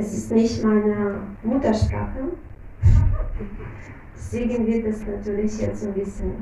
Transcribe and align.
es 0.00 0.14
ist 0.14 0.32
nicht 0.32 0.64
meine 0.64 1.20
Muttersprache. 1.42 2.32
Deswegen 4.16 4.66
wird 4.66 4.86
es 4.86 5.06
natürlich 5.06 5.60
jetzt 5.60 5.86
ein 5.86 5.92
bisschen 5.92 6.32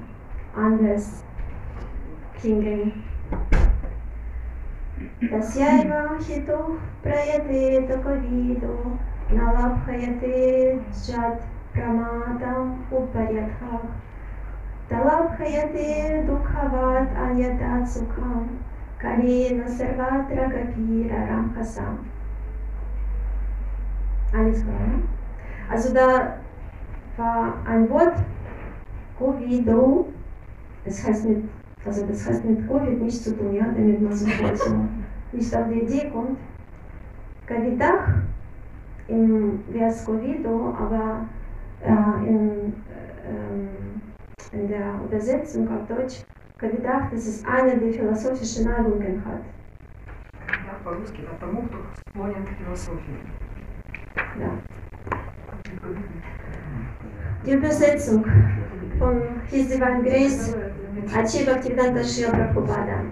anders 0.55 1.25
klingen. 2.41 3.03
Tasyaeva 5.31 6.19
hito 6.27 6.77
prayate 7.03 7.87
tapavido 7.89 8.99
nalabhayate 9.33 10.81
jat 11.07 11.43
pramatam 11.75 12.85
uparyatha 12.91 13.81
talabhayate 14.89 16.27
dukhavat 16.29 17.09
anyatat 17.27 17.89
sukham 17.89 18.59
kalena 19.03 19.67
sarvatra 19.69 20.47
gapira 20.55 21.27
ramkasam. 21.31 22.18
Alles 24.34 24.64
klar? 24.64 24.80
Also 25.70 25.94
da 25.94 26.38
war 27.18 27.54
ein 27.66 27.90
Wort, 27.90 28.16
Covido, 29.18 30.08
das 30.86 31.06
heißt 31.06 31.26
mit, 31.26 31.44
also 31.86 32.06
das 32.06 32.28
heißt 32.28 32.44
mit 32.46 32.68
Covid 32.68 33.02
nichts 33.02 33.24
zu 33.24 33.38
tun, 33.38 33.54
ja, 33.54 33.66
damit 33.66 34.02
man 34.02 34.14
sofort 34.14 34.58
so 34.58 34.76
nicht 35.32 35.56
auf 35.56 35.68
die 35.70 35.82
Idee 35.82 36.10
kommt. 36.10 36.38
Kavidach 37.46 38.08
im 39.08 39.64
Vers 39.72 40.06
Covido, 40.06 40.74
aber 40.80 41.28
äh, 41.82 42.28
in, 42.28 42.74
äh, 43.24 44.58
in 44.58 44.68
der 44.68 45.00
Übersetzung 45.06 45.68
auf 45.68 45.88
Deutsch, 45.88 46.24
Kavidach, 46.58 47.10
das 47.12 47.28
ist 47.28 47.46
eine, 47.48 47.78
die 47.78 47.92
philosophische 47.92 48.64
Neigungen 48.64 49.24
hat. 49.26 49.42
Да, 50.48 50.80
по-русски, 50.84 51.22
да, 51.22 51.38
тому, 51.40 51.64
кто 51.64 51.78
склонен 52.10 52.46
к 52.46 52.50
философии. 52.50 53.20
Die 57.47 57.53
Übersetzung 57.53 58.25
von 58.99 59.23
His 59.51 59.69
Divine 59.69 60.03
Grace 60.03 60.55
Achi 61.15 61.45
Bhaktivedanta 61.45 62.03
Srila 62.03 62.31
Prabhupada. 62.31 63.05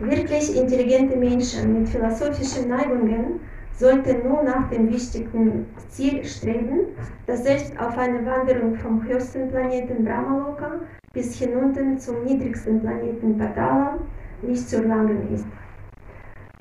Wirklich 0.00 0.56
intelligente 0.56 1.16
Menschen 1.16 1.72
mit 1.72 1.88
philosophischen 1.88 2.68
Neigungen 2.68 3.40
sollten 3.72 4.28
nur 4.28 4.42
nach 4.42 4.68
dem 4.70 4.90
wichtigen 4.90 5.66
Ziel 5.88 6.24
streben, 6.24 6.86
das 7.26 7.44
selbst 7.44 7.78
auf 7.78 7.96
einer 7.98 8.24
Wanderung 8.24 8.74
vom 8.76 9.02
höchsten 9.06 9.50
Planeten 9.50 10.04
Brahmaloka 10.04 10.80
bis 11.12 11.38
hinunter 11.38 11.96
zum 11.98 12.24
niedrigsten 12.24 12.80
Planeten 12.80 13.38
Patala 13.38 13.98
nicht 14.42 14.68
zu 14.68 14.76
erlangen 14.76 15.32
ist. 15.32 15.46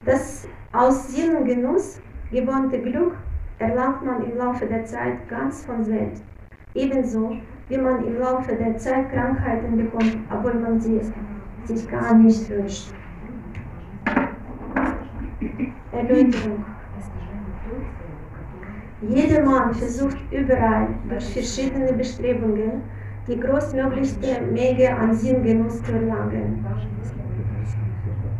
Das 0.05 0.47
aus 0.71 1.13
Sinnengenuss 1.13 1.99
gewohnte 2.31 2.79
Glück 2.79 3.15
erlangt 3.59 4.05
man 4.05 4.23
im 4.23 4.37
Laufe 4.37 4.65
der 4.65 4.85
Zeit 4.85 5.27
ganz 5.29 5.65
von 5.65 5.83
selbst. 5.83 6.23
Ebenso 6.73 7.37
wie 7.69 7.77
man 7.77 8.05
im 8.05 8.19
Laufe 8.19 8.55
der 8.55 8.77
Zeit 8.77 9.11
Krankheiten 9.11 9.77
bekommt, 9.77 10.17
obwohl 10.31 10.53
man 10.55 10.79
sie 10.79 11.01
sich 11.63 11.89
gar 11.89 12.13
nicht 12.13 12.49
wünscht. 12.49 12.93
Erläuterung. 15.91 16.65
Jedermann 19.01 19.73
versucht 19.73 20.17
überall 20.31 20.87
durch 21.09 21.33
verschiedene 21.33 21.93
Bestrebungen 21.93 22.81
die 23.27 23.39
großmöglichste 23.39 24.41
Menge 24.51 24.95
an 24.95 25.13
Sinngenuss 25.13 25.81
zu 25.83 25.93
erlangen. 25.93 26.65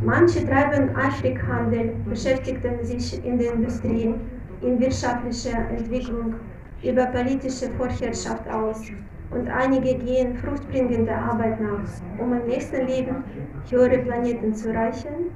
Manche 0.06 0.45
treiben 0.45 0.95
eifrig 0.95 1.42
Handel, 1.48 1.95
beschäftigten 2.08 2.84
sich 2.84 3.25
in 3.25 3.39
der 3.39 3.53
Industrie, 3.53 4.14
in 4.61 4.80
wirtschaftlicher 4.80 5.58
Entwicklung, 5.72 6.36
über 6.84 7.08
politische 7.08 7.72
Vorherrschaft 7.72 8.48
aus 8.48 8.83
und 9.31 9.50
einige 9.50 9.95
gehen 9.95 10.38
fruchtbringender 10.38 11.17
Arbeit 11.17 11.60
nach, 11.60 11.89
um 12.20 12.33
im 12.33 12.45
nächsten 12.45 12.86
Leben 12.86 13.23
höhere 13.67 13.98
Planeten 13.98 14.54
zu 14.54 14.71
erreichen 14.71 15.32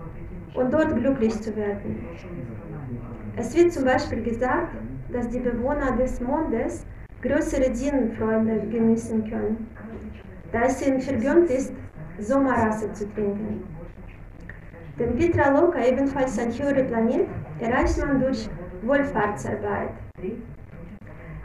und 0.53 0.71
dort 0.71 0.95
glücklich 0.95 1.41
zu 1.41 1.55
werden. 1.55 2.05
Es 3.37 3.55
wird 3.55 3.73
zum 3.73 3.85
Beispiel 3.85 4.21
gesagt, 4.21 4.75
dass 5.11 5.29
die 5.29 5.39
Bewohner 5.39 5.97
des 5.97 6.21
Mondes 6.21 6.85
größere 7.23 7.71
Dienenfreunde 7.71 8.59
genießen 8.69 9.27
können, 9.27 9.67
da 10.51 10.65
es 10.65 10.85
ihnen 10.85 11.01
vergönnt 11.01 11.49
ist, 11.49 11.73
Sommerrasse 12.19 12.93
zu 12.93 13.11
trinken. 13.15 13.63
Den 14.99 15.15
Pitraloka, 15.15 15.79
ebenfalls 15.81 16.37
ein 16.39 16.51
höherer 16.51 16.83
Planet, 16.83 17.25
erreicht 17.59 17.97
man 18.05 18.19
durch 18.19 18.49
Wohlfahrtsarbeit. 18.81 19.91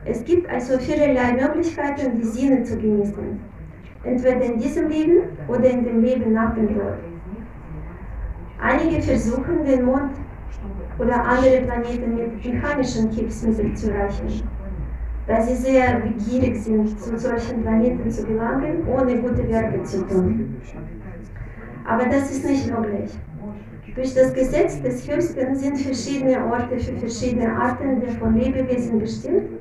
Es 0.04 0.24
gibt 0.24 0.50
also 0.50 0.76
vielerlei 0.78 1.34
Möglichkeiten, 1.34 2.18
die 2.18 2.24
Sinne 2.24 2.64
zu 2.64 2.76
genießen, 2.76 3.40
entweder 4.02 4.42
in 4.42 4.58
diesem 4.58 4.88
Leben 4.88 5.18
oder 5.46 5.70
in 5.70 5.84
dem 5.84 6.02
Leben 6.02 6.32
nach 6.32 6.52
dem 6.56 6.66
Tod. 6.66 6.98
Einige 8.60 9.00
versuchen, 9.00 9.64
den 9.64 9.84
Mond 9.84 10.10
oder 10.98 11.24
andere 11.24 11.60
Planeten 11.60 12.16
mit 12.16 12.44
mechanischen 12.44 13.10
Hilfsmitteln 13.12 13.76
zu 13.76 13.92
erreichen, 13.92 14.42
da 15.28 15.40
sie 15.40 15.54
sehr 15.54 16.00
begierig 16.00 16.56
sind, 16.56 17.00
zu 17.00 17.16
solchen 17.16 17.62
Planeten 17.62 18.10
zu 18.10 18.26
gelangen, 18.26 18.86
ohne 18.88 19.16
gute 19.18 19.48
Werke 19.48 19.80
zu 19.84 20.04
tun. 20.08 20.56
Aber 21.86 22.04
das 22.06 22.32
ist 22.32 22.44
nicht 22.44 22.68
möglich. 22.68 23.16
Durch 23.94 24.12
das 24.12 24.34
Gesetz 24.34 24.82
des 24.82 25.08
Höchsten 25.08 25.54
sind 25.54 25.78
verschiedene 25.78 26.44
Orte 26.46 26.80
für 26.80 26.96
verschiedene 26.96 27.48
Arten 27.56 28.00
der 28.00 28.10
von 28.10 28.34
Lebewesen 28.34 28.98
bestimmt, 28.98 29.60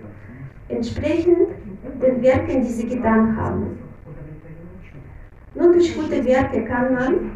entsprechend 0.70 1.50
den 2.02 2.22
Werken, 2.24 2.62
die 2.64 2.72
sie 2.72 2.88
getan 2.88 3.38
haben. 3.38 3.78
Nun 5.54 5.74
durch 5.74 5.96
gute 5.96 6.26
Werke 6.26 6.66
kann 6.66 6.96
man, 6.96 7.32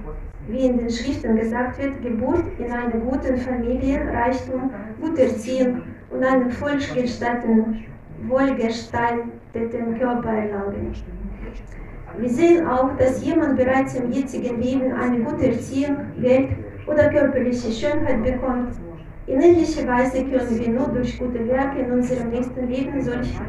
wie 0.48 0.66
in 0.66 0.80
den 0.80 0.90
Schriften 0.90 1.36
gesagt 1.36 1.78
wird, 1.78 2.02
Geburt 2.02 2.46
in 2.58 2.72
einer 2.72 2.98
guten 2.98 3.38
Familie, 3.38 4.02
Reichtum, 4.12 4.72
gute 5.00 5.24
Erziehung 5.24 5.84
und 6.10 6.24
einen 6.24 6.50
vollgestalteten, 6.50 7.86
wohlgestalteten 8.28 10.00
Körper 10.00 10.30
erlangen. 10.30 10.96
Wir 12.18 12.30
sehen 12.30 12.66
auch, 12.66 12.98
dass 12.98 13.24
jemand 13.24 13.58
bereits 13.58 13.94
im 13.94 14.12
jetzigen 14.12 14.60
Leben 14.60 14.92
eine 14.94 15.20
gute 15.20 15.50
Erziehung, 15.50 15.98
Geld 16.20 16.50
oder 16.88 17.10
körperliche 17.10 17.72
Schönheit 17.72 18.24
bekommt. 18.24 18.74
In 19.28 19.42
ähnlicher 19.42 19.86
Weise 19.88 20.24
können 20.24 20.58
wir 20.58 20.70
nur 20.70 20.88
durch 20.88 21.20
gute 21.20 21.46
Werke 21.48 21.80
in 21.80 21.92
unserem 21.92 22.30
nächsten 22.30 22.68
Leben 22.68 23.02
solche 23.02 23.42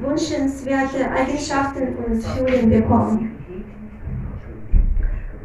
wünschenswerte 0.00 1.10
Eigenschaften 1.10 1.94
und 1.96 2.22
Fühlen 2.22 2.70
bekommen. 2.70 3.30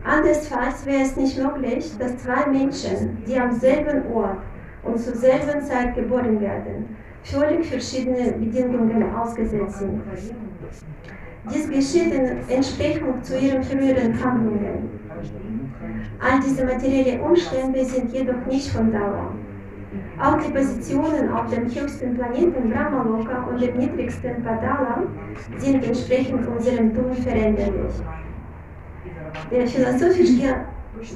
Andernfalls 0.04 0.86
wäre 0.86 1.04
es 1.04 1.16
nicht 1.16 1.38
möglich, 1.38 1.92
dass 2.00 2.18
zwei 2.18 2.48
Menschen, 2.48 3.24
die 3.28 3.38
am 3.40 3.52
selben 3.52 4.12
Ort 4.12 4.40
und 4.84 4.98
zur 4.98 5.16
selben 5.16 5.62
Zeit 5.62 5.94
geboren 5.94 6.42
werden, 6.42 6.96
völlig 7.24 7.68
verschiedene 7.68 8.32
Bedingungen 8.32 9.14
ausgesetzt 9.14 9.80
sind. 9.80 10.02
Dies 11.54 11.70
geschieht 11.70 12.14
in 12.14 12.50
Entsprechung 12.50 13.22
zu 13.22 13.38
ihren 13.38 13.64
früheren 13.64 14.24
Handlungen. 14.24 14.90
All 16.20 16.40
diese 16.40 16.66
materiellen 16.66 17.22
Umstände 17.22 17.84
sind 17.86 18.12
jedoch 18.12 18.46
nicht 18.48 18.70
von 18.72 18.92
Dauer. 18.92 19.34
Auch 20.22 20.38
die 20.38 20.52
Positionen 20.52 21.32
auf 21.32 21.50
dem 21.50 21.64
höchsten 21.64 22.16
Planeten 22.16 22.70
Brahmaloka 22.70 23.44
und 23.50 23.62
dem 23.62 23.78
niedrigsten 23.78 24.44
Padala 24.44 25.04
sind 25.58 25.84
entsprechend 25.84 26.46
unserem 26.46 26.94
Tun 26.94 27.14
veränderlich. 27.14 27.94
Der 29.50 29.68
philosophisch 29.68 30.32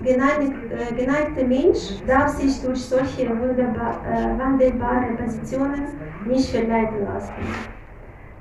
geneigte, 0.04 0.96
geneigte 0.96 1.46
Mensch 1.46 2.02
darf 2.08 2.30
sich 2.30 2.62
durch 2.62 2.80
solche 2.80 3.30
wunderbar, 3.30 4.02
äh, 4.10 4.40
wandelbare 4.40 5.14
Positionen 5.18 5.84
nicht 6.26 6.50
verleiten 6.50 7.04
lassen. 7.04 7.34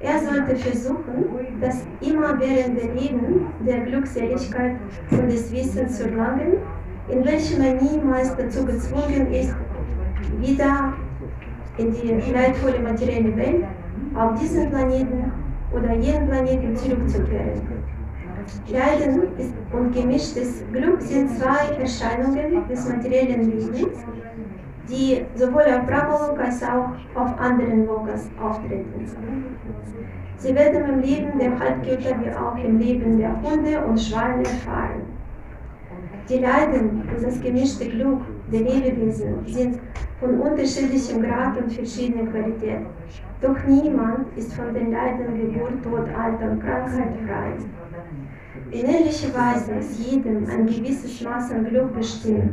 Er 0.03 0.19
sollte 0.19 0.57
versuchen, 0.57 1.61
das 1.61 1.87
immerwährende 2.01 2.89
Leben 2.93 3.47
der 3.65 3.83
Glückseligkeit 3.83 4.75
und 5.13 5.31
des 5.31 5.53
Wissens 5.53 5.99
zu 5.99 6.11
erlangen, 6.11 6.55
in 7.09 7.25
welchem 7.25 7.63
er 7.63 7.75
niemals 7.75 8.35
dazu 8.35 8.67
gezwungen 8.67 9.33
ist, 9.33 9.55
wieder 10.41 10.93
in 11.79 11.93
die 11.93 12.33
leidvolle 12.33 12.81
materielle 12.81 13.37
Welt, 13.37 13.65
auf 14.15 14.41
diesen 14.41 14.71
Planeten 14.71 15.31
oder 15.73 15.95
jenen 15.95 16.29
Planeten 16.29 16.77
zurückzukehren. 16.77 17.63
Leiden 18.69 19.29
und 19.73 19.95
gemischtes 19.95 20.65
Glück 20.73 21.01
sind 21.01 21.31
zwei 21.31 21.77
Erscheinungen 21.81 22.67
des 22.69 22.89
materiellen 22.89 23.53
Lebens, 23.53 24.05
die 24.88 25.25
sowohl 25.34 25.62
auf 25.62 25.87
Brahmalok 25.87 26.38
als 26.40 26.62
auch 26.62 26.90
auf 27.14 27.38
anderen 27.38 27.87
Lokas 27.87 28.29
auftreten. 28.40 29.06
Sie 30.37 30.55
werden 30.55 30.84
im 30.88 31.00
Leben 31.00 31.38
der 31.38 31.58
Halbgötter 31.58 32.17
wie 32.20 32.31
auch 32.34 32.56
im 32.56 32.79
Leben 32.79 33.19
der 33.19 33.40
Hunde 33.43 33.84
und 33.84 34.00
Schweine 34.00 34.43
erfahren. 34.44 35.02
Die 36.29 36.38
Leiden 36.38 37.02
und 37.02 37.23
das 37.23 37.40
gemischte 37.40 37.88
Glück 37.88 38.20
der 38.50 38.61
Lebewesen 38.61 39.46
sind 39.46 39.79
von 40.19 40.40
unterschiedlichem 40.40 41.23
Grad 41.23 41.56
und 41.58 41.73
verschiedener 41.73 42.31
Qualität. 42.31 42.87
Doch 43.40 43.56
niemand 43.67 44.37
ist 44.37 44.55
von 44.55 44.73
den 44.73 44.93
Leiden 44.93 45.34
Geburt, 45.34 45.82
Tod, 45.82 46.08
Alter 46.17 46.52
und 46.52 46.61
Krankheit 46.61 47.12
frei. 47.26 47.52
In 48.70 48.87
ähnlicher 48.87 49.34
Weise 49.34 49.73
ist 49.75 49.99
jedem 49.99 50.46
ein 50.49 50.67
gewisses 50.67 51.20
Maß 51.23 51.50
an 51.52 51.64
Glück 51.64 51.94
bestimmt. 51.94 52.52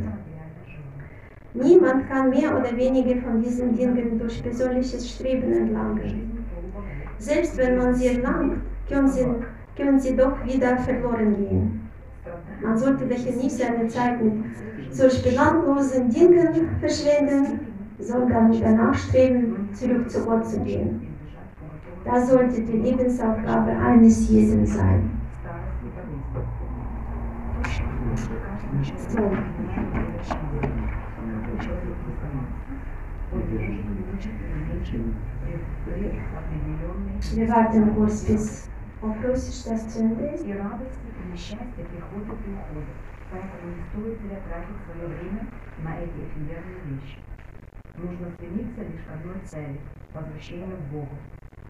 Niemand 1.54 2.08
kann 2.08 2.30
mehr 2.30 2.56
oder 2.56 2.76
weniger 2.76 3.20
von 3.22 3.42
diesen 3.42 3.74
Dingen 3.74 4.18
durch 4.18 4.42
persönliches 4.42 5.10
Streben 5.10 5.52
entlangen. 5.52 6.44
Selbst 7.18 7.56
wenn 7.58 7.76
man 7.76 7.94
sie 7.94 8.08
erlangt, 8.08 8.62
können 8.88 9.08
sie, 9.08 9.26
können 9.76 9.98
sie 9.98 10.16
doch 10.16 10.44
wieder 10.44 10.76
verloren 10.78 11.36
gehen. 11.36 11.88
Man 12.62 12.78
sollte 12.78 13.06
daher 13.06 13.34
nicht 13.34 13.50
seine 13.50 13.88
Zeit 13.88 14.22
mit 14.22 14.32
solch 14.90 15.22
belanglosen 15.24 16.08
Dingen 16.08 16.68
verschwenden, 16.78 17.60
sondern 17.98 18.52
danach 18.60 18.94
streben, 18.94 19.68
zurück 19.72 20.08
zu 20.08 20.24
Gott 20.24 20.46
zu 20.46 20.60
gehen. 20.60 21.08
Das 22.04 22.30
sollte 22.30 22.62
die 22.62 22.78
Lebensaufgabe 22.78 23.72
eines 23.72 24.28
jeden 24.30 24.66
sein. 24.66 25.10
So. 29.08 29.30
Das 39.70 39.88
zu 39.88 39.98
Ende 40.00 40.24
ist. 40.26 40.44
И 40.46 40.52
радость 40.52 40.98
и 41.04 41.32
несчастье 41.32 41.84
приходят 41.84 42.38
и 42.46 42.50
уходят. 42.52 42.96
Поэтому 43.32 43.74
не 43.74 43.82
стоит 43.90 44.16
зря 44.20 44.38
тратить 44.46 44.80
свое 44.84 45.06
время 45.08 45.42
на 45.82 45.98
эти 45.98 46.18
эфемерные 46.26 46.80
вещи. 46.84 47.18
Нужно 47.96 48.30
стремиться 48.30 48.82
лишь 48.82 49.04
к 49.04 49.12
одной 49.12 49.40
цели– 49.44 49.80
возвращению 50.14 50.76
к 50.76 50.92
Богу. 50.92 51.16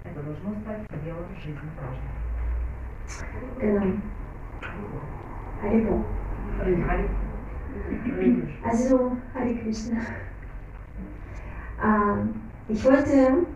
Это 0.05 0.23
должно 0.23 0.55
стать 0.61 0.87
делом 1.05 1.35
жизни 1.37 1.71
каждого. 1.77 2.13
Genau. 3.61 4.01
Haribo. 5.63 6.05
Also, 8.65 9.17
Hare 9.35 9.55
Krishna. 9.63 10.01
Ähm, 11.83 12.35
ich 12.69 12.85
wollte 12.85 13.47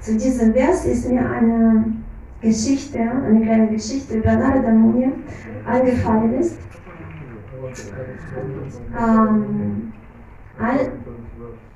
zu 0.00 0.16
diesem 0.16 0.52
Vers 0.54 0.84
ist 0.84 1.10
mir 1.10 1.28
eine 1.28 1.96
Geschichte, 2.40 2.98
eine 2.98 3.40
kleine 3.40 3.68
Geschichte 3.68 4.18
über 4.18 4.34
Narada 4.34 4.70
Muni 4.70 5.10
eingefallen 5.66 6.34
ist. 6.34 6.58
Ähm, 8.96 9.92
ein, 10.58 10.78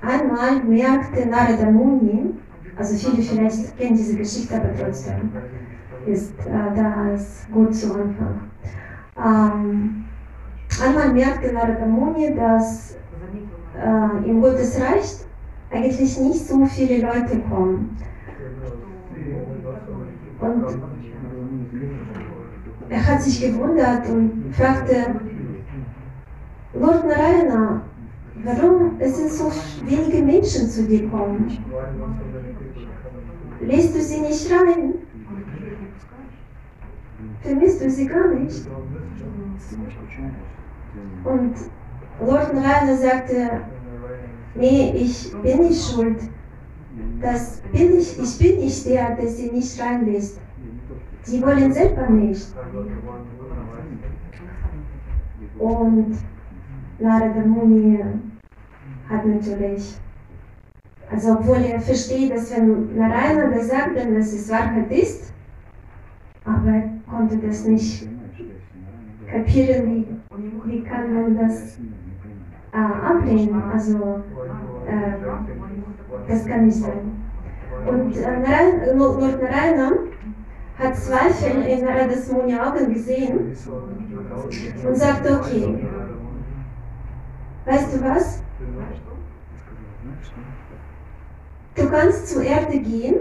einmal 0.01 0.63
merkte 0.63 1.27
Narada 1.27 1.69
Muni, 1.69 2.35
also 2.77 2.95
viele 2.95 3.21
vielleicht 3.21 3.77
kennen 3.77 3.95
diese 3.95 4.15
Geschichte, 4.15 4.55
aber 4.55 4.69
trotzdem 4.79 5.31
ist 6.05 6.33
äh, 6.39 6.75
das 6.75 7.47
gut 7.51 7.75
zu 7.75 7.93
Anfang. 7.93 8.39
Ähm, 9.17 10.05
einmal 10.83 11.13
merkte 11.13 11.53
Narada 11.53 11.85
Muni, 11.85 12.33
dass 12.35 12.95
äh, 13.77 14.29
im 14.29 14.41
Gottesreich 14.41 15.25
eigentlich 15.71 16.19
nicht 16.19 16.47
so 16.47 16.65
viele 16.65 17.01
Leute 17.01 17.39
kommen. 17.49 17.97
Und 20.39 20.65
er 22.89 23.07
hat 23.07 23.21
sich 23.21 23.41
gewundert 23.41 24.09
und 24.09 24.53
fragte, 24.53 25.15
Lord 26.73 27.05
Narayana, 27.05 27.83
warum 28.43 28.95
es 28.99 29.17
sind 29.17 29.31
so 29.31 29.51
wenige 29.85 30.23
Menschen 30.23 30.67
zu 30.67 30.83
dir 30.83 31.07
kommen? 31.09 31.57
Lässt 33.61 33.95
du 33.95 34.01
sie 34.01 34.21
nicht 34.21 34.51
rein? 34.51 34.93
Vermisst 37.41 37.81
du 37.81 37.89
sie 37.89 38.07
gar 38.07 38.27
nicht? 38.29 38.67
Und 41.23 41.53
Lord 42.19 42.53
Narayana 42.53 42.95
sagte, 42.95 43.61
nee, 44.55 44.93
ich 44.95 45.31
bin 45.41 45.67
nicht 45.67 45.91
schuld. 45.91 46.19
Das 47.21 47.61
bin 47.71 47.97
ich, 47.97 48.19
ich 48.19 48.37
bin 48.37 48.59
nicht 48.59 48.85
der, 48.85 49.15
der 49.15 49.27
sie 49.27 49.51
nicht 49.51 49.79
reinlässt. 49.81 50.39
Sie 51.23 51.41
wollen 51.41 51.71
selber 51.71 52.09
nicht. 52.09 52.53
Und 55.59 56.17
Narada 56.99 57.41
Muni 57.45 57.99
hat 59.09 59.25
natürlich, 59.25 59.97
also 61.09 61.33
obwohl 61.33 61.57
er 61.57 61.79
versteht, 61.79 62.31
dass 62.31 62.55
wenn 62.55 62.95
Narayana 62.95 63.49
das 63.55 63.67
sagt, 63.67 63.95
dann 63.95 64.15
dass 64.15 64.33
es 64.33 64.49
Wahrheit 64.49 64.91
ist, 64.91 65.33
aber 66.45 66.71
er 66.71 66.89
konnte 67.07 67.37
das 67.37 67.65
nicht 67.65 68.07
kapieren, 69.29 69.85
wie, 69.87 70.71
wie 70.71 70.83
kann 70.83 71.13
man 71.13 71.37
das 71.37 71.77
äh, 72.73 72.77
ablehnen. 72.77 73.61
Also 73.71 74.23
das 76.27 76.45
kann 76.45 76.65
nicht 76.65 76.77
sein. 76.77 77.21
Und 77.87 78.15
äh, 78.15 78.21
Narayan, 78.21 78.97
Lord 78.97 79.41
Narayana 79.41 79.91
hat 80.77 80.95
Zweifel 80.95 81.63
in 81.63 81.85
Naradas 81.85 82.31
Muni 82.31 82.55
Augen 82.55 82.93
gesehen 82.93 83.55
und 84.87 84.95
sagte, 84.95 85.39
okay, 85.39 85.87
weißt 87.65 87.95
du 87.95 88.01
was? 88.03 88.43
Du 91.75 91.89
kannst 91.89 92.27
zur 92.27 92.43
Erde 92.43 92.79
gehen 92.79 93.15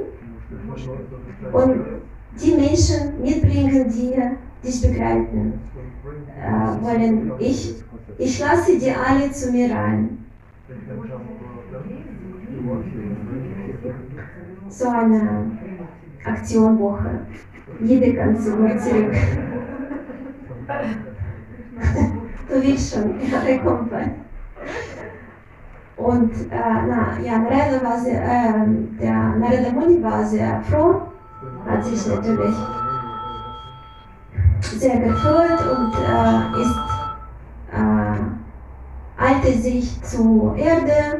und 1.53 1.85
die 2.43 2.55
Menschen 2.55 3.23
mitbringen, 3.23 3.89
die 3.89 4.67
dich 4.67 4.83
begleiten 4.83 5.61
äh, 6.39 6.85
wollen. 6.85 7.33
Ich, 7.39 7.75
ich 8.19 8.39
lasse 8.41 8.79
die 8.79 8.91
alle 8.91 9.31
zu 9.31 9.53
mir 9.53 9.75
rein. 9.75 10.27
So 14.69 14.89
eine 14.89 15.51
Aktionwoche. 16.25 17.21
Kann 18.17 18.39
zu 18.39 18.57
mir 18.57 18.79
zurück. 18.79 19.15
du 22.49 22.63
willst 22.63 22.95
schon, 22.95 23.15
ja, 23.21 23.59
kommt. 23.59 23.93
Und 25.97 26.33
äh, 26.51 26.87
na, 26.89 27.19
ja, 27.23 27.39
Narada 27.39 27.83
war 27.85 27.99
sehr, 27.99 28.23
äh, 28.23 28.67
der 29.01 29.13
Narada 29.13 29.71
Muni 29.73 30.03
war 30.03 30.25
sehr 30.25 30.61
froh, 30.63 31.03
hat 31.69 31.85
sich 31.85 32.07
natürlich 32.07 32.57
sehr 34.63 34.99
gefreut 35.01 35.61
und 35.77 35.93
äh, 35.95 36.63
ist, 36.63 36.81
äh, 37.73 39.23
eilte 39.23 39.59
sich 39.59 40.03
zur 40.03 40.57
Erde, 40.57 41.19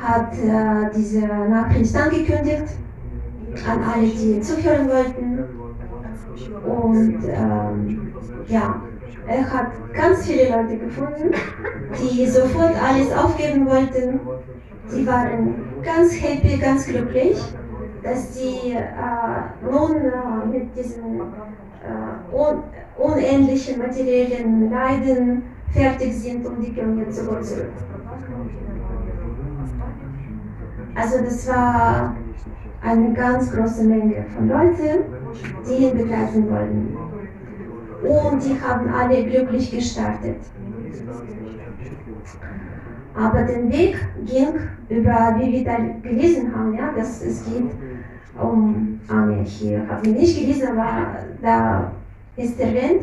hat 0.00 0.32
äh, 0.32 0.90
diese 0.96 1.26
Nachricht 1.26 1.96
angekündigt 1.96 2.74
an 3.68 3.82
alle, 3.82 4.06
die 4.06 4.40
zuhören 4.40 4.88
wollten. 4.88 5.44
Und 6.64 7.24
ähm, 7.28 8.12
ja, 8.48 8.82
er 9.26 9.52
hat 9.52 9.72
ganz 9.92 10.26
viele 10.26 10.50
Leute 10.50 10.78
gefunden, 10.78 11.34
die 12.00 12.26
sofort 12.26 12.74
alles 12.82 13.12
aufgeben 13.12 13.66
wollten. 13.66 14.20
Die 14.92 15.06
waren 15.06 15.54
ganz 15.82 16.12
happy, 16.20 16.56
ganz 16.56 16.86
glücklich, 16.86 17.38
dass 18.02 18.34
sie 18.34 18.72
äh, 18.72 19.70
nun 19.70 19.96
äh, 19.96 20.46
mit 20.50 20.76
diesen 20.76 21.20
äh, 21.20 22.34
un 22.34 22.62
unähnlichen 22.98 23.78
materiellen 23.78 24.70
Leiden 24.70 25.42
fertig 25.72 26.12
sind 26.14 26.46
und 26.46 26.60
die 26.60 26.72
können 26.74 26.98
jetzt 26.98 27.24
sogar 27.24 27.40
zurück. 27.42 27.72
Also 30.94 31.18
das 31.24 31.48
war 31.48 32.16
eine 32.82 33.12
ganz 33.12 33.52
große 33.52 33.84
Menge 33.84 34.24
von 34.34 34.48
Leuten, 34.48 35.04
die 35.66 35.84
ihn 35.84 35.96
begleiten 35.96 36.50
wollten. 36.50 36.96
Und 38.02 38.42
die 38.42 38.60
haben 38.60 38.88
alle 38.92 39.24
glücklich 39.24 39.70
gestartet. 39.70 40.38
Aber 43.14 43.42
der 43.42 43.68
Weg 43.70 43.96
ging 44.24 44.54
über, 44.88 45.34
wie 45.38 45.52
wir 45.52 45.64
da 45.64 45.76
gelesen 46.02 46.54
haben, 46.54 46.74
ja, 46.74 46.92
dass 46.96 47.22
es 47.22 47.44
geht 47.44 47.70
um, 48.40 49.00
ah 49.08 49.26
ne, 49.26 49.42
hier 49.44 49.86
haben 49.88 50.04
wir 50.04 50.12
nicht 50.12 50.40
gelesen, 50.40 50.68
aber 50.68 51.16
da 51.42 51.92
ist 52.36 52.58
erwähnt, 52.58 53.02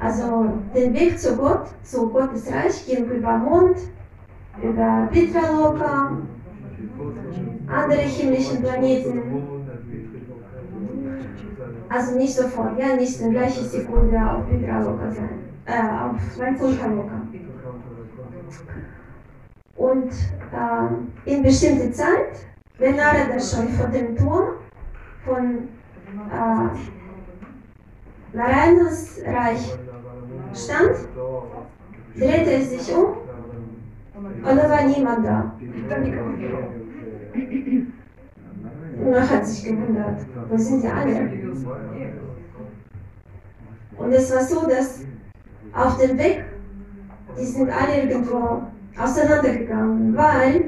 also 0.00 0.46
der 0.74 0.92
Weg 0.92 1.18
zu 1.18 1.36
Gott, 1.36 1.68
zu 1.82 2.08
Gottes 2.10 2.50
Reich 2.52 2.84
ging 2.86 3.04
über 3.06 3.38
Mond, 3.38 3.76
über 4.62 5.08
Pitraloka, 5.10 6.18
andere 7.66 8.00
himmlischen 8.00 8.62
Planeten. 8.62 9.22
Also 11.88 12.16
nicht 12.16 12.34
sofort, 12.34 12.78
ja, 12.78 12.96
nicht 12.96 13.20
in 13.20 13.30
gleicher 13.30 13.62
Sekunde 13.64 14.18
auf 14.18 14.48
Pitraloka 14.48 15.10
sein, 15.10 15.40
äh, 15.66 15.80
auf 15.80 16.38
Vaikuntha-Loka. 16.38 17.22
Und 19.76 20.12
äh, 20.12 21.30
in 21.30 21.42
bestimmte 21.42 21.90
Zeit, 21.92 22.46
wenn 22.78 22.96
Narada 22.96 23.38
schon 23.38 23.68
vor 23.68 23.88
dem 23.88 24.16
Tor 24.16 24.56
von 25.24 25.68
äh, 26.30 26.68
Narayanas 28.36 29.20
Reich 29.24 29.78
stand, 30.54 30.96
drehte 32.16 32.50
er 32.50 32.62
sich 32.62 32.94
um 32.94 33.23
da 34.42 34.70
war 34.70 34.84
niemand 34.84 35.26
da. 35.26 35.52
Er 39.04 39.30
hat 39.30 39.46
sich 39.46 39.64
gewundert, 39.64 40.20
wo 40.48 40.56
sind 40.56 40.82
die 40.82 40.88
alle? 40.88 41.30
Und 43.96 44.12
es 44.12 44.34
war 44.34 44.42
so, 44.42 44.68
dass 44.68 45.00
auf 45.72 45.98
dem 45.98 46.16
Weg, 46.18 46.44
die 47.38 47.44
sind 47.44 47.68
alle 47.70 48.02
irgendwo 48.02 48.62
auseinandergegangen, 48.96 50.16
weil 50.16 50.64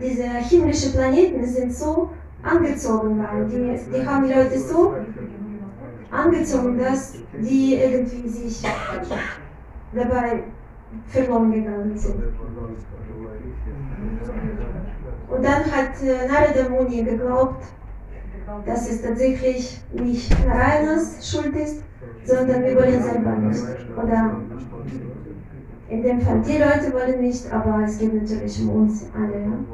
diese 0.00 0.24
himmlischen 0.24 0.92
Planeten 0.92 1.44
sind 1.44 1.74
so 1.74 2.10
angezogen 2.42 3.18
waren. 3.18 3.48
Die, 3.48 3.78
die 3.92 4.06
haben 4.06 4.26
die 4.26 4.34
Leute 4.34 4.58
so 4.58 4.94
angezogen, 6.10 6.78
dass 6.78 7.14
die 7.40 7.74
irgendwie 7.74 8.28
sich 8.28 8.62
dabei 9.92 10.44
verloren 11.08 11.52
gegangen 11.52 11.96
sind. 11.96 12.22
Und 15.28 15.44
dann 15.44 15.64
hat 15.64 16.02
äh, 16.02 16.28
Narada 16.28 16.68
Muni 16.68 17.02
geglaubt, 17.02 17.64
dass 18.66 18.90
es 18.90 19.02
tatsächlich 19.02 19.80
nicht 19.92 20.46
Narayanas 20.46 21.28
Schuld 21.28 21.56
ist, 21.56 21.82
sondern 22.24 22.62
wir 22.62 22.76
wollen 22.76 23.02
selber 23.02 23.36
nicht. 23.36 23.64
Oder 23.96 24.36
in 25.88 26.02
dem 26.02 26.20
Fall 26.20 26.40
die 26.42 26.58
Leute 26.58 26.92
wollen 26.92 27.20
nicht, 27.20 27.50
aber 27.52 27.84
es 27.84 27.98
geht 27.98 28.14
natürlich 28.14 28.60
um 28.62 28.70
uns 28.70 29.06
alle. 29.14 29.64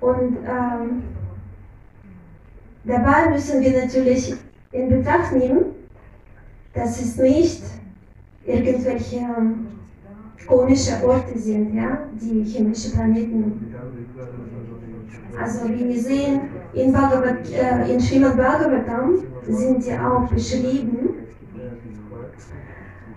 Und 0.00 0.38
ähm, 0.46 1.02
dabei 2.84 3.30
müssen 3.30 3.60
wir 3.60 3.84
natürlich 3.84 4.36
in 4.72 4.88
Betracht 4.88 5.32
nehmen, 5.32 5.66
dass 6.74 7.00
es 7.00 7.16
nicht 7.16 7.62
irgendwelche 8.48 9.16
ähm, 9.16 9.66
komische 10.46 11.06
Orte 11.06 11.38
sind, 11.38 11.74
ja, 11.74 11.98
die 12.20 12.42
chemische 12.44 12.92
Planeten. 12.92 13.74
Also 15.40 15.68
wie 15.68 15.88
wir 15.88 16.00
sehen, 16.00 16.40
in, 16.72 16.92
Bhagavad, 16.92 17.50
äh, 17.50 17.92
in 17.92 18.00
Srimad 18.00 18.36
Bhagavatam 18.36 19.18
sind 19.46 19.84
sie 19.84 19.92
auch 19.92 20.26
beschrieben. 20.28 21.10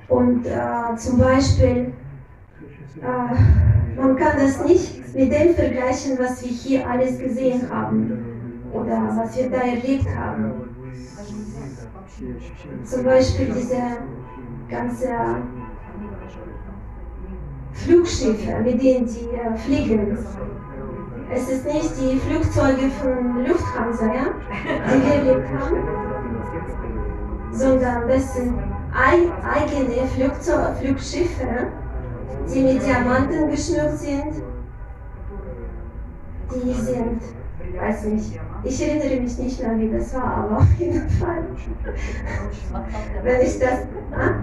Und 0.09 0.45
äh, 0.45 0.95
zum 0.97 1.17
Beispiel, 1.17 1.93
äh, 3.01 3.99
man 3.99 4.15
kann 4.17 4.37
das 4.37 4.63
nicht 4.65 5.15
mit 5.15 5.31
dem 5.31 5.55
vergleichen, 5.55 6.19
was 6.19 6.43
wir 6.43 6.49
hier 6.49 6.89
alles 6.89 7.17
gesehen 7.17 7.69
haben 7.69 8.25
oder 8.73 9.13
was 9.15 9.37
wir 9.37 9.49
da 9.49 9.57
erlebt 9.57 10.07
haben. 10.15 10.51
Zum 12.83 13.03
Beispiel 13.03 13.53
diese 13.57 13.81
ganze 14.71 15.09
Flugschiffe, 17.73 18.59
mit 18.63 18.81
denen 18.81 19.05
die 19.05 19.29
äh, 19.35 19.57
fliegen. 19.57 20.17
Es 21.33 21.49
ist 21.49 21.65
nicht 21.65 21.91
die 21.99 22.17
Flugzeuge 22.17 22.89
von 23.01 23.45
Lufthansa, 23.45 24.05
ja, 24.05 24.27
die 24.87 25.05
wir 25.05 25.13
erlebt 25.13 25.49
haben, 25.59 25.77
sondern 27.51 28.07
das 28.07 28.35
sind 28.35 28.53
eigene 28.93 30.07
Flugzeug 30.07 30.75
Flugschiffe, 30.81 31.67
die 32.53 32.61
mit 32.61 32.85
Diamanten 32.85 33.49
geschmückt 33.49 33.97
sind. 33.97 34.43
Die 36.53 36.73
sind, 36.73 37.21
weiß 37.79 38.05
nicht, 38.05 38.39
ich 38.63 38.87
erinnere 38.87 39.21
mich 39.21 39.37
nicht 39.37 39.61
mehr, 39.61 39.77
wie 39.77 39.89
das 39.89 40.13
war, 40.13 40.23
aber 40.37 40.57
auf 40.57 40.73
jeden 40.77 41.09
Fall. 41.19 41.43
Wenn 43.23 43.41
ich 43.41 43.59
das. 43.59 43.79
Ah? 44.11 44.35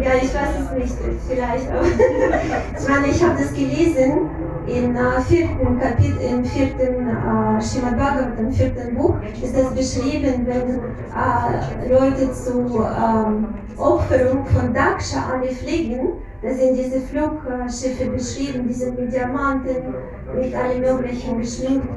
Ja, 0.00 0.14
ich 0.14 0.34
weiß 0.34 0.50
es 0.60 0.70
nicht, 0.72 0.94
vielleicht 1.28 1.68
auch. 1.70 1.84
Ich 2.78 2.88
meine, 2.88 3.06
ich 3.08 3.22
habe 3.22 3.38
das 3.38 3.52
gelesen 3.52 4.28
im 4.66 4.96
äh, 4.96 5.20
vierten 5.28 5.78
Kapitel, 5.78 6.18
im 6.20 6.44
vierten 6.44 7.08
äh, 7.08 7.60
Srimad 7.60 7.98
Bhagavatam, 7.98 8.38
im 8.38 8.52
vierten 8.52 8.94
Buch, 8.94 9.16
ist 9.42 9.56
das 9.56 9.74
beschrieben, 9.74 10.46
wenn 10.46 10.80
äh, 10.80 11.88
Leute 11.92 12.32
zur 12.32 12.90
ähm, 12.90 13.46
Opferung 13.76 14.46
von 14.46 14.72
Daksha 14.72 15.32
alle 15.32 15.50
fliegen, 15.50 16.14
da 16.42 16.52
sind 16.52 16.76
diese 16.76 17.00
Flugschiffe 17.00 18.10
beschrieben, 18.10 18.68
die 18.68 18.74
sind 18.74 18.98
mit 18.98 19.12
Diamanten, 19.12 19.94
mit 20.34 20.54
allem 20.54 20.80
Möglichen 20.80 21.38
geschmückt. 21.38 21.88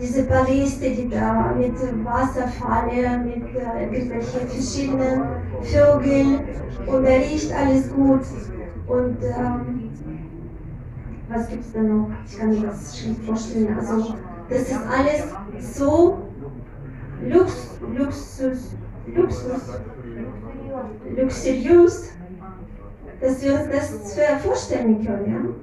Diese 0.00 0.22
Paläste, 0.22 0.88
die 0.90 1.10
da 1.10 1.54
mit 1.58 1.74
Wasserfalle, 2.04 3.18
mit 3.18 3.54
äh, 3.54 3.84
irgendwelchen 3.84 4.48
verschiedenen 4.48 5.22
Vögeln 5.62 6.40
und 6.86 7.04
da 7.04 7.10
riecht 7.10 7.52
alles 7.52 7.92
gut. 7.92 8.22
Und 8.86 9.18
ähm, 9.22 9.79
was 11.30 11.48
gibt 11.48 11.64
es 11.64 11.72
da 11.72 11.80
noch? 11.80 12.10
Ich 12.26 12.38
kann 12.38 12.50
mir 12.50 12.66
das 12.66 12.98
schlecht 12.98 13.22
vorstellen. 13.24 13.78
Also, 13.78 14.14
das 14.48 14.62
ist 14.62 14.80
alles 14.88 15.74
so 15.76 16.26
Lux, 17.22 17.78
Luxus, 17.96 18.74
Luxus, 19.06 19.80
luxuriös, 21.16 22.12
dass 23.20 23.42
wir 23.42 23.54
uns 23.54 23.68
das 23.70 24.42
vorstellen 24.42 25.04
können. 25.04 25.56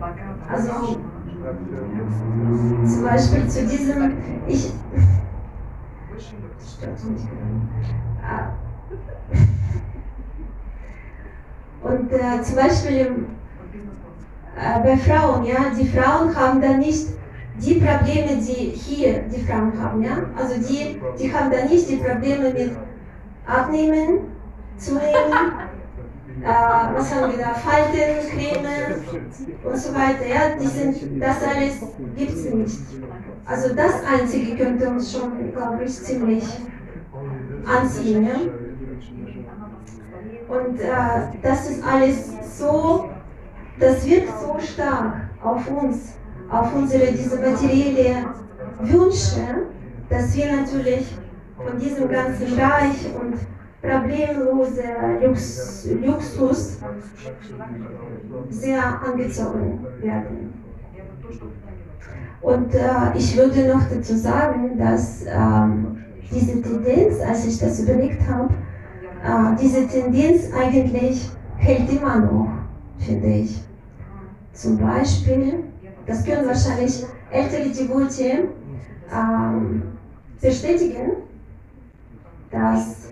Ja? 0.00 0.08
Also, 0.50 0.98
zum 2.86 3.04
Beispiel 3.04 3.48
zu 3.48 3.66
diesem, 3.66 4.16
ich, 4.46 4.72
ah. 8.22 8.52
und 11.82 12.12
äh, 12.12 12.42
zum 12.42 12.56
Beispiel 12.56 13.26
äh, 14.56 14.80
bei 14.82 14.96
Frauen, 14.96 15.44
ja, 15.44 15.70
die 15.78 15.86
Frauen 15.86 16.34
haben 16.34 16.60
dann 16.60 16.78
nicht 16.78 17.08
die 17.58 17.74
Probleme, 17.74 18.36
die 18.36 18.72
hier 18.74 19.22
die 19.22 19.42
Frauen 19.42 19.72
haben, 19.80 20.02
ja, 20.02 20.18
also 20.36 20.54
die, 20.56 21.00
die 21.18 21.32
haben 21.32 21.50
dann 21.50 21.68
nicht 21.68 21.88
die 21.88 21.96
Probleme 21.96 22.52
mit 22.52 22.72
Abnehmen, 23.46 24.30
Zunehmen, 24.76 25.02
äh, 26.42 26.46
was 26.46 27.14
haben 27.14 27.32
wir 27.32 27.38
da, 27.38 27.54
Falten, 27.54 28.28
Creme 28.30 29.04
und 29.64 29.76
so 29.76 29.94
weiter, 29.94 30.26
ja, 30.26 30.56
die 30.60 30.66
sind, 30.66 31.22
das 31.22 31.36
alles 31.42 31.80
gibt 32.16 32.32
es 32.32 32.44
nicht. 32.44 32.78
Also 33.44 33.74
das 33.74 33.94
Einzige 34.04 34.56
könnte 34.56 34.88
uns 34.88 35.12
schon, 35.12 35.52
glaube 35.52 35.84
ich, 35.84 35.92
ziemlich 36.02 36.44
anziehen, 37.66 38.26
ja. 38.26 38.36
Und 40.48 40.80
äh, 40.80 41.38
das 41.42 41.70
ist 41.70 41.84
alles 41.84 42.58
so 42.58 43.08
das 43.80 44.06
wirkt 44.06 44.28
so 44.40 44.58
stark 44.58 45.14
auf 45.42 45.68
uns, 45.70 46.12
auf 46.50 46.74
unsere 46.74 47.12
diese 47.12 47.36
materielle 47.36 48.26
Wünsche, 48.80 49.66
dass 50.08 50.34
wir 50.36 50.56
natürlich 50.56 51.16
von 51.56 51.78
diesem 51.78 52.08
ganzen 52.08 52.58
Reich 52.58 53.08
und 53.20 53.34
problemlose 53.82 54.82
Lux, 55.22 55.88
Luxus 56.02 56.78
sehr 58.50 59.02
angezogen 59.02 59.86
werden. 60.00 60.52
Und 62.42 62.74
äh, 62.74 63.16
ich 63.16 63.36
würde 63.36 63.68
noch 63.68 63.82
dazu 63.88 64.16
sagen, 64.16 64.78
dass 64.78 65.24
ähm, 65.26 65.98
diese 66.30 66.60
Tendenz, 66.62 67.20
als 67.20 67.46
ich 67.46 67.58
das 67.58 67.80
überlegt 67.80 68.22
habe, 68.28 68.54
äh, 69.24 69.56
diese 69.60 69.86
Tendenz 69.86 70.50
eigentlich 70.58 71.30
hält 71.56 71.90
immer 71.90 72.18
noch, 72.18 72.48
finde 72.98 73.28
ich. 73.28 73.62
Zum 74.52 74.78
Beispiel, 74.78 75.64
das 76.06 76.24
können 76.24 76.46
wahrscheinlich 76.46 77.04
ältere 77.30 77.68
Devotee 77.70 78.48
ähm, 79.12 79.82
bestätigen, 80.40 81.12
dass 82.50 83.10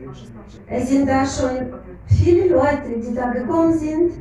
es 0.66 0.88
sind 0.88 1.08
da 1.08 1.24
schon 1.24 1.72
viele 2.06 2.48
Leute, 2.48 2.98
die 3.00 3.14
da 3.14 3.30
gekommen 3.30 3.72
sind, 3.72 4.12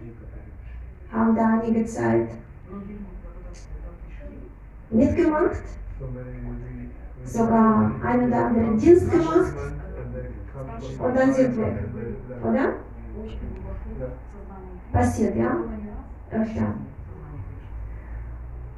haben 1.12 1.36
da 1.36 1.60
einige 1.60 1.86
Zeit 1.86 2.30
mitgemacht, 4.90 5.64
sogar 7.24 7.92
einen 8.04 8.28
oder 8.28 8.46
anderen 8.46 8.78
Dienst 8.78 9.10
gemacht 9.10 9.54
und 11.00 11.16
dann 11.16 11.34
sind 11.34 11.58
weg, 11.58 11.74
oder? 12.44 12.74
Passiert, 14.92 15.36
ja? 15.36 15.58
Öfter. 16.32 16.74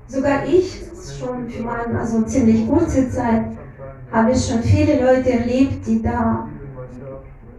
Sogar 0.10 0.44
ich, 0.44 0.82
schon 1.20 1.48
für 1.48 1.62
meine 1.62 2.00
also 2.00 2.24
ziemlich 2.24 2.68
kurze 2.68 3.10
Zeit, 3.12 3.46
habe 4.12 4.32
ich 4.32 4.44
schon 4.44 4.64
viele 4.64 5.00
Leute 5.00 5.34
erlebt, 5.34 5.86
die 5.86 6.02
da 6.02 6.50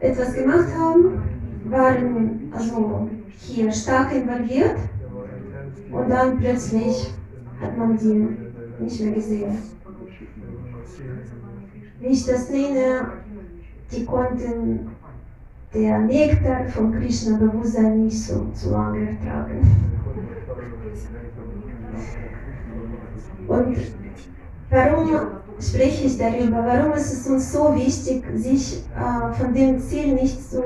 etwas 0.00 0.34
gemacht 0.34 0.66
haben, 0.76 1.22
waren 1.66 2.52
also 2.52 3.08
hier 3.38 3.70
stark 3.70 4.12
involviert 4.12 4.74
und 5.92 6.10
dann 6.10 6.38
plötzlich 6.38 7.14
hat 7.60 7.78
man 7.78 7.96
die 7.96 8.82
nicht 8.82 9.00
mehr 9.00 9.12
gesehen. 9.12 9.58
Wie 12.00 12.06
ich 12.08 12.26
das 12.26 12.50
nenne, 12.50 13.12
die 13.92 14.04
konnten 14.04 14.90
der 15.72 16.00
Nektar 16.00 16.66
von 16.66 16.92
Krishna-Bewusstsein 16.98 18.06
nicht 18.06 18.20
so 18.20 18.46
zu 18.54 18.70
lange 18.70 19.10
ertragen. 19.10 19.60
Und 23.50 23.76
warum 24.70 25.10
spreche 25.58 26.06
ich 26.06 26.16
darüber? 26.16 26.64
Warum 26.64 26.92
ist 26.92 27.12
es 27.12 27.26
uns 27.26 27.52
so 27.52 27.74
wichtig, 27.74 28.22
sich 28.36 28.84
äh, 28.96 29.34
von 29.34 29.52
dem 29.52 29.80
Ziel 29.80 30.14
nicht 30.14 30.40
so 30.40 30.62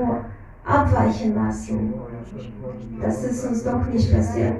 abweichen 0.63 1.33
lassen, 1.33 1.95
dass 3.01 3.23
es 3.23 3.43
uns 3.43 3.63
doch 3.63 3.87
nicht 3.87 4.13
passiert? 4.13 4.57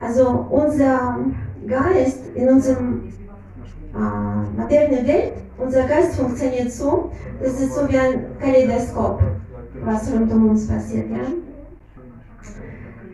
Also 0.00 0.46
unser 0.50 1.16
Geist 1.66 2.24
in 2.34 2.48
unserem 2.50 3.12
äh, 3.94 4.60
modernen 4.60 5.06
Welt, 5.06 5.32
unser 5.56 5.84
Geist 5.84 6.16
funktioniert 6.16 6.70
so, 6.70 7.10
das 7.42 7.58
ist 7.58 7.74
so 7.74 7.88
wie 7.88 7.98
ein 7.98 8.38
Kaleidoskop, 8.38 9.22
was 9.82 10.12
rund 10.12 10.30
um 10.30 10.50
uns 10.50 10.68
passiert. 10.68 11.10
Ja? 11.10 11.26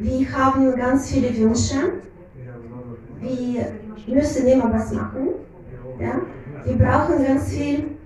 Wir 0.00 0.32
haben 0.37 0.75
ganz 0.75 1.08
viele 1.08 1.37
Wünsche, 1.37 1.76
wir 3.20 3.66
müssen 4.06 4.46
immer 4.46 4.73
was 4.73 4.92
machen, 4.92 5.28
ja? 6.00 6.20
wir 6.64 6.76
brauchen 6.76 7.25
ganz 7.25 7.49
viel 7.49 7.96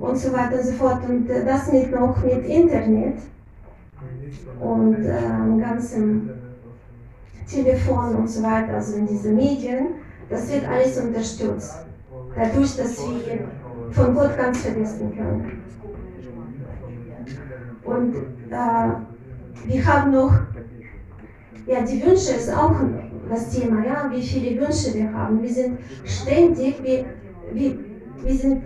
und 0.00 0.16
so 0.16 0.32
weiter 0.32 0.58
und 0.58 0.64
so 0.64 0.72
fort. 0.72 1.08
Und 1.08 1.28
äh, 1.30 1.44
das 1.44 1.72
mit 1.72 1.90
noch 1.90 2.22
mit 2.22 2.46
Internet 2.46 3.18
und 4.60 5.04
äh, 5.04 5.60
ganzen 5.60 6.30
Telefon 7.48 8.16
und 8.16 8.28
so 8.28 8.42
weiter, 8.42 8.74
also 8.74 8.96
in 8.96 9.06
diesen 9.06 9.36
Medien, 9.36 9.86
das 10.28 10.52
wird 10.52 10.68
alles 10.68 10.98
unterstützt. 10.98 11.86
Dadurch, 12.36 12.76
dass 12.76 12.98
wir 12.98 13.48
von 13.92 14.14
Gott 14.14 14.36
ganz 14.36 14.58
vergessen 14.58 15.16
können. 15.16 15.62
Und 17.84 18.14
äh, 18.50 19.68
wir 19.70 19.86
haben 19.86 20.12
noch, 20.12 20.32
ja, 21.66 21.80
die 21.80 22.02
Wünsche 22.02 22.34
ist 22.34 22.52
auch 22.52 22.74
das 23.28 23.50
Thema, 23.50 23.84
ja, 23.84 24.10
wie 24.10 24.22
viele 24.22 24.60
Wünsche 24.60 24.94
wir 24.94 25.12
haben. 25.12 25.42
Wir 25.42 25.52
sind 25.52 25.78
ständig, 26.04 26.82
wir, 26.82 27.04
wir, 27.52 27.78
wir 28.22 28.34
sind 28.34 28.62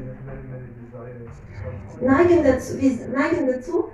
neigen 2.00 2.45
dazu, 2.45 2.81
wir 2.81 2.90
neigen 3.09 3.47
dazu, 3.47 3.85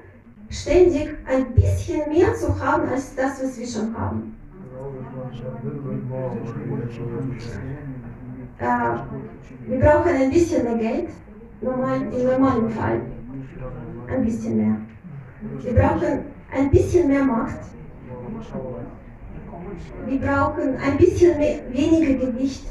ständig 0.49 1.17
ein 1.27 1.55
bisschen 1.55 2.09
mehr 2.11 2.35
zu 2.35 2.59
haben 2.59 2.89
als 2.89 3.15
das, 3.15 3.43
was 3.43 3.59
wir 3.59 3.67
schon 3.67 3.97
haben. 3.97 4.37
Äh, 8.59 8.97
wir 9.69 9.81
brauchen 9.81 10.11
ein 10.11 10.31
bisschen 10.31 10.65
mehr 10.65 10.77
Geld, 10.77 11.09
normal, 11.61 12.01
im 12.03 12.27
normalen 12.27 12.71
Fall. 12.71 13.01
Ein 14.09 14.25
bisschen 14.25 14.57
mehr. 14.57 14.77
Wir 15.63 15.75
brauchen 15.75 16.25
ein 16.51 16.71
bisschen 16.71 17.09
mehr 17.09 17.25
Macht. 17.25 17.59
Wir 20.07 20.21
brauchen 20.21 20.77
ein 20.77 20.97
bisschen 20.97 21.39
mehr, 21.39 21.61
weniger 21.71 22.27
Gewicht. 22.27 22.67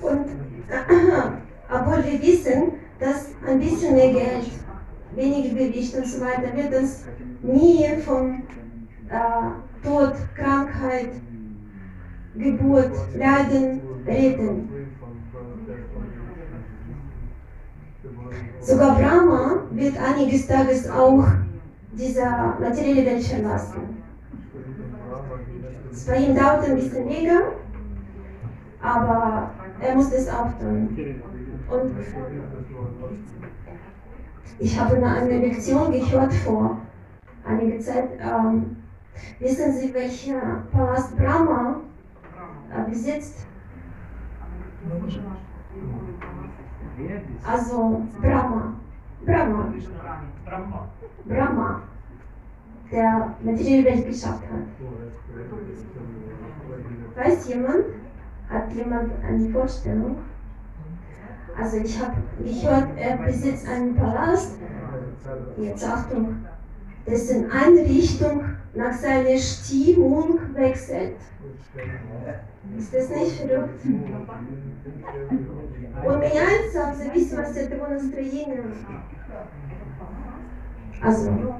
Und 0.00 0.26
äh, 0.68 1.72
obwohl 1.72 2.04
wir 2.04 2.22
wissen, 2.22 2.72
dass 2.98 3.28
ein 3.46 3.60
bisschen 3.60 3.94
mehr 3.94 4.12
Geld, 4.12 4.50
weniger 5.14 5.54
Gewicht 5.54 5.94
und 5.96 6.06
so 6.06 6.20
weiter 6.20 6.54
wird 6.56 6.74
uns 6.74 7.04
nie 7.42 7.86
vom 8.04 8.42
äh, 9.08 9.86
Tod, 9.86 10.14
Krankheit, 10.36 11.10
Geburt, 12.36 12.92
Leiden 13.16 13.80
retten. 14.06 14.68
Sogar 18.60 18.98
Brahma 18.98 19.62
wird 19.72 19.96
einiges 19.98 20.46
Tages 20.46 20.88
auch 20.88 21.24
diese 21.92 22.24
materielle 22.60 23.06
Welt 23.06 23.24
verlassen. 23.24 23.99
Ihm 26.16 26.36
dauert 26.36 26.64
ein 26.64 26.76
bisschen 26.76 27.08
länger, 27.08 27.40
aber 28.80 29.50
er 29.80 29.94
muss 29.94 30.12
es 30.12 30.28
auch 30.28 30.56
tun. 30.58 30.96
Und 31.68 31.92
ich 34.58 34.78
habe 34.78 35.04
eine 35.04 35.38
Lektion 35.38 35.90
gehört 35.90 36.32
vor 36.32 36.76
einiger 37.44 37.80
Zeit. 37.80 38.10
Ähm, 38.20 38.76
wissen 39.40 39.72
Sie, 39.72 39.92
welcher 39.94 40.64
Palast 40.70 41.16
Brahma 41.16 41.80
äh, 42.72 42.88
besitzt? 42.88 43.46
Also 47.44 48.04
Brahma. 48.20 48.74
Brahma. 49.24 49.74
Brahma 51.26 51.89
Der 52.91 53.35
materielle 53.41 53.85
Welt 53.85 54.07
geschafft 54.07 54.43
hat. 54.43 54.67
Weiß 57.15 57.47
jemand? 57.47 57.85
Hat 58.49 58.71
jemand 58.73 59.11
eine 59.23 59.49
Vorstellung? 59.49 60.17
Also 61.57 61.77
ich 61.77 61.99
habe 61.99 62.15
gehört, 62.43 62.89
er 62.97 63.17
besitzt 63.17 63.67
einen 63.67 63.95
Palast, 63.95 64.57
jetzt 65.57 65.87
Achtung, 65.87 66.45
dessen 67.07 67.49
Einrichtung 67.49 68.43
nach 68.73 68.93
seiner 68.93 69.37
Stimmung 69.37 70.39
wechselt. 70.53 71.15
Ist 72.77 72.93
das 72.93 73.09
nicht 73.09 73.41
verrückt? 73.41 73.81
Он 76.05 76.19
меняется 76.19 76.91
в 76.91 76.95
зависимости 76.95 77.59
от 77.59 77.71
его 77.71 77.87
настроения. 77.87 78.63
Also, 81.01 81.55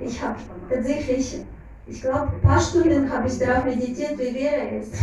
ich 0.00 0.22
habe 0.22 0.38
tatsächlich, 0.68 1.44
ich 1.86 2.00
glaube, 2.00 2.32
ein 2.34 2.40
paar 2.40 2.60
Stunden 2.60 3.10
habe 3.10 3.28
ich 3.28 3.38
darauf 3.38 3.64
meditiert, 3.64 4.18
wie 4.18 4.34
wer 4.34 4.58
er 4.58 4.80
ist. 4.80 4.94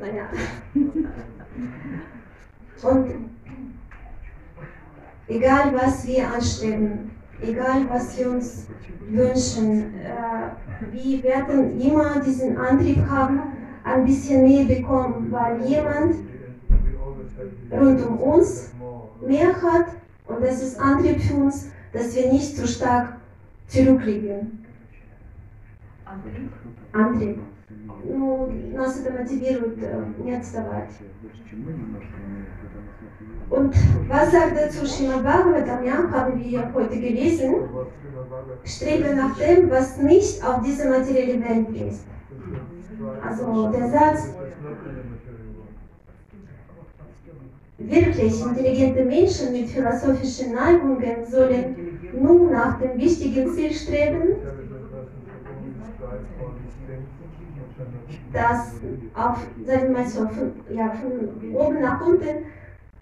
naja. 0.00 0.28
Und 2.82 3.14
egal 5.28 5.72
was 5.74 6.06
wir 6.06 6.32
anstreben, 6.32 7.10
egal 7.40 7.88
was 7.88 8.18
wir 8.18 8.30
uns 8.30 8.66
wünschen, 9.08 9.94
äh, 10.00 10.92
wir 10.92 11.22
werden 11.22 11.80
immer 11.80 12.20
diesen 12.20 12.56
Antrieb 12.56 13.06
haben, 13.08 13.40
ein 13.84 14.04
bisschen 14.04 14.44
mehr 14.44 14.64
bekommen, 14.64 15.28
weil 15.30 15.60
jemand 15.64 16.16
rund 17.70 18.06
um 18.06 18.18
uns 18.18 18.72
mehr 19.26 19.54
hat 19.62 19.86
und 20.31 20.41
das 20.41 20.61
ist 20.61 20.79
Antrieb 20.79 21.21
für 21.21 21.35
uns, 21.35 21.69
dass 21.93 22.15
wir 22.15 22.31
nicht 22.31 22.55
so 22.55 22.65
stark 22.67 23.17
zurückliegen. 23.67 24.65
Андрей, 26.93 27.39
ну, 28.05 28.49
нас 28.73 28.99
это 28.99 29.11
мотивирует 29.11 29.77
э, 29.81 30.05
не 30.23 30.35
отставать. 30.35 30.89
Und 33.49 33.73
was 34.09 34.31
sagt 34.31 34.57
dazu 34.57 34.85
Srimad 34.85 35.23
Bhagavatam? 35.23 35.83
Ja, 35.85 36.11
haben 36.11 36.43
wir 36.43 36.73
heute 36.73 36.99
gelesen. 36.99 37.55
Strebe 38.65 39.15
nach 39.15 39.37
dem, 39.37 39.69
was 39.69 39.97
nicht 39.97 40.43
auf 40.43 40.61
diese 40.63 40.89
materielle 40.89 41.41
Welt 41.41 41.69
ist. 41.69 42.05
Also 43.25 43.71
der 43.71 43.89
Satz, 43.89 44.33
wirklich 47.88 48.40
intelligente 48.40 49.04
Menschen 49.04 49.52
mit 49.52 49.68
philosophischen 49.68 50.54
Neigungen 50.54 51.24
sollen 51.28 51.76
nun 52.20 52.50
nach 52.52 52.78
dem 52.80 52.98
wichtigen 52.98 53.52
Ziel 53.52 53.72
streben, 53.72 54.36
das 58.32 58.72
auf, 59.14 59.46
so, 60.06 60.28
von, 60.28 60.52
ja, 60.74 60.90
von 60.90 61.54
oben 61.54 61.80
nach 61.80 62.06
unten 62.06 62.46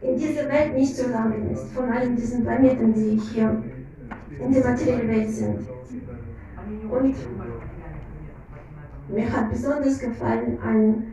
in 0.00 0.16
dieser 0.16 0.48
Welt 0.48 0.74
nicht 0.74 0.96
zu 0.96 1.10
langen 1.10 1.50
ist, 1.52 1.72
von 1.72 1.90
allen 1.90 2.16
diesen 2.16 2.42
Planeten, 2.44 2.94
die 2.94 3.20
hier 3.32 3.62
in 4.38 4.52
der 4.52 4.64
materiellen 4.64 5.08
Welt 5.08 5.30
sind. 5.30 5.58
Und 6.90 7.16
mir 9.08 9.32
hat 9.32 9.50
besonders 9.50 9.98
gefallen 9.98 10.58
ein 10.64 11.06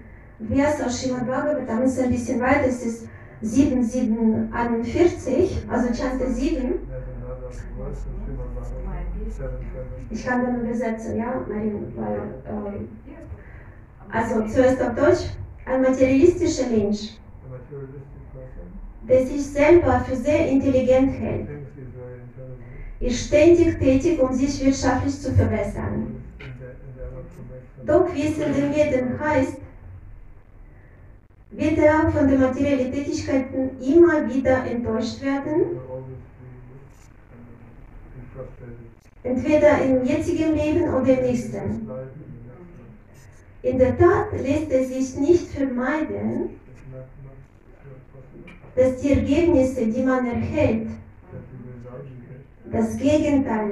Vers 0.49 0.81
aus 0.83 1.01
Srimad 1.01 1.27
Bhagavatam, 1.27 1.83
ist 1.83 1.99
ein 1.99 2.11
bisschen 2.11 2.39
weiter, 2.39 2.67
es 2.67 2.85
ist 2.85 3.07
7741, 3.41 5.65
also 5.69 5.93
Chante 5.93 6.31
7. 6.31 6.75
Ich 10.09 10.25
kann 10.25 10.45
dann 10.45 10.65
übersetzen, 10.65 11.17
ja, 11.17 11.45
Marin, 11.47 11.93
weil, 11.95 12.33
ähm, 12.47 12.87
also 14.09 14.47
zuerst 14.47 14.81
auf 14.81 14.95
Deutsch. 14.95 15.25
Ein 15.65 15.81
materialistischer 15.81 16.69
Mensch 16.69 17.17
der 19.07 19.25
sich 19.25 19.45
selber 19.45 20.01
für 20.01 20.15
sehr 20.15 20.47
intelligent 20.47 21.19
hält, 21.19 21.47
ist 22.99 23.27
ständig 23.27 23.79
tätig, 23.79 24.21
um 24.21 24.33
sich 24.33 24.63
wirtschaftlich 24.65 25.21
zu 25.21 25.31
verbessern. 25.33 26.23
Doch 27.85 28.09
in 28.13 28.53
den 28.53 28.69
Medien 28.69 29.19
heißt, 29.19 29.57
wird 31.51 31.77
er 31.77 32.11
von 32.11 32.27
den 32.27 32.41
materiellen 32.41 32.91
Tätigkeiten 32.91 33.81
immer 33.81 34.27
wieder 34.33 34.65
enttäuscht 34.65 35.21
werden, 35.21 35.79
entweder 39.23 39.81
im 39.81 40.05
jetzigen 40.05 40.55
Leben 40.55 40.93
oder 40.93 41.17
im 41.17 41.25
nächsten. 41.25 41.89
In 43.63 43.77
der 43.77 43.97
Tat 43.97 44.31
lässt 44.33 44.71
es 44.71 44.87
sich 44.89 45.19
nicht 45.19 45.47
vermeiden, 45.47 46.51
dass 48.75 48.97
die 48.97 49.11
Ergebnisse, 49.11 49.87
die 49.87 50.03
man 50.03 50.25
erhält, 50.27 50.89
das 52.71 52.97
Gegenteil 52.97 53.71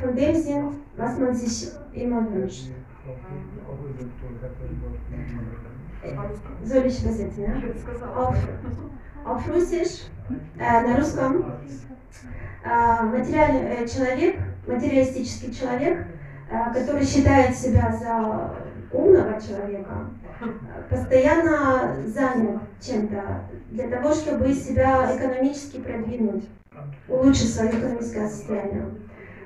von 0.00 0.14
dem 0.14 0.34
sind, 0.34 0.64
was 0.96 1.18
man 1.18 1.34
sich 1.34 1.70
immer 1.94 2.26
wünscht. 2.32 2.68
Auf 9.24 9.46
Russisch, 9.48 10.04
э, 10.58 10.80
на 10.80 10.96
русском, 10.96 11.52
э, 12.64 13.02
материальный 13.02 13.60
э, 13.60 13.88
человек, 13.88 14.36
материалистический 14.66 15.52
человек, 15.52 16.06
э, 16.50 16.74
который 16.74 17.04
считает 17.04 17.56
себя 17.56 17.92
за 17.92 18.54
умного 18.92 19.40
человека, 19.40 20.10
постоянно 20.88 21.96
занят 22.06 22.62
чем-то 22.80 23.42
для 23.70 23.88
того, 23.88 24.12
чтобы 24.12 24.52
себя 24.52 25.16
экономически 25.16 25.78
продвинуть, 25.78 26.44
улучшить 27.08 27.52
свое 27.52 27.70
экономическое 27.70 28.28
состояние. 28.28 28.84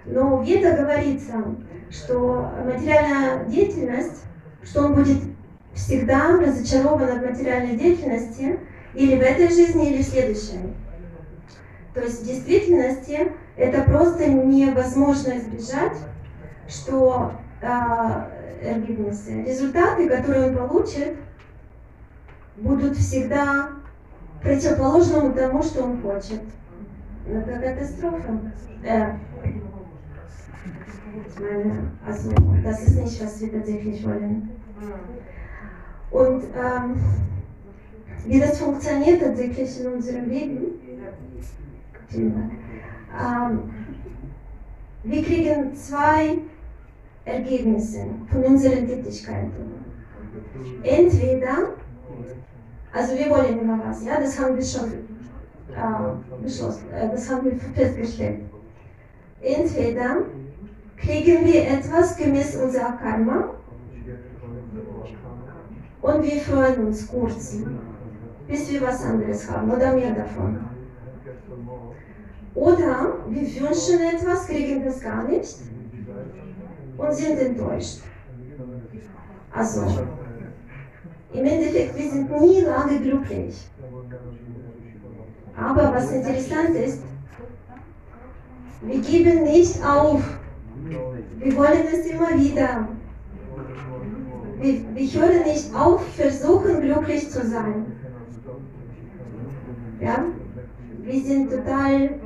Но 0.05 0.37
в 0.37 0.44
Веда 0.44 0.77
говорится, 0.77 1.44
что 1.90 2.53
материальная 2.64 3.44
деятельность, 3.44 4.25
что 4.62 4.83
он 4.83 4.94
будет 4.94 5.18
всегда 5.74 6.37
разочарован 6.37 7.18
от 7.18 7.26
материальной 7.26 7.76
деятельности 7.76 8.59
или 8.94 9.16
в 9.16 9.20
этой 9.20 9.48
жизни, 9.48 9.92
или 9.92 10.02
в 10.02 10.06
следующей. 10.06 10.74
То 11.94 12.02
есть 12.02 12.22
в 12.22 12.26
действительности 12.26 13.33
это 13.56 13.83
просто 13.83 14.30
невозможно 14.30 15.37
избежать, 15.38 15.96
что 16.68 17.33
э, 17.61 17.66
результаты, 19.44 20.09
которые 20.09 20.50
он 20.50 20.56
получит, 20.56 21.16
будут 22.56 22.96
всегда 22.96 23.70
противоположному 24.42 25.35
тому, 25.35 25.62
что 25.62 25.83
он 25.85 26.00
хочет. 26.00 26.40
Это 27.26 27.52
катастрофа. 27.61 28.40
Also 32.06 32.30
das 32.62 32.83
ist 32.83 32.96
nicht, 32.96 33.22
was 33.22 33.40
wir 33.40 33.52
tatsächlich 33.52 34.04
wollen. 34.06 34.50
Und 36.11 36.42
ähm, 36.57 36.96
wie 38.27 38.40
das 38.40 38.59
funktioniert 38.59 39.20
tatsächlich 39.20 39.81
in 39.81 39.92
unserem 39.92 40.29
Leben. 40.29 40.64
Ähm, 42.12 43.70
wir 45.05 45.23
kriegen 45.23 45.75
zwei 45.75 46.38
Ergebnisse 47.25 48.07
von 48.31 48.44
unseren 48.44 48.87
Tätigkeiten. 48.87 49.53
Entweder, 50.83 51.75
also 52.92 53.14
wir 53.14 53.31
wollen 53.31 53.61
immer 53.61 53.81
was, 53.85 54.05
ja, 54.05 54.20
das 54.20 54.38
haben 54.38 54.57
wir 54.57 54.64
schon 54.64 54.92
äh, 54.92 56.42
beschlossen, 56.42 56.90
äh, 56.92 57.09
das 57.11 57.31
haben 57.31 57.46
wir 57.46 57.57
festgestellt. 57.57 58.40
Entweder 59.40 60.18
kriegen 60.96 61.46
wir 61.46 61.66
etwas 61.66 62.16
gemäß 62.16 62.57
unserer 62.57 62.92
Karma 62.92 63.55
und 66.03 66.23
wir 66.23 66.41
freuen 66.41 66.87
uns 66.87 67.09
kurz, 67.09 67.57
bis 68.49 68.71
wir 68.71 68.83
was 68.83 69.05
anderes 69.05 69.51
haben 69.51 69.71
oder 69.71 69.95
mehr 69.95 70.13
davon. 70.13 70.59
Oder 72.55 73.15
wir 73.29 73.43
wünschen 73.43 74.01
etwas, 74.01 74.47
kriegen 74.47 74.85
das 74.85 75.01
gar 75.01 75.25
nicht 75.29 75.57
und 76.97 77.15
sind 77.15 77.39
enttäuscht. 77.39 78.01
Also, 79.53 79.83
im 81.33 81.45
Endeffekt, 81.45 81.97
wir 81.97 82.11
sind 82.11 82.41
nie 82.41 82.61
lange 82.63 83.01
glücklich. 83.01 83.69
Aber 85.57 85.93
was 85.95 86.11
interessant 86.11 86.75
ist, 86.75 87.03
wir 88.83 89.01
geben 89.01 89.45
nicht 89.45 89.85
auf. 89.85 90.23
Wir 91.39 91.57
wollen 91.57 91.85
es 91.93 92.07
immer 92.07 92.31
wieder. 92.31 92.89
Ich 95.03 95.19
höre 95.19 95.45
nicht 95.47 95.75
auf, 95.75 96.07
versuchen 96.15 96.83
glücklich 96.83 97.31
zu 97.31 97.41
sein. 97.47 97.87
Ja? 99.99 100.27
Wir 100.99 101.23
sind 101.23 101.49
total, 101.49 102.21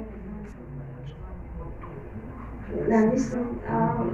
na, 2.88 3.00
nicht 3.02 3.30
so, 3.30 3.36
äh, 3.36 4.10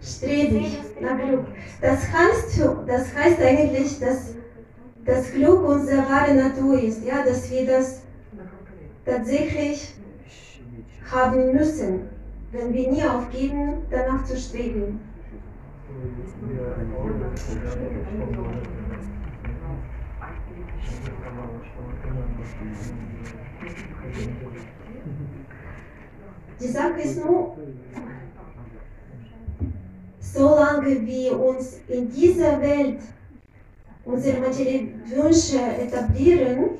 strebig 0.00 0.78
nach 1.00 1.18
Glück. 1.18 1.46
Das 1.80 2.12
heißt, 2.12 2.60
das 2.86 3.12
heißt 3.12 3.40
eigentlich, 3.40 3.98
dass 3.98 4.36
das 5.04 5.32
Glück 5.32 5.68
unsere 5.68 6.02
wahre 6.08 6.32
Natur 6.32 6.80
ist, 6.80 7.04
ja, 7.04 7.24
dass 7.24 7.50
wir 7.50 7.66
das 7.66 8.02
tatsächlich 9.04 9.96
haben 11.10 11.54
müssen 11.54 12.13
wenn 12.54 12.72
wir 12.72 12.90
nie 12.90 13.04
aufgeben, 13.04 13.82
danach 13.90 14.24
zu 14.24 14.36
streben. 14.36 15.00
Die 26.60 26.68
Sache 26.68 27.00
ist 27.00 27.24
nur, 27.24 27.56
solange 30.20 31.04
wir 31.04 31.40
uns 31.40 31.80
in 31.88 32.08
dieser 32.08 32.60
Welt 32.60 33.00
unsere 34.04 34.40
materiellen 34.40 35.02
Wünsche 35.10 35.58
etablieren, 35.58 36.70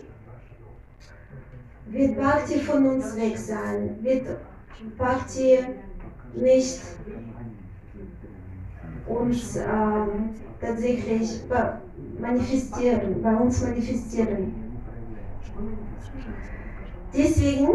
wird 1.86 2.16
Bhakti 2.16 2.60
von 2.60 2.86
uns 2.86 3.16
weg 3.16 3.36
sein, 3.36 3.96
wird 4.02 4.26
Bhakti 4.98 5.58
nicht 6.34 6.80
uns 9.06 9.56
ähm, 9.56 10.30
tatsächlich 10.60 11.42
manifestieren, 12.18 13.22
bei 13.22 13.36
uns 13.36 13.62
manifestieren. 13.62 14.54
Deswegen, 17.16 17.68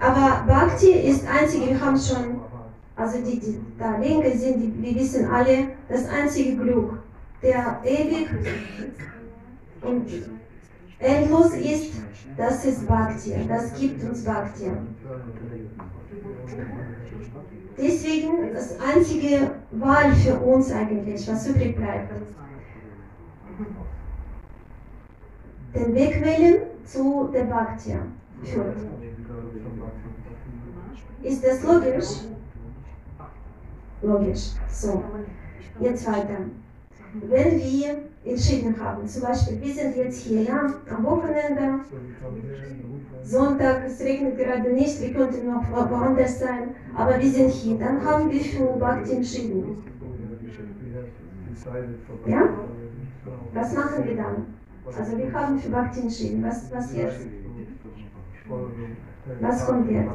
aber 0.00 0.44
Bhakti 0.46 0.90
ist 0.90 1.26
einzige, 1.28 1.68
wir 1.68 1.80
haben 1.80 1.96
schon, 1.96 2.40
also 2.96 3.18
die, 3.18 3.38
die 3.38 3.60
da 3.78 3.96
Linke 3.98 4.36
sind, 4.36 4.60
die, 4.60 4.82
wir 4.82 4.94
wissen 4.96 5.26
alle, 5.26 5.68
das 5.88 6.08
einzige 6.08 6.56
Glück, 6.56 6.98
der 7.42 7.80
ewig 7.84 8.28
und 9.82 10.08
endlos 10.98 11.54
ist, 11.54 11.92
das 12.36 12.64
ist 12.64 12.86
Bhakti, 12.86 13.34
das 13.48 13.78
gibt 13.78 14.02
uns 14.02 14.24
Bhakti. 14.24 14.70
Deswegen 17.78 18.54
das 18.54 18.78
einzige 18.80 19.50
Wahl 19.72 20.12
für 20.14 20.34
uns 20.38 20.72
eigentlich, 20.72 21.28
was 21.28 21.46
übrig 21.46 21.76
bleibt. 21.76 22.12
Den 25.74 25.94
Weg 25.94 26.24
wählen 26.24 26.62
zu 26.84 27.28
der 27.32 27.44
Bhakti 27.44 27.96
führt. 28.42 28.76
Ist 31.22 31.44
das 31.44 31.62
logisch? 31.62 32.08
Logisch. 34.02 34.52
So, 34.70 35.02
jetzt 35.80 36.06
weiter. 36.06 36.38
Wenn 37.14 37.58
wir 37.58 37.98
entschieden 38.26 38.78
haben, 38.78 39.06
zum 39.06 39.22
Beispiel, 39.22 39.60
wir 39.60 39.72
sind 39.74 39.96
jetzt 39.96 40.20
hier, 40.22 40.42
ja, 40.42 40.66
am 40.90 41.04
Wochenende, 41.04 41.80
Sonntag, 43.22 43.84
es 43.86 44.00
regnet 44.00 44.36
gerade 44.36 44.70
nicht, 44.70 45.00
wir 45.00 45.12
könnten 45.12 45.46
noch 45.46 45.62
wo- 45.70 45.90
woanders 45.90 46.38
sein, 46.38 46.74
aber 46.94 47.18
wir 47.18 47.28
sind 47.28 47.50
hier, 47.50 47.78
dann 47.78 48.04
haben 48.04 48.30
wir 48.30 48.40
für 48.40 48.78
Bhakti 48.78 49.12
entschieden. 49.12 49.64
Ja? 52.26 52.48
Was 53.54 53.72
machen 53.74 54.04
wir 54.06 54.16
dann? 54.16 54.46
Also 54.86 55.18
wir 55.18 55.32
haben 55.32 55.58
für 55.58 55.70
Bhakti 55.70 56.00
entschieden. 56.00 56.42
Was, 56.44 56.70
was 56.72 56.94
jetzt? 56.94 57.26
Was 59.40 59.66
kommt 59.66 59.90
jetzt? 59.90 60.10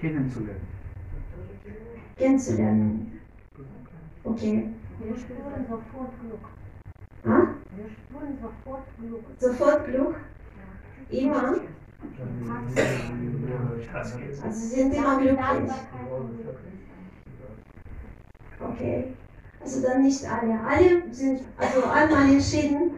Kennenzulernen. 0.00 0.60
Kennenzulernen. 2.16 3.12
Okay. 4.24 4.68
Wir 5.00 5.16
spüren 5.16 5.64
sofort 5.68 6.12
Glück. 6.20 6.44
Ah? 7.24 7.54
Wir 7.76 7.88
spüren 7.88 8.38
sofort 8.42 8.84
Glück. 8.98 9.24
Sofort 9.38 9.86
Glück? 9.86 10.16
Immer? 11.10 11.54
Also 14.42 14.60
sie 14.60 14.66
sind 14.66 14.94
immer 14.94 15.18
glücklich. 15.20 15.72
Okay. 18.60 19.14
Also 19.60 19.82
dann 19.82 20.02
nicht 20.02 20.24
alle. 20.24 20.60
Alle 20.60 21.14
sind 21.14 21.40
also 21.56 21.84
einmal 21.88 22.28
entschieden, 22.30 22.92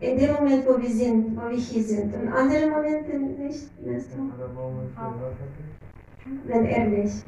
in 0.00 0.18
dem 0.18 0.32
Moment, 0.34 0.66
wo 0.66 0.80
wir 0.80 0.90
sind, 0.90 1.36
wo 1.36 1.48
wir 1.48 1.56
hier 1.56 1.82
sind. 1.82 2.14
Und 2.14 2.28
andere 2.28 2.70
Momente 2.70 3.18
nicht, 3.18 3.70
weißt 3.84 4.10
du? 4.14 4.32
wenn 6.44 6.64
ehrlich. 6.64 7.24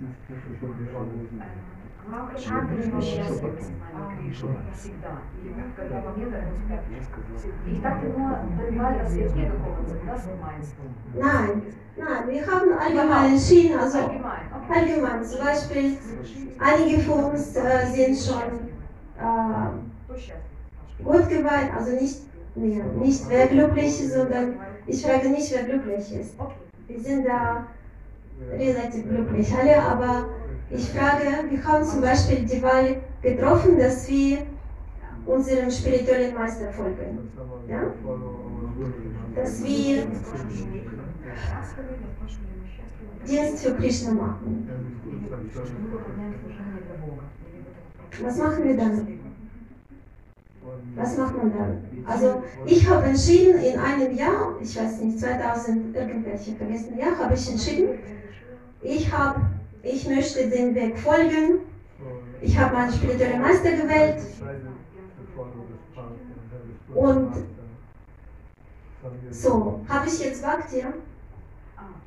Nein, 11.15 11.63
nein, 11.97 12.29
wir 12.29 12.47
haben 12.47 12.73
allgemein 12.79 13.39
Schienen, 13.39 13.79
also 13.79 13.99
allgemein, 14.69 15.25
zum 15.25 15.45
Beispiel, 15.45 15.99
einige 16.59 17.01
von 17.01 17.25
uns 17.25 17.57
äh, 17.57 17.87
sind 17.93 18.17
schon 18.17 18.69
äh, 19.19 21.05
gut 21.05 21.29
gemeint, 21.29 21.75
also 21.77 21.93
nicht, 21.93 22.23
nee, 22.55 22.83
nicht 23.01 23.29
wer 23.29 23.49
glücklich 23.49 24.01
ist, 24.01 24.15
sondern 24.15 24.55
ich 24.87 25.05
frage 25.05 25.29
nicht, 25.29 25.53
wer 25.53 25.65
glücklich 25.65 26.13
ist. 26.15 26.35
Wir 26.87 27.01
sind 27.01 27.27
da 27.27 27.67
ihr 28.59 28.75
seid 28.75 28.93
glücklich 28.93 29.55
alle, 29.55 29.83
aber 29.83 30.29
ich 30.71 30.91
frage, 30.91 31.51
wir 31.51 31.65
haben 31.65 31.85
zum 31.85 32.01
Beispiel 32.01 32.45
die 32.45 32.63
Wahl 32.63 32.97
getroffen, 33.23 33.79
dass 33.79 34.09
wir 34.09 34.39
unserem 35.27 35.71
spirituellen 35.71 36.35
Meister 36.35 36.71
folgen. 36.73 37.31
Ja? 37.69 37.93
Dass 39.35 39.63
wir 39.63 40.07
Dienst 43.27 43.65
für 43.65 43.75
Krishna 43.75 44.13
machen. 44.13 44.69
Was 48.23 48.39
machen 48.39 48.65
wir 48.65 48.77
dann? 48.77 49.07
Was 50.97 51.17
macht 51.17 51.37
man 51.37 51.53
dann? 51.53 52.05
Also 52.07 52.43
ich 52.67 52.89
habe 52.89 53.05
entschieden, 53.05 53.61
in 53.61 53.79
einem 53.79 54.17
Jahr, 54.17 54.57
ich 54.61 54.77
weiß 54.77 55.01
nicht, 55.03 55.21
2000 55.21 55.95
irgendwelche 55.95 56.53
vergessen 56.57 56.99
Jahr, 56.99 57.19
habe 57.19 57.35
ich 57.35 57.51
entschieden, 57.51 57.99
ich 58.83 59.13
habe, 59.13 59.41
ich 59.83 60.09
möchte 60.09 60.49
den 60.49 60.75
Weg 60.75 60.99
folgen. 60.99 61.61
Ich 62.41 62.57
habe 62.57 62.75
meinen 62.75 62.93
spirituellen 62.93 63.43
Meister 63.43 63.73
gewählt 63.73 64.23
Und 66.95 67.33
so, 69.31 69.81
habe 69.89 70.09
ich 70.09 70.25
jetzt 70.25 70.43
Bhakti? 70.43 70.85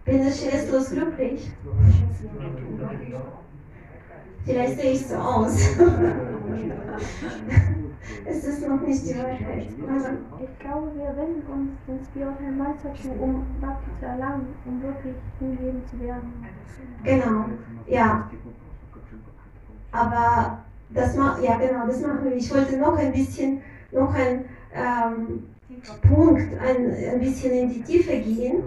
Bin 0.05 0.27
ich 0.27 0.51
restlos 0.51 0.89
glücklich? 0.89 1.51
Vielleicht 4.45 4.79
sehe 4.79 4.91
ich 4.91 5.07
so 5.07 5.15
aus. 5.15 5.77
es 8.25 8.43
ist 8.43 8.67
noch 8.67 8.81
nicht 8.81 9.05
die 9.07 9.17
Wahrheit. 9.17 9.67
Aber 9.87 10.43
Ich 10.43 10.59
glaube, 10.59 10.91
wir 10.95 11.15
wenden 11.17 11.43
uns 11.51 11.71
den 11.87 11.99
spirituellen 12.05 12.57
Meister 12.57 12.93
zu, 12.93 13.11
um 13.11 13.45
Bhakti 13.59 13.89
zu 13.99 14.05
erlangen, 14.05 14.47
um 14.65 14.81
wirklich 14.81 15.15
hingeben 15.39 15.81
zu 15.89 15.99
werden. 15.99 16.33
Genau, 17.03 17.45
ja. 17.87 18.29
Aber 19.91 20.63
das 20.89 21.15
ma 21.15 21.37
ja 21.41 21.57
genau, 21.57 21.87
das 21.87 22.01
machen 22.01 22.25
wir. 22.25 22.35
Ich 22.35 22.53
wollte 22.53 22.77
noch 22.77 22.97
ein 22.97 23.11
bisschen, 23.11 23.61
noch 23.91 24.13
ein 24.13 24.45
ähm, 24.73 25.43
Punkt, 26.07 26.53
ein, 26.59 26.93
ein 27.13 27.19
bisschen 27.19 27.51
in 27.51 27.69
die 27.69 27.81
Tiefe 27.81 28.19
gehen. 28.19 28.63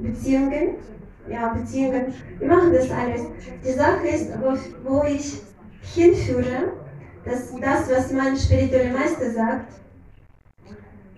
Beziehungen, 0.00 0.68
ja, 1.28 1.48
Beziehungen. 1.52 2.06
Wir 2.38 2.48
machen 2.48 2.72
das 2.72 2.90
alles. 2.90 3.26
Die 3.64 3.72
Sache 3.72 4.06
ist, 4.06 4.32
wo, 4.40 4.56
wo 4.88 5.02
ich 5.04 5.42
hinführen, 5.82 6.72
dass 7.24 7.54
das, 7.60 7.90
was 7.90 8.12
mein 8.12 8.36
spiritueller 8.36 8.98
Meister 8.98 9.30
sagt, 9.30 9.72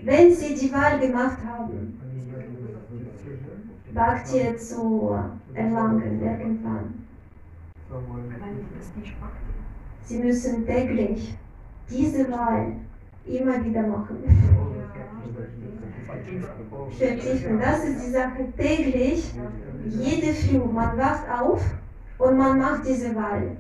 wenn 0.02 0.34
sie 0.34 0.54
die 0.54 0.72
Wahl 0.72 0.98
gemacht 0.98 1.38
haben, 1.46 2.00
Bhakti 3.92 4.56
zu 4.56 5.18
erlangen 5.54 6.22
irgendwann. 6.22 7.06
Sie 10.04 10.18
müssen 10.18 10.64
täglich 10.64 11.34
diese 11.88 12.30
Wahl 12.30 12.72
immer 13.26 13.64
wieder 13.64 13.82
machen. 13.82 14.18
Vertiefen, 16.98 17.60
das 17.60 17.84
ist 17.84 18.06
die 18.06 18.10
Sache 18.10 18.52
täglich, 18.56 19.32
jede 19.86 20.34
Früh, 20.34 20.58
man 20.58 20.96
wacht 20.98 21.28
auf 21.30 21.62
und 22.18 22.36
man 22.36 22.58
macht 22.58 22.86
diese 22.86 23.14
Wahl. 23.14 23.56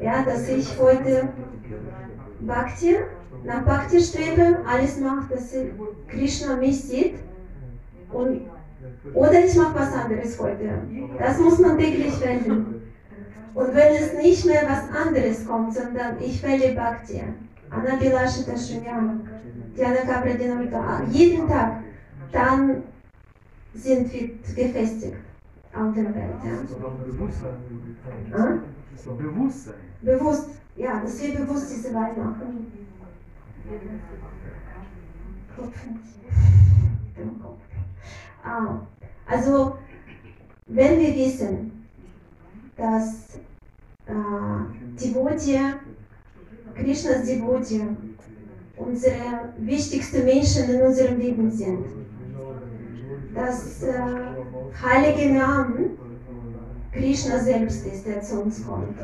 Ja, 0.00 0.24
dass 0.24 0.48
ich 0.48 0.78
heute 0.78 1.28
Bhakti, 2.40 2.96
nach 3.44 3.64
Bhakti 3.64 4.00
strebe, 4.00 4.58
alles 4.66 4.98
mache, 4.98 5.34
dass 5.34 5.54
Krishna 6.08 6.56
mich 6.56 6.82
sieht. 6.82 7.14
Und, 8.12 8.42
oder 9.14 9.44
ich 9.44 9.54
mache 9.56 9.74
was 9.74 9.92
anderes 9.92 10.38
heute. 10.38 10.70
Das 11.18 11.38
muss 11.38 11.58
man 11.58 11.78
täglich 11.78 12.20
wählen. 12.20 12.82
Und 13.54 13.74
wenn 13.74 13.94
es 13.94 14.14
nicht 14.14 14.46
mehr 14.46 14.62
was 14.68 15.06
anderes 15.06 15.46
kommt, 15.46 15.74
sondern 15.74 16.20
ich 16.20 16.42
wähle 16.42 16.74
Bhakti, 16.74 17.22
Anabilashita 17.70 18.56
Shunyam, 18.56 19.20
Dhyana 19.76 20.02
Kapradinamita, 20.06 21.02
jeden 21.10 21.48
Tag, 21.48 21.82
dann 22.32 22.82
sind 23.74 24.12
wir 24.12 24.30
gefestigt 24.54 25.16
auf 25.74 25.94
der 25.94 26.14
Welt. 26.14 26.34
Ja. 28.32 28.58
Ah? 28.96 29.16
Bewusstsein. 29.16 29.74
Bewusst, 30.02 30.50
ja, 30.76 31.00
dass 31.00 31.22
wir 31.22 31.34
bewusst 31.34 31.72
diese 31.72 31.92
Kopf. 37.40 37.58
Ah, 38.44 38.80
also, 39.26 39.76
wenn 40.66 40.98
wir 40.98 41.14
wissen, 41.14 41.86
dass 42.76 43.36
äh, 44.06 45.00
Devotee, 45.00 45.60
Krishnas 46.74 47.26
Devotee, 47.26 47.86
unsere 48.76 49.52
wichtigsten 49.58 50.24
Menschen 50.24 50.70
in 50.70 50.82
unserem 50.82 51.18
Leben 51.18 51.50
sind, 51.50 51.84
dass 53.34 53.82
äh, 53.82 53.92
heilige 54.82 55.34
Namen 55.34 55.98
Krishna 56.92 57.38
selbst 57.38 57.86
ist, 57.86 58.06
der 58.06 58.20
zu 58.20 58.42
uns 58.42 58.66
kommt. 58.66 58.98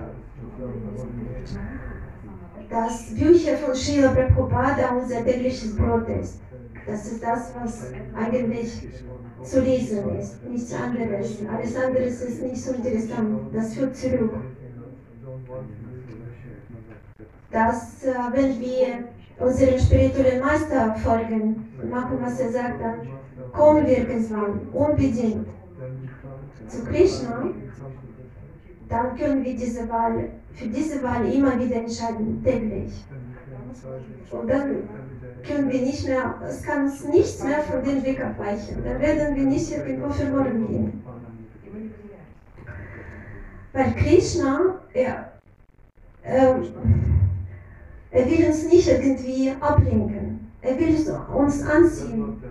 Dass 2.69 3.15
Bücher 3.15 3.57
von 3.57 3.75
Srila 3.75 4.13
Prabhupada 4.13 4.95
unser 5.01 5.25
tägliches 5.25 5.75
Brot 5.75 6.07
ist. 6.09 6.41
Das 6.87 7.07
ist 7.07 7.23
das, 7.23 7.53
was 7.61 7.87
eigentlich 8.15 8.89
zu 9.43 9.61
lesen 9.61 10.19
ist, 10.19 10.43
nichts 10.45 10.75
anderes. 10.75 11.39
Alles 11.51 11.77
andere 11.77 12.05
ist 12.05 12.43
nicht 12.43 12.63
so 12.63 12.75
interessant. 12.75 13.41
Das 13.53 13.75
führt 13.75 13.97
zurück. 13.97 14.33
Dass, 17.51 18.05
äh, 18.05 18.15
wenn 18.33 18.61
wir 18.61 19.09
unserem 19.39 19.79
spirituellen 19.79 20.41
Meister 20.41 20.95
folgen 20.97 21.67
machen, 21.91 22.19
was 22.21 22.41
er 22.41 22.53
sagt, 22.53 22.81
dann 22.81 23.09
kommen 23.53 23.87
wir 23.87 23.99
irgendwann 23.99 24.61
unbedingt 24.73 25.47
zu 26.67 26.85
Krishna. 26.85 27.51
Dann 28.89 29.17
können 29.17 29.45
wir 29.45 29.55
diese 29.55 29.89
Wahl, 29.89 30.31
für 30.55 30.67
diese 30.69 31.03
Wahl 31.03 31.31
immer 31.31 31.59
wieder 31.61 31.77
entscheiden, 31.77 32.43
täglich. 32.43 32.93
Und 34.31 34.49
dann 34.49 34.89
können 35.47 35.71
wir 35.71 35.81
nicht 35.83 36.07
mehr, 36.07 36.35
es 36.47 36.63
kann 36.63 36.85
uns 36.85 37.05
nichts 37.05 37.45
mehr 37.45 37.61
von 37.61 37.85
dem 37.85 38.05
Weg 38.05 38.25
abweichen. 38.25 38.83
Dann 38.85 39.01
werden 39.01 39.37
wir 39.37 39.45
nicht 39.45 39.71
irgendwo 39.71 40.11
verloren 40.11 40.67
gehen. 40.67 41.05
Weil 43.73 43.93
Krishna, 43.95 44.81
er, 44.95 45.33
ähm, 46.25 46.69
er 48.11 48.27
will 48.27 48.47
uns 48.47 48.65
nicht 48.69 48.89
irgendwie 48.89 49.55
ablenken. 49.61 50.51
Er 50.63 50.79
will 50.79 50.97
uns 51.35 51.63
anziehen. 51.63 52.43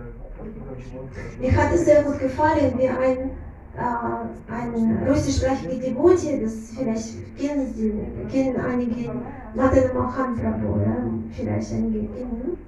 Mir 1.40 1.56
hat 1.56 1.74
es 1.74 1.84
sehr 1.84 2.02
gut 2.02 2.18
gefallen, 2.18 2.72
wie 2.78 2.88
ein, 2.88 3.30
äh, 3.78 4.52
ein 4.52 5.08
russischsprachiger 5.08 5.76
Devotee, 5.76 6.40
das 6.42 6.72
vielleicht 6.76 7.38
kennen 7.38 7.72
Sie, 7.72 7.94
kennen 8.30 8.60
einige, 8.60 9.12
Madan 9.54 9.94
Mohan 9.94 10.36
Prabhu, 10.36 10.80
ja, 10.80 10.96
vielleicht 11.32 11.72
einige 11.72 12.08
kennen, 12.08 12.58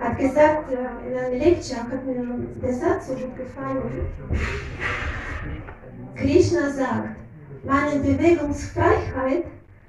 hat 0.00 0.18
gesagt, 0.18 0.72
äh, 0.72 1.10
in 1.10 1.18
einer 1.18 1.44
Lecture 1.44 1.82
hat 1.82 2.06
mir 2.06 2.24
der 2.62 2.74
Satz 2.74 3.08
so 3.08 3.14
gut 3.14 3.36
gefallen. 3.36 3.82
Krishna 6.14 6.70
sagt, 6.70 7.16
Meine 7.64 8.00
Bewegungsfreiheit 8.00 9.44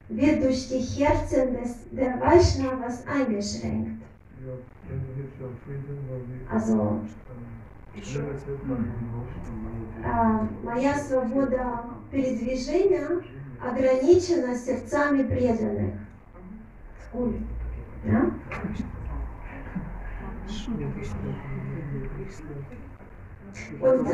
wird 0.09 0.43
durch 0.43 0.67
die 0.69 0.79
Herzen 0.79 1.53
des, 1.53 1.77
der 1.91 2.19
Vaishnavas 2.19 3.05
eingeschränkt. 3.07 4.01
Also 6.51 6.99
э, 10.03 10.47
моя 10.63 10.95
свобода 10.95 11.85
передвижения 12.11 13.23
ограничена 13.61 14.55
сердцами 14.55 15.23
преданных. 15.23 15.93
Да? 18.05 18.31
Und 23.81 24.07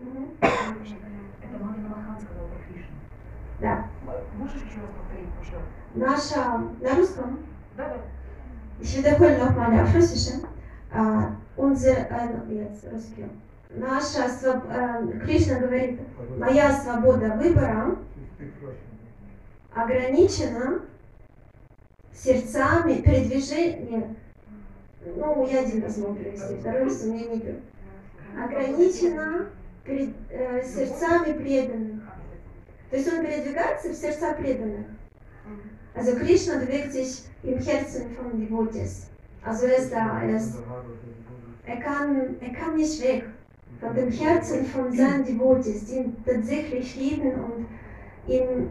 мгм, 0.00 0.30
Это 0.40 1.58
Мадхава 1.58 1.88
Махан 1.88 2.20
сказал 2.20 2.46
про 2.48 2.58
Кришну. 2.66 2.96
да, 3.60 3.86
Можешь 4.36 4.62
еще 4.62 4.80
раз 4.80 4.90
повторить, 4.98 5.28
пожалуйста? 5.38 5.70
наша 5.94 6.58
на 6.80 6.96
русском 6.96 7.38
Да, 7.76 7.88
да. 7.88 7.96
Ich 8.80 8.96
wiederhole 8.96 9.38
nochmal 9.38 9.80
auf 9.80 9.94
Äh, 10.94 11.22
unser, 11.56 11.90
äh, 12.10 12.28
jetzt 12.50 12.84
русский. 12.92 13.24
Наша 13.74 14.26
äh, 14.26 15.18
Кришна 15.24 15.58
говорит, 15.60 16.00
моя 16.38 16.70
свобода 16.72 17.28
выбора 17.36 17.96
ограничена 19.74 20.80
сердцами 22.12 23.00
передвижения. 23.00 24.14
Ну, 25.16 25.48
я 25.48 25.60
один 25.60 25.82
раз 25.82 25.96
могу 25.96 26.14
перевести, 26.14 26.56
второй 26.56 26.84
раз 26.84 27.02
у 27.02 27.12
меня 27.12 27.26
не 27.26 27.36
идет. 27.38 27.60
Ограничена 28.38 29.46
перед- 29.84 30.14
э, 30.30 30.62
сердцами 30.64 31.32
преданных. 31.32 32.02
То 32.90 32.96
есть 32.96 33.10
он 33.12 33.24
передвигается 33.24 33.88
в 33.88 33.94
сердца 33.94 34.34
преданных. 34.34 34.86
Also 35.94 36.16
Krishna 36.18 36.58
bewegt 36.58 36.92
sich 36.92 37.24
im 37.42 37.58
Herzen 37.58 38.14
von 38.16 38.38
Devotees. 38.38 39.08
Also 39.44 39.66
er 39.66 39.76
ist 39.78 39.92
da, 39.92 40.22
er, 40.22 40.36
ist, 40.36 40.54
er, 41.66 41.76
kann, 41.76 42.36
er 42.40 42.52
kann 42.52 42.76
nicht 42.76 43.02
weg 43.02 43.24
von 43.80 43.94
dem 43.94 44.10
Herzen 44.10 44.64
von 44.66 44.92
seinen 44.92 45.24
Devotees, 45.24 45.86
die 45.86 45.96
ihn 45.96 46.16
tatsächlich 46.24 46.94
lieben 46.96 47.32
und 47.32 47.66
ihm 48.28 48.70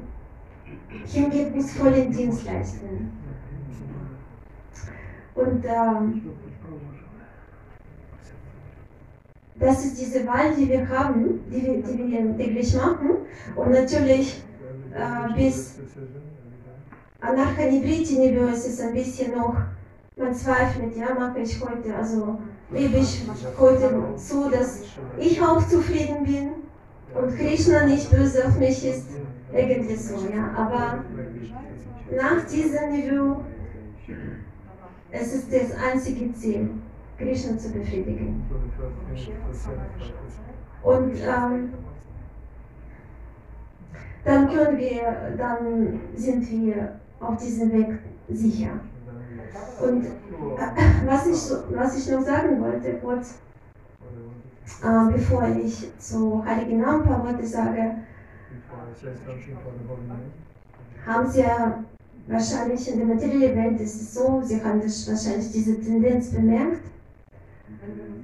hingebungsvollen 1.06 2.12
Dienst 2.12 2.46
leisten. 2.46 3.12
Und 5.36 5.66
ähm, 5.66 6.22
das 9.56 9.86
ist 9.86 10.00
diese 10.00 10.26
Wahl, 10.26 10.56
die 10.56 10.70
wir 10.70 10.88
haben, 10.88 11.42
die 11.52 11.62
wir, 11.64 11.84
die 11.84 11.98
wir 12.12 12.38
täglich 12.38 12.74
machen. 12.76 13.10
Und 13.56 13.72
natürlich 13.72 14.44
Äh, 14.94 15.34
bis- 15.38 15.78
make 15.78 15.88
this 15.88 15.94
decision 15.96 16.22
every 16.36 16.60
day. 16.66 16.76
Anarcha-Nibriti 17.22 18.20
Nibios 18.20 18.66
ist 18.66 18.82
ein 18.82 18.94
bisschen 18.94 19.32
noch, 19.32 19.56
man 20.18 20.36
zweifelt, 20.36 20.96
ja, 20.96 21.14
mache 21.14 21.40
ich 21.40 21.62
heute, 21.62 21.96
also 21.96 22.40
lebe 22.70 22.98
ich 22.98 23.26
heute 23.58 24.04
so, 24.16 24.50
dass 24.50 24.84
ich 25.18 25.42
auch 25.42 25.66
zufrieden 25.68 26.24
bin 26.26 26.50
und 27.14 27.36
Krishna 27.38 27.86
nicht 27.86 28.10
böse 28.12 28.46
auf 28.46 28.58
mich 28.58 28.86
ist, 28.86 29.08
irgendwie 29.54 29.96
so, 29.96 30.16
ja, 30.28 30.52
aber 30.56 31.04
nach 32.16 32.46
diesem 32.46 32.92
Niveau, 32.92 33.42
es 35.12 35.34
ist 35.34 35.52
das 35.52 35.72
einzige 35.78 36.34
Ziel, 36.34 36.70
Krishna 37.18 37.58
zu 37.58 37.72
befriedigen. 37.72 38.44
Und 40.84 41.16
ähm, 41.16 41.74
dann 44.24 44.50
können 44.50 44.78
wir, 44.78 45.36
dann 45.38 46.00
sind 46.16 46.50
wir 46.50 47.00
auf 47.20 47.38
diesem 47.38 47.72
Weg 47.72 48.00
sicher. 48.30 48.80
Und 49.82 50.06
äh, 50.06 50.10
was 51.06 51.28
ich, 51.28 51.76
was 51.76 51.98
ich 51.98 52.12
noch 52.12 52.22
sagen 52.22 52.62
wollte, 52.62 52.94
kurz, 53.02 53.36
äh, 54.84 55.12
bevor 55.12 55.48
ich 55.48 55.92
zu 55.98 56.44
Heiligen 56.46 56.82
Namen 56.82 57.02
ein 57.02 57.08
paar 57.08 57.26
Worte 57.26 57.46
sage, 57.46 57.96
haben 61.06 61.30
Sie 61.30 61.42
ja 61.42 61.84
wahrscheinlich 62.28 62.88
in 62.92 63.00
der 63.00 63.16
materiellen 63.16 63.58
Welt 63.58 63.82
ist 63.82 64.02
es 64.02 64.14
so, 64.14 64.42
Sie 64.44 64.64
haben 64.64 64.82
das 64.82 65.10
wahrscheinlich 65.10 65.52
diese 65.52 65.80
Tendenz 65.82 66.30
bemerkt, 66.30 66.84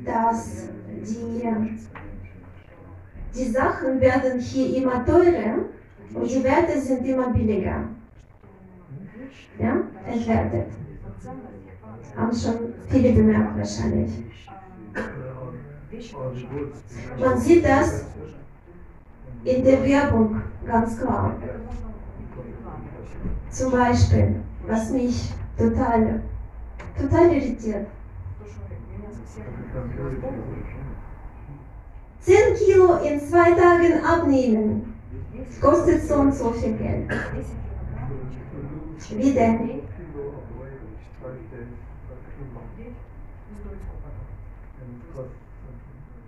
dass 0.05 0.69
die, 0.87 1.49
die 3.35 3.51
Sachen 3.51 3.99
werden 3.99 4.39
hier 4.39 4.77
immer 4.77 5.05
teurer 5.05 5.65
und 6.13 6.29
die 6.29 6.43
Werte 6.43 6.79
sind 6.79 7.05
immer 7.05 7.29
billiger. 7.31 7.83
Ja, 9.59 9.81
entwertet. 10.05 10.67
Haben 12.15 12.35
schon 12.35 12.73
viele 12.89 13.13
bemerkt 13.13 13.57
wahrscheinlich. 13.57 14.11
Man 17.19 17.37
sieht 17.39 17.65
das 17.65 18.05
in 19.43 19.63
der 19.63 19.83
Werbung 19.83 20.41
ganz 20.65 20.99
klar. 20.99 21.35
Zum 23.49 23.71
Beispiel, 23.71 24.35
was 24.67 24.91
mich 24.91 25.33
total, 25.57 26.21
total 26.99 27.33
irritiert. 27.33 27.87
10 32.19 32.35
Kilo 32.55 32.97
in 32.97 33.19
zwei 33.21 33.51
Tagen 33.51 34.03
abnehmen 34.03 34.93
kostet 35.61 36.03
so 36.03 36.15
und 36.15 36.33
so 36.33 36.51
viel 36.51 36.73
Geld. 36.73 37.09
Wie 39.11 39.33
denn? 39.33 39.86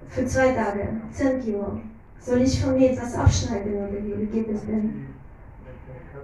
Für 0.09 0.25
zwei 0.25 0.51
Tage 0.53 0.87
10 1.11 1.41
Kilo. 1.41 1.79
Soll 2.19 2.41
ich 2.41 2.61
von 2.61 2.77
mir 2.77 2.91
etwas 2.91 3.15
abschneiden 3.15 3.73
oder 3.75 3.91
wie 3.91 4.25
geht 4.25 4.49
es 4.49 4.65
denn? 4.65 5.07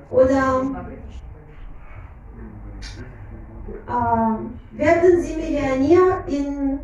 Oder 0.09 0.85
äh, 3.87 4.77
werden 4.77 5.21
Sie 5.21 5.35
Millionär 5.35 6.23
in 6.27 6.79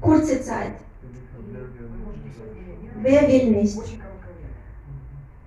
kurzer 0.00 0.40
Zeit? 0.42 0.74
Wer 3.02 3.28
will 3.28 3.50
nicht? 3.50 3.78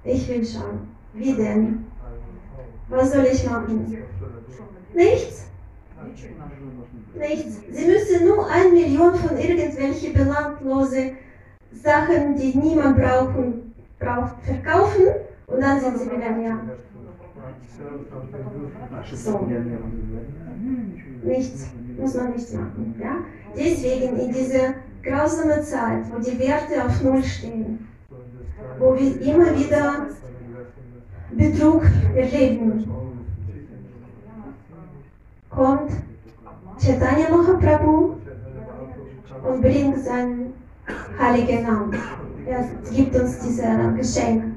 Ich 0.03 0.27
will 0.27 0.45
schon. 0.45 0.87
Wie 1.13 1.33
denn? 1.33 1.85
Was 2.89 3.13
soll 3.13 3.25
ich 3.25 3.45
machen? 3.49 3.97
Nichts? 4.93 5.52
Nichts. 7.17 7.61
Sie 7.71 7.85
müssen 7.85 8.27
nur 8.27 8.49
eine 8.49 8.69
Million 8.69 9.15
von 9.15 9.37
irgendwelche 9.37 10.11
belanglose 10.11 11.11
Sachen, 11.71 12.35
die 12.35 12.57
niemand 12.57 12.97
brauchen, 12.97 13.73
braucht, 13.99 14.35
verkaufen 14.43 15.05
und 15.47 15.61
dann 15.61 15.79
sind 15.79 15.99
Sie 15.99 16.05
Millionär. 16.05 16.59
So. 19.13 19.47
Nichts. 21.23 21.67
Muss 21.97 22.15
man 22.15 22.31
nicht 22.31 22.53
machen. 22.53 22.95
Ja? 22.99 23.17
Deswegen 23.55 24.17
in 24.19 24.31
dieser 24.31 24.73
grausamen 25.03 25.61
Zeit, 25.61 26.03
wo 26.11 26.19
die 26.19 26.39
Werte 26.39 26.85
auf 26.85 27.03
Null 27.03 27.23
stehen, 27.23 27.87
wo 28.79 28.95
wir 28.95 29.21
immer 29.21 29.55
wieder 29.57 30.07
Betrug 31.31 31.83
erleben, 32.15 32.87
kommt 35.55 35.91
Chaitanya 36.79 37.29
Mahaprabhu 37.29 38.15
und 39.47 39.61
bringt 39.61 40.03
seinen 40.03 40.53
heiligen 41.19 41.63
Namen. 41.63 41.93
Er 42.45 42.65
gibt 42.91 43.15
uns 43.15 43.39
diese 43.39 43.93
Geschenke. 43.95 44.47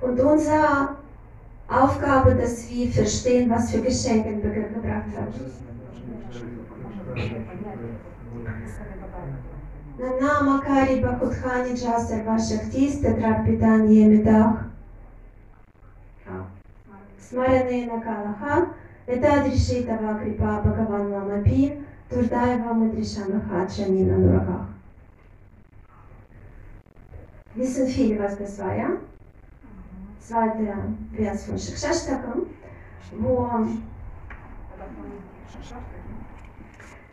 Und 0.00 0.20
unsere 0.20 0.96
Aufgabe, 1.68 2.34
dass 2.34 2.70
wir 2.70 2.88
verstehen, 2.88 3.50
was 3.50 3.70
für 3.70 3.80
Geschenke 3.80 4.36
gebracht 4.36 5.12
werden. 5.12 5.52
Nanama 9.98 10.60
Kari 10.60 11.00
Bakutkhani 11.00 11.74
Jasar 11.74 12.24
Vashaktis, 12.26 13.00
Tetrapitani 13.00 13.94
Yemidach 13.94 14.75
Медах. 17.25 17.25
Смаряне 17.25 17.85
Накалаха, 17.87 18.69
это 19.05 19.41
Адришитава 19.41 20.19
Крипа 20.19 20.61
Бхагаван 20.63 21.11
Ламапи, 21.11 21.81
Турдаева 22.09 22.73
Мадришана 22.73 23.41
Хаджани 23.41 24.03
на 24.03 24.17
Нураках. 24.17 24.67
Wissen 27.53 27.85
viele, 27.87 28.17
was 28.17 28.37
das 28.37 28.57
war, 28.59 28.73
ja? 28.73 28.91
Zweiter 30.19 30.77
Vers 31.13 31.45
von 31.45 31.57
Shikshashtakam, 31.57 32.45
wo 33.19 33.41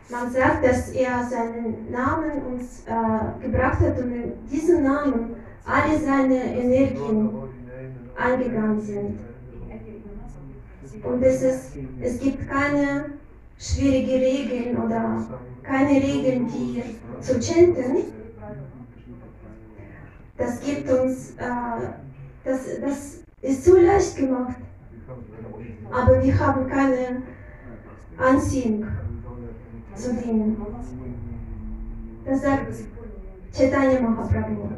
man 0.09 0.31
sagt, 0.31 0.63
dass 0.63 0.89
er 0.91 1.25
seinen 1.25 1.91
Namen 1.91 2.41
uns 2.53 2.85
äh, 2.87 3.41
gebracht 3.41 3.81
hat 3.81 3.99
und 3.99 4.13
in 4.13 4.33
diesen 4.49 4.83
Namen 4.83 5.35
alle 5.65 5.99
seine 5.99 6.55
Energien 6.55 7.29
eingegangen 8.15 8.81
sind. 8.81 9.19
Und 11.04 11.22
es, 11.22 11.42
ist, 11.42 11.72
es 12.00 12.18
gibt 12.18 12.48
keine 12.48 13.10
schwierige 13.58 14.14
Regeln 14.14 14.76
oder 14.78 15.26
keine 15.62 16.02
Regeln, 16.02 16.48
die 16.48 16.82
zu 17.20 17.40
chanten. 17.40 18.04
Das 20.36 20.60
gibt 20.60 20.90
uns, 20.90 21.30
äh, 21.32 21.88
das, 22.44 22.60
das 22.80 23.18
ist 23.42 23.64
so 23.64 23.76
leicht 23.76 24.16
gemacht. 24.16 24.56
Aber 25.92 26.22
wir 26.22 26.38
haben 26.38 26.68
keine 26.68 27.22
Anziehung 28.16 28.86
zu 29.94 30.14
denen. 30.14 30.56
Das 32.24 32.42
sagt 32.42 32.72
Chaitanya 33.52 34.00
Mahaprabhu. 34.00 34.70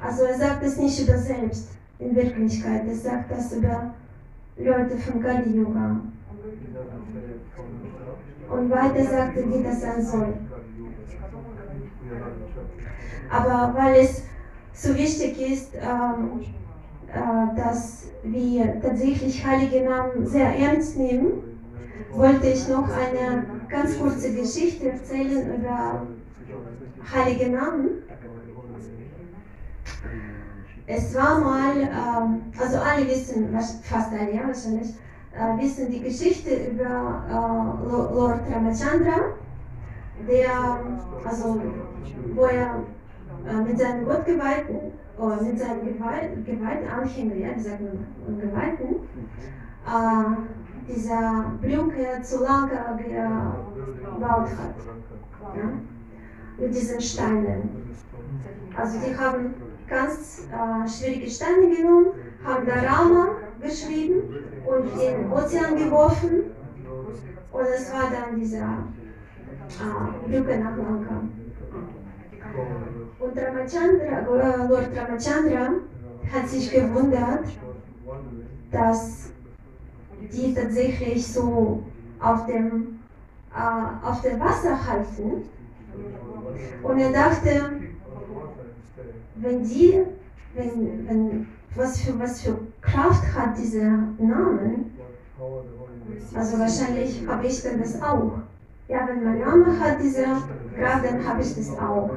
Also 0.00 0.24
er 0.24 0.38
sagt 0.38 0.62
es 0.62 0.76
nicht 0.76 1.00
über 1.00 1.16
selbst 1.16 1.70
in 2.04 2.14
Wirklichkeit, 2.14 2.86
er 2.86 2.94
sagt 2.94 3.30
das 3.30 3.52
über 3.52 3.94
Leute 4.58 4.96
von 4.98 5.22
Kali 5.22 5.56
Yuga. 5.56 6.00
Und 8.50 8.70
weiter 8.70 9.04
sagt 9.04 9.36
er, 9.38 9.48
wie 9.48 9.62
das 9.62 9.80
sein 9.80 10.04
soll. 10.04 10.34
Aber 13.30 13.74
weil 13.74 14.00
es 14.00 14.22
so 14.74 14.94
wichtig 14.96 15.40
ist, 15.40 15.74
ähm, 15.74 16.40
äh, 17.08 17.56
dass 17.56 18.08
wir 18.22 18.80
tatsächlich 18.80 19.44
heilige 19.44 19.84
Namen 19.84 20.26
sehr 20.26 20.56
ernst 20.58 20.98
nehmen, 20.98 21.60
wollte 22.12 22.48
ich 22.48 22.68
noch 22.68 22.88
eine 22.88 23.46
ganz 23.68 23.98
kurze 23.98 24.34
Geschichte 24.34 24.90
erzählen 24.90 25.56
über 25.56 26.06
heilige 27.12 27.50
Namen. 27.50 28.02
Es 30.86 31.14
war 31.14 31.40
mal, 31.40 31.76
ähm, 31.80 32.42
also 32.60 32.78
alle 32.78 33.06
wissen, 33.06 33.50
fast 33.82 34.12
alle, 34.12 34.34
ja 34.34 34.46
wahrscheinlich, 34.46 34.94
äh, 35.32 35.62
wissen 35.62 35.90
die 35.90 36.00
Geschichte 36.00 36.50
über 36.54 37.24
äh, 37.28 38.14
Lord 38.14 38.40
Ramachandra, 38.50 39.32
der, 40.28 40.80
also, 41.24 41.60
wo 42.34 42.44
er 42.44 42.82
äh, 43.48 43.62
mit 43.62 43.78
seinen 43.78 44.04
Gottgeweihten, 44.04 44.92
oder 45.16 45.40
mit 45.42 45.58
seinen 45.58 45.84
Geweihten, 45.84 46.44
Geweihten 46.44 46.88
Anhängern, 46.88 47.40
ja, 47.40 47.56
wie 47.56 47.60
sagt 47.60 47.80
man, 47.80 48.40
Geweihten, 48.40 48.96
äh, 49.86 50.92
dieser 50.92 51.52
Brücke 51.62 52.22
zu 52.22 52.42
Lanka 52.42 52.96
gebaut 52.96 54.48
hat. 54.48 54.74
Ja? 55.56 55.62
Mit 56.58 56.74
diesen 56.74 57.00
Steinen. 57.00 57.70
Also 58.76 58.98
die 58.98 59.16
haben 59.16 59.54
ganz 59.88 60.46
äh, 60.50 60.88
schwierige 60.88 61.30
Steine 61.30 61.74
genommen, 61.74 62.08
haben 62.44 62.66
da 62.66 62.74
Rama 62.74 63.36
geschrieben 63.60 64.22
und 64.66 64.92
in 65.00 65.22
den 65.22 65.32
Ozean 65.32 65.76
geworfen. 65.76 66.50
Und 67.52 67.66
es 67.74 67.92
war 67.92 68.10
dann 68.10 68.38
diese 68.38 68.56
äh, 68.56 68.60
nach 70.58 70.76
Lanka. 70.76 71.22
Und 73.18 73.38
Ramachandra, 73.38 74.66
Lord 74.68 74.88
Ramachandra 74.96 75.70
hat 76.32 76.48
sich 76.48 76.70
gewundert, 76.70 77.46
dass 78.70 79.30
die 80.32 80.54
tatsächlich 80.54 81.26
so 81.26 81.82
auf 82.20 82.46
dem, 82.46 83.00
äh, 83.54 84.06
auf 84.06 84.22
dem 84.22 84.40
Wasser 84.40 84.86
halten. 84.86 85.48
Und 86.82 86.98
er 86.98 87.12
dachte, 87.12 87.70
wenn 89.36 89.62
die, 89.62 90.00
wenn, 90.54 91.08
wenn, 91.08 91.46
was 91.74 92.00
für, 92.00 92.18
was 92.18 92.40
für 92.40 92.58
Kraft 92.80 93.24
hat 93.34 93.58
dieser 93.58 93.90
Name, 94.18 94.84
also 96.34 96.58
wahrscheinlich 96.58 97.26
habe 97.26 97.46
ich 97.46 97.62
dann 97.62 97.80
das 97.80 98.00
auch. 98.00 98.32
Ja, 98.86 99.08
wenn 99.08 99.24
mein 99.24 99.40
Name 99.40 99.80
hat 99.80 99.96
diese 100.00 100.24
Kraft, 100.76 101.04
dann 101.04 101.26
habe 101.26 101.40
ich 101.40 101.54
das 101.56 101.70
auch. 101.78 102.10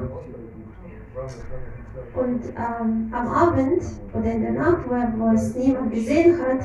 Und 2.14 2.44
ähm, 2.46 3.12
am 3.12 3.28
Abend 3.28 3.82
oder 4.12 4.32
in 4.32 4.42
der 4.42 4.52
Nacht, 4.52 4.84
wo, 4.86 4.94
wo 5.18 5.34
es 5.34 5.54
niemand 5.54 5.92
gesehen 5.92 6.38
hat, 6.38 6.60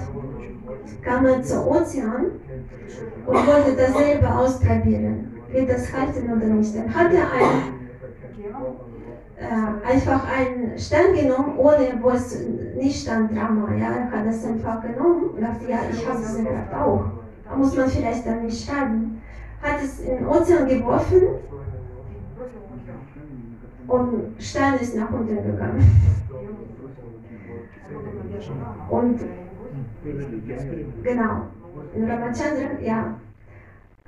kam 1.02 1.26
er 1.26 1.42
zum 1.42 1.68
Ozean 1.68 2.26
und 3.26 3.48
wollte 3.48 3.76
dasselbe 3.76 4.30
ausprobieren, 4.34 5.34
wird 5.50 5.70
das 5.70 5.92
halten 5.92 6.32
oder 6.32 6.46
nicht. 6.46 6.76
Dann 6.76 6.94
hat 6.94 7.12
er 7.14 7.32
ein, 7.32 7.74
äh, 9.38 9.92
einfach 9.92 10.28
einen 10.30 10.78
Stein 10.78 11.14
genommen, 11.14 11.58
ohne 11.58 11.98
wo 12.02 12.12
es 12.12 12.40
nicht 12.76 13.02
stand 13.02 13.32
Drama. 13.32 13.74
Ja? 13.76 13.92
Er 13.92 14.12
hat 14.12 14.28
das 14.28 14.46
einfach 14.46 14.82
genommen 14.82 15.32
und 15.32 15.42
dachte, 15.42 15.70
ja, 15.70 15.80
ich 15.92 16.08
habe 16.08 16.20
diese 16.20 16.44
Kraft 16.44 16.74
auch. 16.74 17.06
Da 17.44 17.56
muss 17.56 17.76
man 17.76 17.90
vielleicht 17.90 18.26
dann 18.26 18.46
nicht 18.46 18.66
schreiben. 18.66 19.22
Hat 19.62 19.82
es 19.84 20.00
in 20.02 20.18
den 20.18 20.28
Ozean 20.28 20.68
geworfen 20.68 21.22
und 23.88 24.42
Stein 24.42 24.76
ist 24.80 24.96
nach 24.96 25.12
unten 25.12 25.36
gegangen. 25.36 26.02
Und 28.90 29.20
genau, 31.04 31.48
in 31.96 32.10
Ramachandra, 32.10 32.80
ja, 32.82 33.16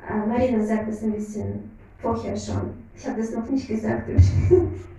äh, 0.10 0.28
Marina 0.28 0.64
sagt 0.64 0.90
das 0.90 1.04
ein 1.04 1.14
bisschen 1.14 1.72
vorher 2.00 2.36
schon. 2.36 2.74
Ich 2.96 3.08
habe 3.08 3.20
das 3.20 3.32
noch 3.32 3.50
nicht 3.50 3.68
gesagt. 3.68 4.10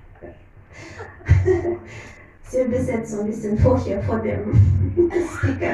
Sie 2.43 2.61
übersetzt 2.61 3.11
so 3.11 3.21
ein 3.21 3.27
bisschen 3.27 3.57
vorher 3.57 4.01
vor 4.01 4.19
dem 4.19 4.51
Speaker. 5.37 5.73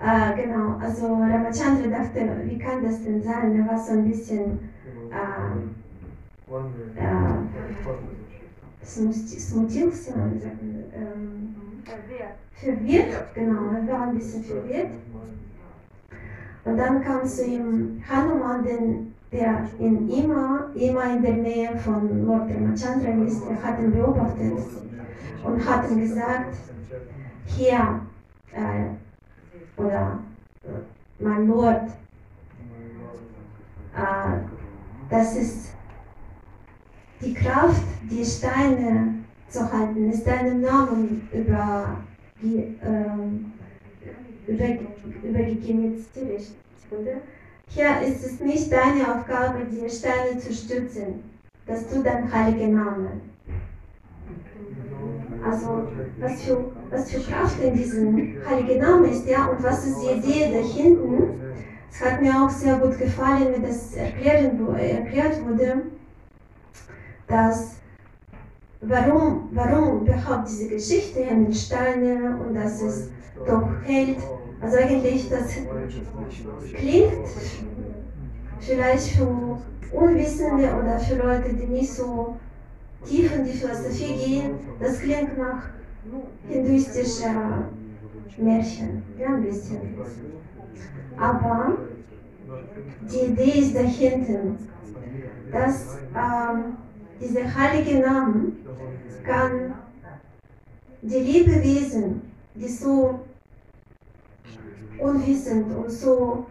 äh, 0.01 0.35
genau, 0.35 0.77
also 0.77 1.07
Ramachandra 1.07 1.87
dachte, 1.89 2.41
wie 2.45 2.57
kann 2.57 2.83
das 2.83 3.03
denn 3.03 3.21
sein? 3.21 3.59
Er 3.59 3.67
war 3.67 3.77
so 3.77 3.91
ein 3.93 4.07
bisschen 4.07 4.69
äh, 5.11 5.57
äh, 6.99 7.39
смутился, 8.81 10.13
ähm, 10.93 11.55
verwirrt, 12.53 13.33
genau, 13.35 13.71
er 13.73 13.87
war 13.87 14.07
ein 14.07 14.15
bisschen 14.15 14.43
verwirrt. 14.43 14.91
Und 16.63 16.77
dann 16.77 17.01
kam 17.01 17.25
zu 17.25 17.45
ihm 17.45 18.01
Hanuman, 18.09 18.63
den, 18.63 19.10
der 19.32 19.66
in 19.78 20.10
immer, 20.10 20.70
immer 20.74 21.16
in 21.16 21.22
der 21.22 21.34
Nähe 21.34 21.76
von 21.78 22.26
Lord 22.26 22.50
Ramachandra 22.50 23.24
ist, 23.24 23.42
er 23.48 23.62
hat 23.62 23.78
ihn 23.78 23.92
beobachtet 23.92 24.52
und 25.42 25.66
hat 25.66 25.90
ihm 25.90 26.00
gesagt, 26.00 26.54
hier, 27.46 28.00
äh, 28.52 29.80
oder 29.80 30.18
äh, 30.64 31.22
mein 31.22 31.48
Lord, 31.48 31.88
äh, 33.96 34.38
das 35.08 35.36
ist 35.36 35.74
die 37.22 37.32
Kraft, 37.32 37.82
die 38.10 38.24
Steine 38.24 39.14
zu 39.48 39.72
halten, 39.72 40.10
ist 40.10 40.26
deinem 40.26 40.60
Namen 40.60 41.28
über, 41.32 41.96
ähm, 42.42 43.52
über, 44.46 44.64
übergegeben. 45.22 45.94
Jetzt 45.94 46.12
Hier 47.74 48.00
ist 48.02 48.24
es 48.24 48.40
nicht 48.40 48.70
deine 48.70 49.14
Aufgabe, 49.14 49.64
die 49.64 49.88
Steine 49.88 50.38
zu 50.38 50.52
stützen. 50.52 51.24
Das 51.66 51.88
tut 51.88 52.04
dein 52.04 52.30
heiliger 52.30 52.68
Name. 52.68 53.20
Also, 55.44 55.88
was 56.20 56.42
für, 56.42 56.64
was 56.90 57.10
für 57.10 57.20
Kraft 57.20 57.60
in 57.62 57.74
diesem 57.74 58.36
heiligen 58.48 58.80
Namen 58.80 59.10
ist, 59.10 59.26
ja, 59.26 59.46
und 59.46 59.62
was 59.62 59.86
ist 59.86 60.00
die 60.02 60.18
Idee 60.18 60.52
da 60.52 60.66
hinten? 60.66 61.40
Es 61.90 62.00
hat 62.00 62.22
mir 62.22 62.32
auch 62.42 62.50
sehr 62.50 62.76
gut 62.76 62.98
gefallen, 62.98 63.54
wie 63.56 63.62
das 63.62 63.94
erklärt 63.94 64.54
wurde 65.46 65.82
dass 67.32 67.76
warum, 68.80 69.48
warum 69.52 70.02
überhaupt 70.02 70.48
diese 70.48 70.68
Geschichte 70.68 71.34
mit 71.34 71.56
Steinen 71.56 72.40
und 72.40 72.54
dass 72.54 72.82
es 72.82 73.10
doch 73.46 73.68
hält. 73.84 74.18
Also 74.62 74.76
eigentlich, 74.76 75.28
das 75.28 75.56
klingt 76.74 77.28
vielleicht 78.60 79.08
für 79.08 79.58
Unwissende 79.92 80.72
oder 80.74 80.98
für 81.00 81.16
Leute, 81.16 81.52
die 81.52 81.66
nicht 81.66 81.92
so 81.92 82.36
tief 83.04 83.34
in 83.34 83.44
die 83.44 83.52
Philosophie 83.52 84.14
gehen, 84.24 84.54
das 84.78 85.00
klingt 85.00 85.36
nach 85.36 85.64
hinduistischer 86.48 87.68
Märchen, 88.38 89.02
ja 89.18 89.34
ein 89.34 89.42
bisschen. 89.42 89.80
Aber 91.18 91.76
die 93.10 93.32
Idee 93.32 93.60
ist 93.60 93.74
dahinter, 93.74 94.56
dass 95.50 95.98
ähm, 96.14 96.76
dieser 97.20 97.54
heilige 97.54 97.98
Name 98.00 98.52
kann 99.24 99.74
die 101.02 101.18
Lebewesen, 101.18 102.22
die 102.54 102.68
so 102.68 103.20
unwissend 104.98 105.74
und 105.76 105.90
so 105.90 106.46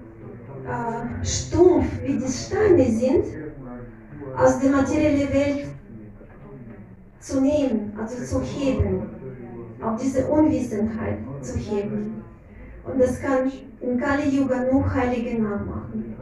äh, 0.65 1.25
stumpf 1.25 1.85
wie 2.03 2.17
die 2.17 2.31
Steine 2.31 2.85
sind, 2.85 3.25
aus 4.37 4.59
der 4.59 4.71
materiellen 4.71 5.33
Welt 5.33 5.67
zu 7.19 7.41
nehmen, 7.41 7.93
also 7.97 8.23
zu 8.23 8.41
heben, 8.41 9.03
auf 9.81 10.01
diese 10.01 10.27
Unwissenheit 10.27 11.19
zu 11.41 11.57
heben. 11.57 12.23
Und 12.83 12.99
das 12.99 13.21
kann 13.21 13.51
in 13.79 13.99
Kali 13.99 14.29
Yuga 14.29 14.63
nur 14.71 14.93
Heilige 14.93 15.41
Namen 15.41 15.67
machen. 15.67 16.15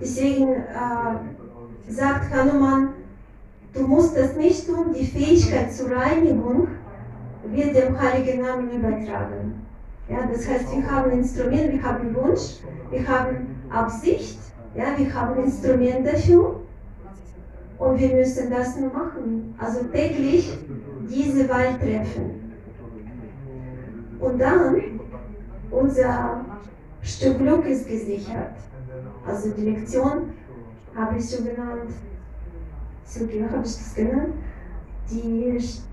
Deswegen 0.00 0.52
äh, 0.52 1.90
sagt 1.90 2.34
Hanuman, 2.34 2.90
du 3.72 3.86
musst 3.86 4.16
das 4.16 4.36
nicht 4.36 4.66
tun, 4.66 4.92
die 4.92 5.06
Fähigkeit 5.06 5.72
zur 5.72 5.90
Reinigung 5.90 6.68
wird 7.52 7.76
dem 7.76 8.00
Heiligen 8.00 8.42
Namen 8.42 8.70
übertragen. 8.70 9.55
Ja, 10.08 10.28
das 10.32 10.48
heißt, 10.48 10.70
wir 10.70 10.88
haben 10.88 11.10
Instrument, 11.10 11.72
wir 11.72 11.82
haben 11.82 12.14
Wunsch, 12.14 12.60
wir 12.90 13.08
haben 13.08 13.56
Absicht, 13.70 14.38
ja, 14.74 14.96
wir 14.96 15.12
haben 15.12 15.42
Instrument 15.42 16.06
dafür 16.06 16.60
und 17.78 17.98
wir 17.98 18.10
müssen 18.10 18.50
das 18.50 18.76
nur 18.76 18.92
machen. 18.92 19.54
Also 19.58 19.84
täglich 19.84 20.56
diese 21.08 21.48
Wahl 21.48 21.78
treffen. 21.78 22.52
Und 24.20 24.38
dann, 24.38 25.00
unser 25.70 26.44
Stück 27.02 27.38
Glück 27.38 27.66
ist 27.66 27.88
gesichert. 27.88 28.54
Also 29.26 29.50
die 29.50 29.62
Lektion 29.62 30.32
habe 30.94 31.18
ich 31.18 31.28
schon 31.28 31.44
genannt. 31.44 31.90
So, 33.04 33.20
habe 33.20 33.62
ich 33.64 33.76
das 33.76 33.94
genannt? 33.94 34.34
Die 35.10 35.58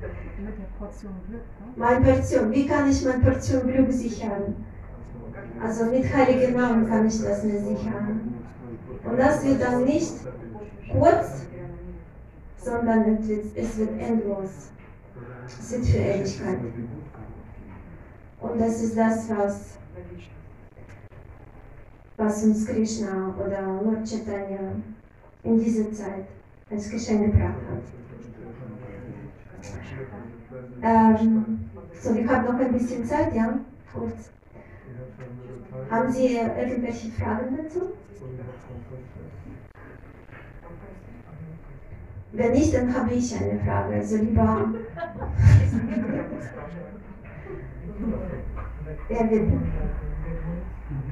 Mit 0.00 0.56
der 0.56 0.64
Portion 0.78 1.12
Glück, 1.28 1.40
ne? 1.40 1.72
meine 1.76 2.04
Portion. 2.04 2.52
Wie 2.52 2.66
kann 2.66 2.88
ich 2.88 3.04
meine 3.04 3.24
Portion 3.24 3.66
Glück 3.66 3.90
sichern? 3.90 4.64
Also 5.60 5.86
mit 5.86 6.14
Heiligen 6.14 6.56
Namen 6.56 6.88
kann 6.88 7.06
ich 7.06 7.20
das 7.20 7.42
mir 7.42 7.60
sichern. 7.60 8.34
Und 9.04 9.18
das 9.18 9.44
wird 9.44 9.60
dann 9.60 9.84
nicht 9.84 10.12
kurz, 10.92 11.46
sondern 12.58 13.14
es 13.14 13.28
wird, 13.28 13.46
es 13.56 13.78
wird 13.78 14.00
endlos. 14.00 14.70
Es 15.48 15.72
wird 15.72 15.86
für 15.86 15.98
Ewigkeit. 15.98 16.58
Und 18.40 18.60
das 18.60 18.82
ist 18.82 18.96
das, 18.96 19.28
was, 19.30 19.78
was 22.16 22.44
uns 22.44 22.66
Krishna 22.66 23.34
oder 23.36 23.82
Lord 23.82 24.08
Chaitanya 24.08 24.76
in 25.42 25.58
dieser 25.58 25.90
Zeit 25.92 26.26
als 26.70 26.88
Geschenk 26.90 27.32
gebracht 27.32 27.62
hat. 27.70 28.07
Ähm, 30.82 31.70
so, 32.00 32.14
wir 32.14 32.28
haben 32.28 32.44
noch 32.44 32.60
ein 32.60 32.72
bisschen 32.72 33.04
Zeit, 33.04 33.34
ja? 33.34 33.58
Kurz. 33.92 34.30
Haben 35.90 36.10
Sie 36.10 36.36
irgendwelche 36.36 37.10
Fragen 37.10 37.56
dazu? 37.56 37.92
Wenn 42.32 42.52
nicht, 42.52 42.74
dann 42.74 42.94
habe 42.94 43.12
ich 43.14 43.34
eine 43.34 43.58
Frage. 43.60 43.94
Also 43.94 44.16
lieber. 44.18 44.70
Ja, 49.08 49.22
bitte. 49.22 49.58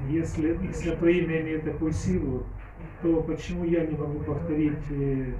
Если 0.08 0.58
Святое 0.72 1.12
Имя 1.12 1.40
имеет 1.42 1.64
такую 1.64 1.92
силу, 1.92 2.44
то 3.02 3.22
почему 3.22 3.64
я 3.64 3.84
не 3.86 3.96
могу 3.96 4.20
повторить 4.20 4.90
э, 4.90 5.32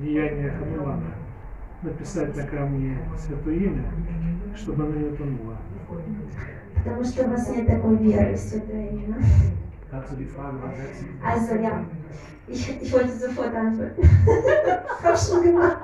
деяние 0.00 0.50
Ханумана? 0.50 1.14
Написать 1.82 2.36
на 2.36 2.42
камне 2.44 2.98
Святое 3.16 3.54
Имя, 3.54 3.84
чтобы 4.56 4.84
оно 4.84 4.94
не 4.94 5.04
утонуло. 5.10 5.56
Потому 6.74 7.04
что 7.04 7.24
у 7.24 7.30
вас 7.30 7.48
нет 7.50 7.66
такой 7.66 7.96
веры 7.98 8.34
в 8.34 8.38
Святое 8.38 8.88
Имя. 8.88 9.16
Kannst 9.90 10.12
du 10.12 10.16
die 10.16 10.26
Frage 10.26 10.58
übersetzen? 10.58 11.08
Also 11.24 11.54
ja, 11.54 11.82
ich, 12.46 12.82
ich 12.82 12.92
wollte 12.92 13.16
sofort 13.16 13.54
antworten. 13.54 14.02
Hab 15.02 15.18
schon 15.18 15.42
gemacht. 15.42 15.78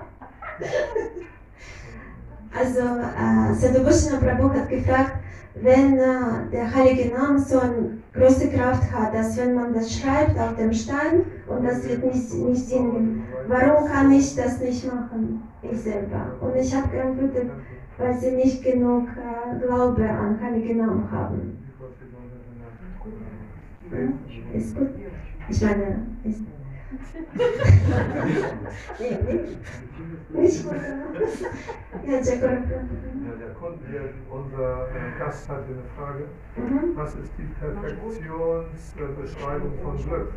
Also, 2.57 2.81
äh, 2.81 3.55
Sadhu 3.55 3.83
Goswami 3.83 4.23
Prabhu 4.23 4.51
hat 4.51 4.69
gefragt, 4.69 5.24
wenn 5.55 5.99
äh, 5.99 6.51
der 6.53 6.75
Heilige 6.75 7.15
Name 7.15 7.39
so 7.39 7.61
eine 7.61 7.99
große 8.13 8.51
Kraft 8.51 8.91
hat, 8.93 9.15
dass 9.15 9.37
wenn 9.37 9.55
man 9.55 9.73
das 9.73 9.93
schreibt 9.93 10.39
auf 10.39 10.57
dem 10.57 10.73
Stein 10.73 11.25
und 11.47 11.65
das 11.65 11.89
wird 11.89 12.05
nicht, 12.05 12.35
nicht 12.35 12.67
singen, 12.67 13.25
warum 13.47 13.87
kann 13.87 14.11
ich 14.13 14.35
das 14.35 14.61
nicht 14.61 14.87
machen, 14.87 15.43
ich 15.63 15.81
selber? 15.81 16.35
Und 16.41 16.57
ich 16.57 16.75
habe 16.75 16.89
geantwortet, 16.89 17.51
weil 17.99 18.19
sie 18.19 18.33
nicht 18.33 18.63
genug 18.65 19.09
äh, 19.09 19.65
Glaube 19.65 20.09
an 20.09 20.41
Heilige 20.41 20.75
Namen 20.75 21.11
haben. 21.11 21.59
Ist 24.55 24.77
gut. 24.77 24.89
Ich 25.49 25.61
meine, 25.63 26.07
ist. 26.25 26.41
nee, 28.99 29.19
nicht. 29.33 29.59
Nicht 30.31 30.65
gut. 30.65 30.75
Ja. 32.07 32.21
Kunde, 33.59 34.15
unser 34.31 34.89
äh, 34.89 35.19
Gast 35.19 35.49
hatte 35.49 35.65
eine 35.67 35.83
Frage. 35.97 36.25
Mhm. 36.57 36.97
Was 36.97 37.15
ist 37.15 37.33
die 37.39 37.45
Perfektionsbeschreibung 37.61 39.73
von 39.83 39.97
Glück? 39.97 40.33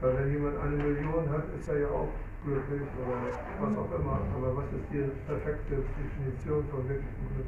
Weil 0.00 0.18
wenn 0.18 0.32
jemand 0.32 0.58
eine 0.58 0.76
Million 0.76 1.28
hat, 1.30 1.44
ist 1.58 1.68
er 1.68 1.78
ja 1.80 1.88
auch 1.88 2.08
glücklich 2.44 2.82
oder 3.00 3.16
was 3.60 3.76
auch 3.76 3.90
immer. 3.98 4.20
Aber 4.36 4.56
was 4.56 4.66
ist 4.72 4.84
die 4.92 5.04
perfekte 5.26 5.74
Definition 5.76 6.64
von 6.70 6.88
wirklichem 6.88 7.28
Glück? 7.34 7.46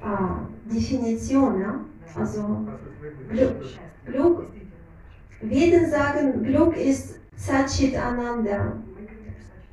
Ah, 0.00 0.38
Definition, 0.64 1.60
ja? 1.60 1.80
Also, 2.14 2.66
Was 2.66 2.80
ist 2.80 3.02
wirklich 3.02 3.28
Glück. 3.28 3.56
Glück? 4.06 4.46
Veden 5.42 5.90
sagen, 5.90 6.42
Glück 6.42 6.74
ist 6.76 7.20
Satchit 7.36 7.96
Ananda. 7.96 8.72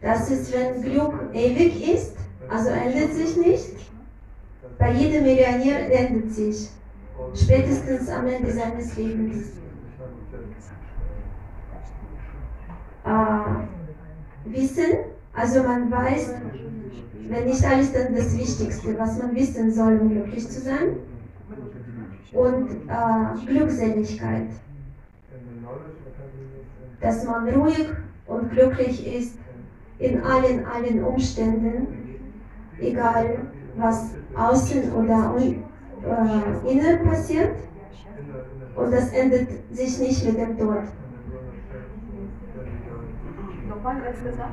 Das 0.02 0.30
ist, 0.30 0.54
wenn 0.54 0.82
Glück 0.82 1.14
ewig 1.34 1.94
ist, 1.94 2.18
also 2.50 2.70
ändert 2.70 3.14
sich 3.14 3.38
nicht. 3.38 3.76
Bei 4.78 4.92
jedem 4.92 5.24
Millionär 5.24 5.92
ändert 5.92 6.32
sich. 6.32 6.70
Spätestens 7.34 8.10
am 8.10 8.28
Ende 8.28 8.52
seines 8.52 8.98
Lebens. 8.98 9.54
Äh, 13.06 14.50
Wissen, 14.52 14.98
also 15.34 15.64
man 15.64 15.90
weiß, 15.90 16.34
wenn 17.30 17.46
nicht 17.46 17.64
alles, 17.66 17.94
dann 17.94 18.14
das 18.14 18.38
Wichtigste, 18.38 18.98
was 19.00 19.18
man 19.18 19.34
wissen 19.36 19.72
soll, 19.72 20.00
um 20.00 20.10
glücklich 20.10 20.48
zu 20.50 20.60
sein. 20.60 20.98
Und 22.34 22.70
äh, 22.88 23.46
Glückseligkeit, 23.46 24.48
dass 27.02 27.26
man 27.26 27.50
ruhig 27.50 27.90
und 28.28 28.52
glücklich 28.52 29.16
ist 29.16 29.38
in 30.00 30.22
allen, 30.24 30.66
allen 30.66 31.04
Umständen, 31.04 32.20
egal 32.80 33.40
was 33.76 34.16
außen 34.36 34.92
oder 34.94 35.36
äh, 35.38 36.72
innen 36.72 37.04
passiert. 37.04 37.56
Und 38.76 38.92
das 38.92 39.12
endet 39.14 39.50
sich 39.72 40.00
nicht 40.00 40.26
mit 40.26 40.38
dem 40.38 40.58
Tod. 40.58 40.84
Nochmal, 43.70 43.98
was 44.06 44.24
gesagt? 44.24 44.52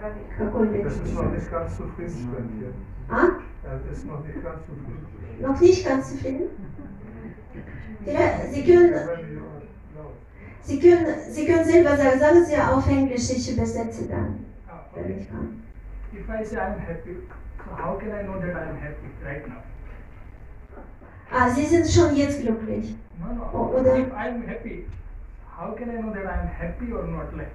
Äh, 0.00 0.82
das 0.82 0.96
ist 0.96 1.14
noch 1.14 1.30
nicht 1.30 1.50
ganz 1.50 1.76
zufriedenstellend. 1.76 2.74
Ah? 3.08 3.26
Äh, 3.26 3.78
das 3.88 3.98
ist 3.98 4.06
noch 4.06 4.24
nicht 4.24 4.42
ganz 4.42 4.60
zufrieden. 4.66 5.06
Noch 5.40 5.60
nicht 5.60 5.86
ganz 5.86 6.10
zufrieden? 6.10 6.48
Sie 8.50 8.64
können. 8.64 8.94
Sie 10.62 10.80
können, 10.80 11.06
Sie 11.30 11.46
können 11.46 11.64
selber 11.64 11.96
sagen, 11.96 12.18
sagen 12.18 12.44
Sie 12.44 12.56
auf 12.56 12.86
Englisch, 12.88 13.30
ich 13.30 13.52
übersetze 13.52 14.08
dann, 14.08 14.46
wenn 14.94 15.18
ich 15.20 15.28
kann. 15.28 15.62
If 16.12 16.28
I 16.28 16.44
say 16.44 16.56
I'm 16.56 16.78
happy, 16.78 17.16
how 17.76 17.98
can 17.98 18.08
I 18.12 18.22
know 18.22 18.38
that 18.40 18.54
I'm 18.56 18.76
happy 18.80 19.08
right 19.24 19.46
now? 19.48 19.62
Ah, 21.30 21.50
Sie 21.50 21.66
sind 21.66 21.86
schon 21.86 22.14
jetzt 22.16 22.40
glücklich. 22.40 22.94
No, 23.20 23.34
no. 23.34 23.50
Oh, 23.52 23.78
oder- 23.80 23.96
If 23.98 24.12
I'm 24.14 24.46
happy, 24.46 24.86
how 25.58 25.74
can 25.74 25.90
I 25.90 26.00
know 26.00 26.12
that 26.14 26.24
I'm 26.26 26.48
happy 26.48 26.92
or 26.92 27.06
not? 27.06 27.34
Like 27.36 27.50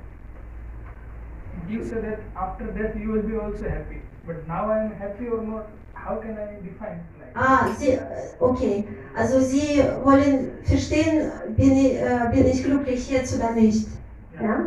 you 1.68 1.84
say 1.84 2.02
that 2.02 2.20
after 2.36 2.66
death 2.68 2.96
you 2.96 3.12
will 3.12 3.24
be 3.24 3.38
also 3.38 3.64
happy, 3.68 4.02
but 4.26 4.48
now 4.48 4.70
I'm 4.72 4.92
happy 5.00 5.28
or 5.30 5.42
not? 5.42 5.66
How 6.06 6.16
can 6.22 6.38
I 6.38 6.62
define? 6.64 7.00
Like 7.20 7.34
Ah, 7.36 7.68
Sie, 7.78 7.92
äh, 7.92 8.00
okay. 8.40 8.86
Also 9.16 9.42
Sie 9.42 9.84
wollen 10.04 10.50
verstehen, 10.64 11.30
bin 11.58 11.76
ich, 11.76 11.96
äh, 11.96 12.30
bin 12.32 12.48
ich 12.48 12.64
glücklich 12.64 13.10
jetzt 13.10 13.36
oder 13.36 13.52
nicht? 13.52 13.88
Ja, 14.40 14.62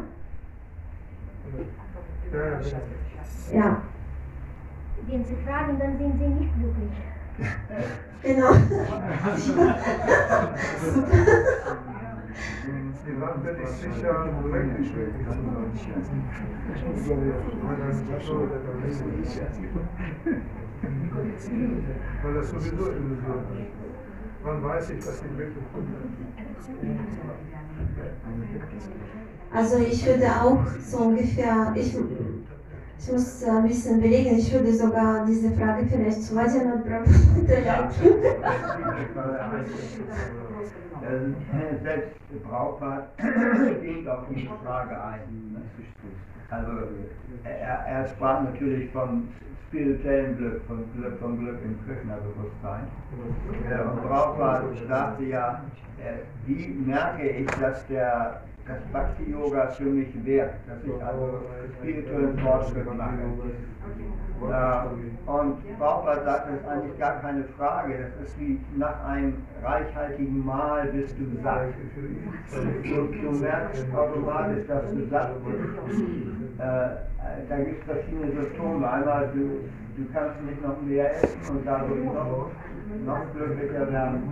ja. 3.53 3.53
Ja, 3.53 3.79
Wenn 5.09 5.25
Sie 5.25 5.35
fragen, 5.45 5.79
dann 5.79 5.97
sind 5.99 6.19
Sie 6.19 6.27
nicht 6.27 6.49
glücklich. 6.55 6.93
genau. 8.23 8.53
Die 13.07 13.21
waren 13.21 13.45
wirklich 13.45 13.69
sicher, 13.69 14.29
wirklich, 14.45 14.97
wirklich 14.97 15.27
zusammen. 15.27 15.73
Weil 17.63 17.77
das 17.77 18.27
so, 18.27 18.49
weil 22.23 22.35
das 22.35 22.51
sowieso 22.51 22.91
Illusion 22.93 23.45
ist. 23.59 24.45
Man 24.45 24.63
weiß 24.63 24.89
nicht, 24.91 25.07
was 25.07 25.23
die 25.23 25.39
wirklich 25.39 25.65
Also 29.53 29.79
ich 29.79 30.07
würde 30.07 30.27
auch 30.27 30.65
so 30.81 30.99
ungefähr, 30.99 31.73
ich, 31.77 31.95
ich 32.99 33.13
muss 33.13 33.45
ein 33.45 33.69
bisschen 33.69 33.99
überlegen, 33.99 34.39
ich 34.39 34.53
würde 34.53 34.73
sogar 34.73 35.27
diese 35.27 35.51
Frage 35.51 35.87
vielleicht 35.87 36.23
zu 36.23 36.35
Vajan 36.35 36.73
und 36.73 36.85
Prabhupada 36.85 37.59
leiten. 37.59 38.09
Äh, 41.03 41.83
Selbst 41.83 42.17
Brauchbart 42.49 43.09
geht 43.83 44.09
auf 44.09 44.25
diese 44.31 44.51
Frage 44.65 45.03
ein. 45.03 45.57
Also 46.51 46.71
er, 47.45 47.87
er 47.87 48.07
sprach 48.09 48.43
natürlich 48.43 48.91
vom 48.91 49.29
spirituellen 49.69 50.37
Glück, 50.37 50.61
vom 50.69 50.85
Glück, 50.95 51.19
vom 51.19 51.39
Glück 51.39 51.59
im 51.65 51.79
Krishna-Bewusstsein. 51.87 52.85
Äh, 53.71 53.83
Und 53.83 54.03
Brauchbart 54.03 54.65
sagte 54.87 55.25
ja, 55.25 55.63
äh, 55.99 56.19
wie 56.47 56.69
merke 56.69 57.29
ich, 57.29 57.47
dass 57.53 57.87
der 57.87 58.43
das 58.67 58.79
Bhakti-Yoga 58.93 59.69
für 59.69 59.85
mich 59.85 60.09
wirkt, 60.25 60.55
dass 60.69 60.85
ich 60.85 61.05
also 61.05 61.41
spirituellen 61.81 62.39
Fortschritt 62.39 62.87
mache. 62.97 63.19
Äh, 64.51 65.31
und 65.31 65.79
Bauchbart 65.79 66.25
sagt, 66.25 66.49
das 66.49 66.61
ist 66.61 66.69
eigentlich 66.69 66.99
gar 66.99 67.21
keine 67.21 67.45
Frage. 67.57 67.95
Das 68.19 68.27
ist 68.27 68.41
wie 68.41 68.61
nach 68.77 69.05
einem 69.05 69.35
reichhaltigen 69.63 70.45
Mahl 70.45 70.87
bist 70.89 71.17
du 71.19 71.43
satt. 71.43 71.69
Du, 72.83 73.07
du 73.07 73.31
merkst 73.39 73.87
automatisch, 73.95 74.67
dass 74.67 74.91
du 74.93 75.07
satt 75.09 75.33
bist. 75.45 76.59
Äh, 76.59 76.89
da 77.49 77.57
gibt 77.57 77.81
es 77.81 77.85
verschiedene 77.85 78.33
Symptome. 78.33 78.91
Einmal, 78.91 79.31
du, 79.33 79.61
du 79.97 80.13
kannst 80.13 80.43
nicht 80.43 80.63
noch 80.63 80.81
mehr 80.83 81.15
essen 81.17 81.41
und 81.49 81.67
dadurch 81.67 82.05
noch, 82.05 82.51
noch 83.07 83.33
glücklicher 83.35 83.93
werden. 83.93 84.23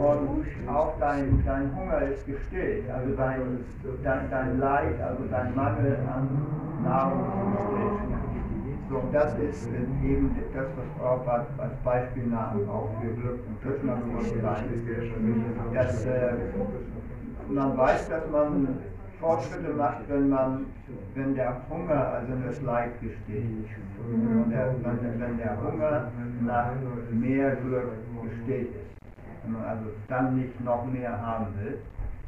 Und 0.00 0.68
auch 0.68 0.98
dein, 1.00 1.42
dein 1.46 1.74
Hunger 1.74 2.02
ist 2.02 2.26
gestillt. 2.26 2.90
Also 2.90 3.16
dein, 3.16 3.64
dein, 4.04 4.30
dein 4.30 4.58
Leid, 4.58 5.00
also 5.00 5.24
dein 5.30 5.54
Mangel 5.54 5.96
an 6.14 6.28
Nahrung 6.84 7.24
ist 7.24 7.56
gestillt. 7.56 8.27
So, 8.90 9.02
das 9.12 9.38
ist 9.38 9.68
eben 10.02 10.34
das, 10.54 10.66
was 10.76 10.86
Prabhupada 10.98 11.46
als 11.58 11.76
Beispiel 11.84 12.26
nahm, 12.26 12.66
auch 12.70 12.88
für 13.00 13.12
Glück 13.20 13.40
und 13.46 13.60
Krishna-Bewusstsein. 13.62 14.64
Dass 15.74 16.06
äh, 16.06 16.32
man 17.50 17.76
weiß, 17.76 18.08
dass 18.08 18.30
man 18.30 18.78
Fortschritte 19.20 19.74
macht, 19.74 20.08
wenn 20.08 20.30
man, 20.30 20.66
wenn 21.14 21.34
der 21.34 21.60
Hunger, 21.68 22.14
also 22.14 22.32
das 22.46 22.62
Leid 22.62 22.92
gestillt. 23.02 23.68
Und 24.10 24.50
der, 24.50 24.74
wenn, 24.82 25.20
wenn 25.20 25.36
der 25.36 25.60
Hunger 25.62 26.10
nach 26.40 26.70
mehr 27.10 27.56
Glück 27.56 27.90
gestillt 28.22 28.68
ist. 28.68 28.96
Wenn 29.42 29.52
man 29.52 29.64
also 29.64 29.84
dann 30.08 30.36
nicht 30.38 30.64
noch 30.64 30.86
mehr 30.86 31.20
haben 31.20 31.48
will. 31.60 31.78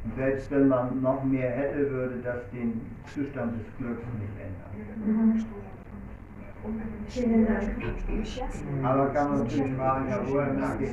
Und 0.03 0.15
selbst 0.15 0.51
wenn 0.51 0.67
man 0.67 1.01
noch 1.01 1.23
mehr 1.23 1.49
hätte, 1.49 1.89
würde 1.89 2.17
das 2.23 2.49
den 2.51 2.81
Zustand 3.05 3.53
des 3.59 3.77
Glücks 3.77 4.03
nicht 4.19 4.35
ändern. 4.37 5.45
Vielen 7.07 7.45
Dank. 7.47 7.63
Aber 8.83 9.09
kann 9.09 9.29
man 9.29 9.39
natürlich 9.39 9.73
fragen, 9.75 10.09
ja, 10.09 10.19
woher 10.25 10.53
merke 10.53 10.83
ich, 10.85 10.91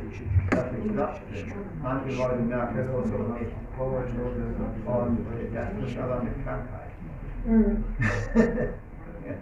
dass 0.51 0.67
es 0.73 0.93
klappt? 0.93 1.23
Manche 1.83 2.17
Leute 2.17 2.43
merken 2.43 2.79
es 2.79 2.89
auch 2.89 3.05
nicht. 3.05 3.53
Und 4.87 5.27
das 5.55 5.91
ist 5.91 5.99
aber 5.99 6.21
eine 6.21 6.31
Krankheit. 6.43 6.91
Ja. 9.27 9.35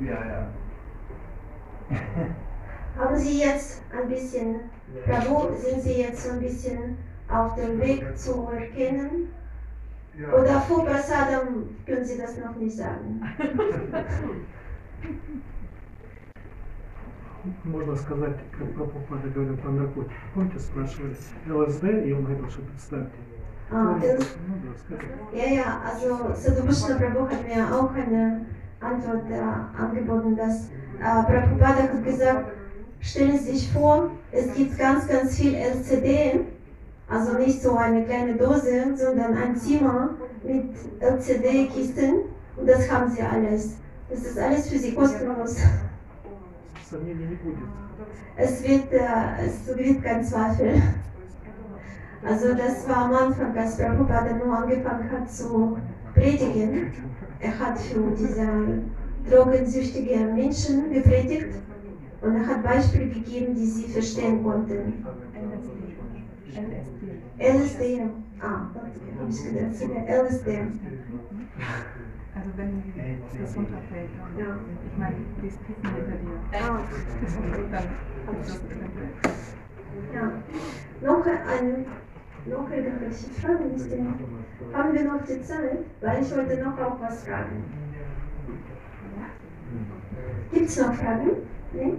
Ja, 0.00 0.26
ja. 0.28 0.46
Haben 2.98 3.16
Sie 3.16 3.40
jetzt 3.40 3.82
ein 3.90 4.08
bisschen, 4.08 4.56
da 5.06 5.22
wo 5.28 5.54
sind 5.54 5.80
Sie 5.80 6.02
jetzt 6.02 6.30
ein 6.30 6.40
bisschen 6.40 6.98
auf 7.28 7.54
dem 7.54 7.80
Weg 7.80 8.16
zu 8.16 8.48
erkennen? 8.48 9.28
Ja. 10.17 10.31
Oder 10.33 10.61
vor 10.61 10.85
Prasadam 10.85 11.69
können 11.85 12.05
Sie 12.05 12.17
das 12.19 12.37
noch 12.37 12.55
nicht 12.55 12.77
sagen? 12.77 13.21
Можно 17.65 17.95
сказать, 17.95 18.35
как 18.57 18.73
Прабхупада 18.73 19.27
говорил 19.29 19.57
про 19.57 19.71
наркотики. 19.71 20.13
Помните, 20.33 20.59
спрашивали 20.59 21.15
ЛСД, 21.47 21.83
и 22.05 22.13
он 22.13 22.23
говорил, 22.23 22.49
что 22.49 22.61
представьте. 22.61 23.17
Ah, 23.71 23.95
Ну, 23.95 23.99
das, 23.99 24.27
ну 24.47 24.55
да, 24.63 24.71
скажите. 24.77 25.13
ja, 25.33 25.47
ja, 25.49 25.81
also 25.83 26.33
Sadhubhashna 26.35 26.95
Prabhu 26.95 27.27
hat 27.27 27.43
mir 27.47 27.63
auch 27.75 27.91
eine 27.95 28.45
Antwort 28.79 29.29
äh, 29.29 29.81
angeboten, 29.81 30.35
dass 30.37 30.69
äh, 30.99 31.23
Prabhupada 31.23 31.83
hat 31.83 32.03
gesagt, 32.03 32.51
stellen 33.01 33.37
Sie 33.39 33.53
sich 33.53 33.71
vor, 33.73 34.11
es 34.31 34.53
gibt 34.53 34.77
ganz, 34.77 35.07
ganz 35.07 35.35
viel 35.37 35.55
LCD, 35.55 36.41
also 37.08 37.38
nicht 37.38 37.62
so 37.62 37.76
eine 37.76 38.04
kleine 38.04 38.34
Dose, 38.34 38.94
sondern 38.94 39.36
ein 39.36 39.56
Zimmer 39.56 40.10
mit 40.42 40.74
LCD-Kisten. 41.00 42.14
Und 42.56 42.68
das 42.68 42.90
haben 42.90 43.10
sie 43.10 43.22
alles. 43.22 43.76
Das 44.10 44.20
ist 44.20 44.38
alles 44.38 44.68
für 44.68 44.78
sie 44.78 44.94
kostenlos. 44.94 45.56
Es 48.36 48.62
wird, 48.62 48.92
äh, 48.92 49.46
es 49.46 49.76
wird 49.76 50.02
kein 50.02 50.24
Zweifel. 50.24 50.82
Also 52.24 52.54
das 52.54 52.88
war 52.88 53.04
am 53.04 53.14
Anfang, 53.14 53.56
als 53.56 53.76
Prabhupada 53.76 54.34
nur 54.34 54.56
angefangen 54.56 55.10
hat 55.10 55.30
zu 55.30 55.78
predigen. 56.14 56.92
Er 57.40 57.58
hat 57.58 57.78
für 57.78 58.10
diese 58.18 58.48
drogensüchtigen 59.30 60.34
Menschen 60.34 60.92
gepredigt 60.92 61.54
und 62.20 62.36
er 62.36 62.46
hat 62.46 62.62
Beispiele 62.64 63.08
gegeben, 63.08 63.54
die 63.54 63.66
sie 63.66 63.84
verstehen 63.84 64.42
konnten. 64.42 65.04
LSD. 67.38 68.08
Ah, 68.40 68.66
hab 68.74 68.88
ich 69.28 69.42
gedacht, 69.44 70.08
LSD. 70.08 70.58
Also 72.34 72.50
wenn 72.56 72.82
das 73.40 73.56
runterfällt 73.56 74.10
Ja. 74.38 74.58
ich 74.92 74.98
meine, 74.98 75.16
die 75.42 75.46
ist 75.48 75.58
Kissen 75.66 75.94
hinter 75.94 76.16
dir. 76.16 76.38
Ah, 76.52 76.80
Dann 77.72 77.84
ja. 80.14 80.32
Noch 81.00 81.26
ein, 81.26 81.86
noch? 82.46 82.70
Ist 82.70 83.90
denn- 83.90 84.14
Haben 84.72 84.92
wir 84.94 85.04
noch 85.04 85.24
die 85.24 85.42
Zeit? 85.42 85.78
Weil 86.00 86.22
ich 86.22 86.34
wollte 86.36 86.62
noch 86.62 86.78
auch 86.78 87.00
was 87.00 87.24
fragen. 87.24 87.64
Gibt 90.52 90.68
es 90.68 90.78
noch 90.80 90.94
Fragen? 90.94 91.30
Nee? 91.72 91.94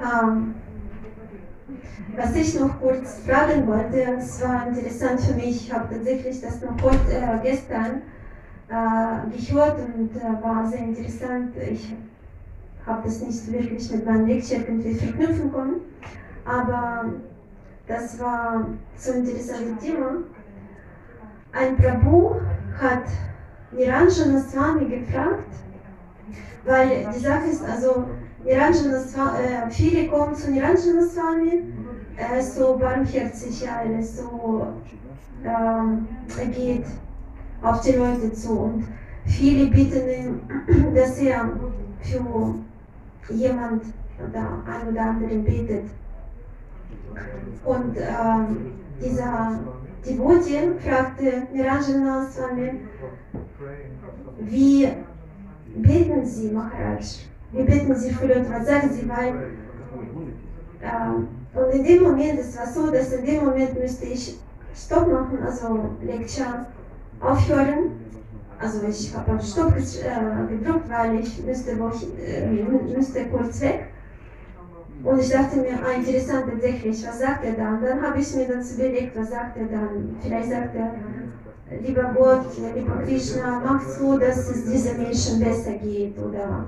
Ähm, 0.00 0.54
was 2.16 2.34
ich 2.34 2.58
noch 2.58 2.80
kurz 2.80 3.20
fragen 3.26 3.66
wollte, 3.66 4.00
es 4.18 4.42
war 4.42 4.66
interessant 4.66 5.20
für 5.20 5.34
mich, 5.34 5.66
ich 5.66 5.72
habe 5.72 5.94
tatsächlich 5.94 6.40
das 6.40 6.60
noch 6.62 6.80
heute, 6.82 7.12
äh, 7.12 7.38
gestern 7.42 8.02
äh, 8.68 9.36
gehört 9.36 9.78
und 9.78 10.16
äh, 10.16 10.42
war 10.42 10.68
sehr 10.68 10.80
interessant. 10.80 11.54
Ich 11.70 11.94
habe 12.86 13.02
das 13.04 13.20
nicht 13.20 13.52
wirklich 13.52 13.92
mit 13.92 14.06
meinem 14.06 14.26
Lecture 14.26 14.62
irgendwie 14.62 14.94
verknüpfen 14.94 15.52
können, 15.52 15.80
aber 16.44 17.04
das 17.86 18.18
war 18.18 18.66
so 18.96 19.12
ein 19.12 19.18
interessantes 19.24 19.84
Thema. 19.84 20.18
Ein 21.52 21.76
Prabhu 21.76 22.36
hat 22.80 23.04
Niranjana 23.72 24.40
Swami 24.40 24.86
gefragt, 24.86 25.52
weil 26.64 27.06
die 27.14 27.18
Sache 27.18 27.46
ist, 27.50 27.64
also 27.64 28.06
Äh, 28.48 29.70
viele 29.70 30.08
kommen 30.08 30.34
zu 30.34 30.50
Niranjana 30.50 31.06
Swami, 31.06 31.64
er 32.16 32.38
ist 32.38 32.56
so 32.56 32.78
barmherzig, 32.78 33.60
ja, 33.60 33.82
er 33.82 33.98
ist 33.98 34.16
so, 34.16 34.68
ähm, 35.44 36.06
er 36.38 36.46
geht 36.46 36.86
auf 37.60 37.82
die 37.82 37.92
Leute 37.92 38.32
zu 38.32 38.58
und 38.58 38.84
viele 39.26 39.66
bitten 39.66 40.08
ihn, 40.08 40.40
dass 40.94 41.18
er 41.18 41.50
für 42.00 42.54
jemand 43.34 43.82
oder 44.18 44.62
ein 44.66 44.88
oder 44.88 45.02
anderen 45.02 45.44
betet. 45.44 45.84
Und 47.66 47.96
ähm, 47.98 48.72
dieser 48.98 49.58
Devotee 50.06 50.70
fragte 50.78 51.42
Niranjana 51.52 52.26
Swami, 52.30 52.80
wie 54.40 54.88
beten 55.76 56.24
Sie, 56.24 56.50
Maharaj? 56.50 57.28
Wie 57.52 57.64
beten 57.64 57.96
Sie 57.96 58.12
für 58.12 58.26
Leute? 58.26 58.50
Was 58.52 58.66
sagen 58.66 58.90
Sie? 58.90 59.08
Weil, 59.08 59.34
ähm, 60.82 61.26
und 61.54 61.70
in 61.72 61.84
dem 61.84 62.02
Moment, 62.02 62.38
es 62.40 62.56
war 62.58 62.66
so, 62.66 62.90
dass 62.90 63.12
in 63.12 63.24
dem 63.26 63.42
Moment 63.42 63.76
müsste 63.76 64.06
ich 64.06 64.34
Stopp 64.74 65.08
machen, 65.08 65.42
also 65.42 65.90
Lecture 66.02 66.60
aufhören. 67.22 67.90
Also 68.60 68.82
ich 68.84 69.14
habe 69.14 69.34
auf 69.34 69.44
Stopp 69.44 69.74
äh, 69.76 70.46
gedrückt, 70.48 70.90
weil 70.90 71.16
ich 71.16 71.40
müsste, 71.40 71.72
ich, 71.92 72.08
äh, 72.18 72.42
mü- 72.44 72.92
müsste 72.94 73.24
kurz 73.26 73.62
weg. 73.62 73.88
Und 75.04 75.20
ich 75.20 75.30
dachte 75.30 75.58
mir, 75.58 75.82
ah, 75.82 75.92
interessant 75.92 76.48
tatsächlich, 76.48 77.06
was 77.06 77.20
sagt 77.20 77.44
er 77.44 77.54
dann? 77.54 77.82
Dann 77.82 78.02
habe 78.02 78.20
ich 78.20 78.34
mir 78.34 78.48
das 78.48 78.72
überlegt, 78.72 79.16
was 79.16 79.30
sagt 79.30 79.58
er 79.58 79.66
dann? 79.68 80.16
Vielleicht 80.20 80.50
sagt 80.50 80.76
er, 80.76 80.92
lieber 81.70 82.08
Gott, 82.08 82.44
lieber 82.74 82.98
Krishna, 82.98 83.58
mach 83.58 83.82
so, 83.82 84.16
dass 84.16 84.50
es 84.50 84.64
diesen 84.64 84.98
Menschen 84.98 85.40
besser 85.40 85.74
geht 85.74 86.20
oder 86.20 86.66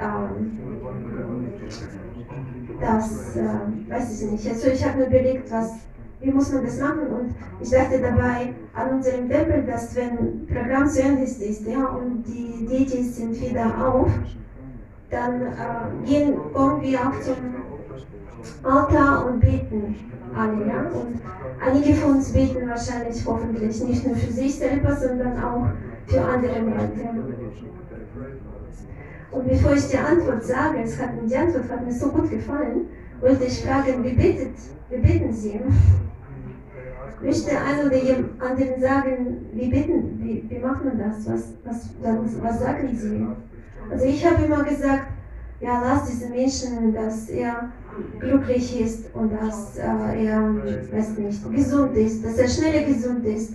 ähm, 0.00 0.58
das, 2.80 3.36
äh, 3.36 3.90
weiß 3.90 4.22
ich 4.22 4.30
nicht. 4.30 4.48
Also 4.48 4.68
ich 4.68 4.84
habe 4.84 4.98
mir 4.98 5.06
überlegt, 5.06 5.50
was, 5.50 5.74
wie 6.20 6.30
muss 6.30 6.52
man 6.52 6.64
das 6.64 6.80
machen 6.80 7.06
und 7.08 7.34
ich 7.60 7.70
dachte 7.70 8.00
dabei 8.00 8.54
an 8.74 8.96
unserem 8.96 9.28
Tempel, 9.28 9.62
dass 9.64 9.94
wenn 9.94 10.46
Programm 10.46 10.88
zu 10.88 11.02
Ende 11.02 11.22
ist, 11.22 11.66
ja, 11.66 11.86
und 11.86 12.24
die 12.24 12.66
Deities 12.66 13.16
sind 13.16 13.40
wieder 13.40 13.88
auf, 13.88 14.10
dann 15.10 15.42
äh, 15.42 16.06
gehen 16.06 16.34
irgendwie 16.54 16.98
auf 16.98 17.20
zum 17.22 17.36
Altar 18.62 19.26
und 19.26 19.40
beten 19.40 19.96
alle, 20.36 20.66
ja. 20.66 20.82
Und 20.82 21.20
einige 21.64 21.94
von 21.94 22.16
uns 22.16 22.32
beten 22.32 22.68
wahrscheinlich 22.68 23.24
hoffentlich 23.26 23.82
nicht 23.82 24.06
nur 24.06 24.16
für 24.16 24.32
sich 24.32 24.56
selber, 24.56 24.94
sondern 24.96 25.42
auch 25.42 25.66
für 26.06 26.20
andere 26.20 26.60
Leute. 26.60 27.08
Und 29.30 29.48
bevor 29.48 29.72
ich 29.72 29.88
die 29.88 29.98
Antwort 29.98 30.44
sage, 30.44 30.78
es 30.82 31.00
hat, 31.00 31.10
die 31.28 31.36
Antwort 31.36 31.68
hat 31.70 31.84
mir 31.84 31.92
so 31.92 32.08
gut 32.08 32.30
gefallen, 32.30 32.86
wollte 33.20 33.44
ich 33.44 33.64
fragen, 33.64 34.04
wie 34.04 34.12
betet, 34.12 34.54
wie 34.90 34.98
beten 34.98 35.32
Sie? 35.32 35.60
Möchte 37.22 37.50
einer 37.58 37.86
oder 37.86 37.96
jemand 37.96 38.42
anderen 38.42 38.80
sagen, 38.80 39.46
wie 39.52 39.68
beten, 39.68 40.20
wie, 40.20 40.44
wie 40.48 40.58
macht 40.58 40.84
man 40.84 40.98
das? 40.98 41.26
Was, 41.26 41.54
was, 41.64 41.90
was, 42.02 42.42
was 42.42 42.60
sagen 42.60 42.90
Sie? 42.92 43.26
Also 43.90 44.04
ich 44.04 44.24
habe 44.24 44.44
immer 44.44 44.62
gesagt, 44.62 45.06
ja, 45.60 45.80
lass 45.82 46.06
diesen 46.06 46.30
Menschen, 46.30 46.94
dass 46.94 47.28
er 47.28 47.70
glücklich 48.18 48.80
ist 48.80 49.14
und 49.14 49.32
dass 49.32 49.76
äh, 49.76 50.26
er, 50.26 50.40
weiß 50.92 51.18
nicht, 51.18 51.52
gesund 51.52 51.96
ist, 51.96 52.24
dass 52.24 52.38
er 52.38 52.48
schneller 52.48 52.86
gesund 52.86 53.24
ist. 53.24 53.54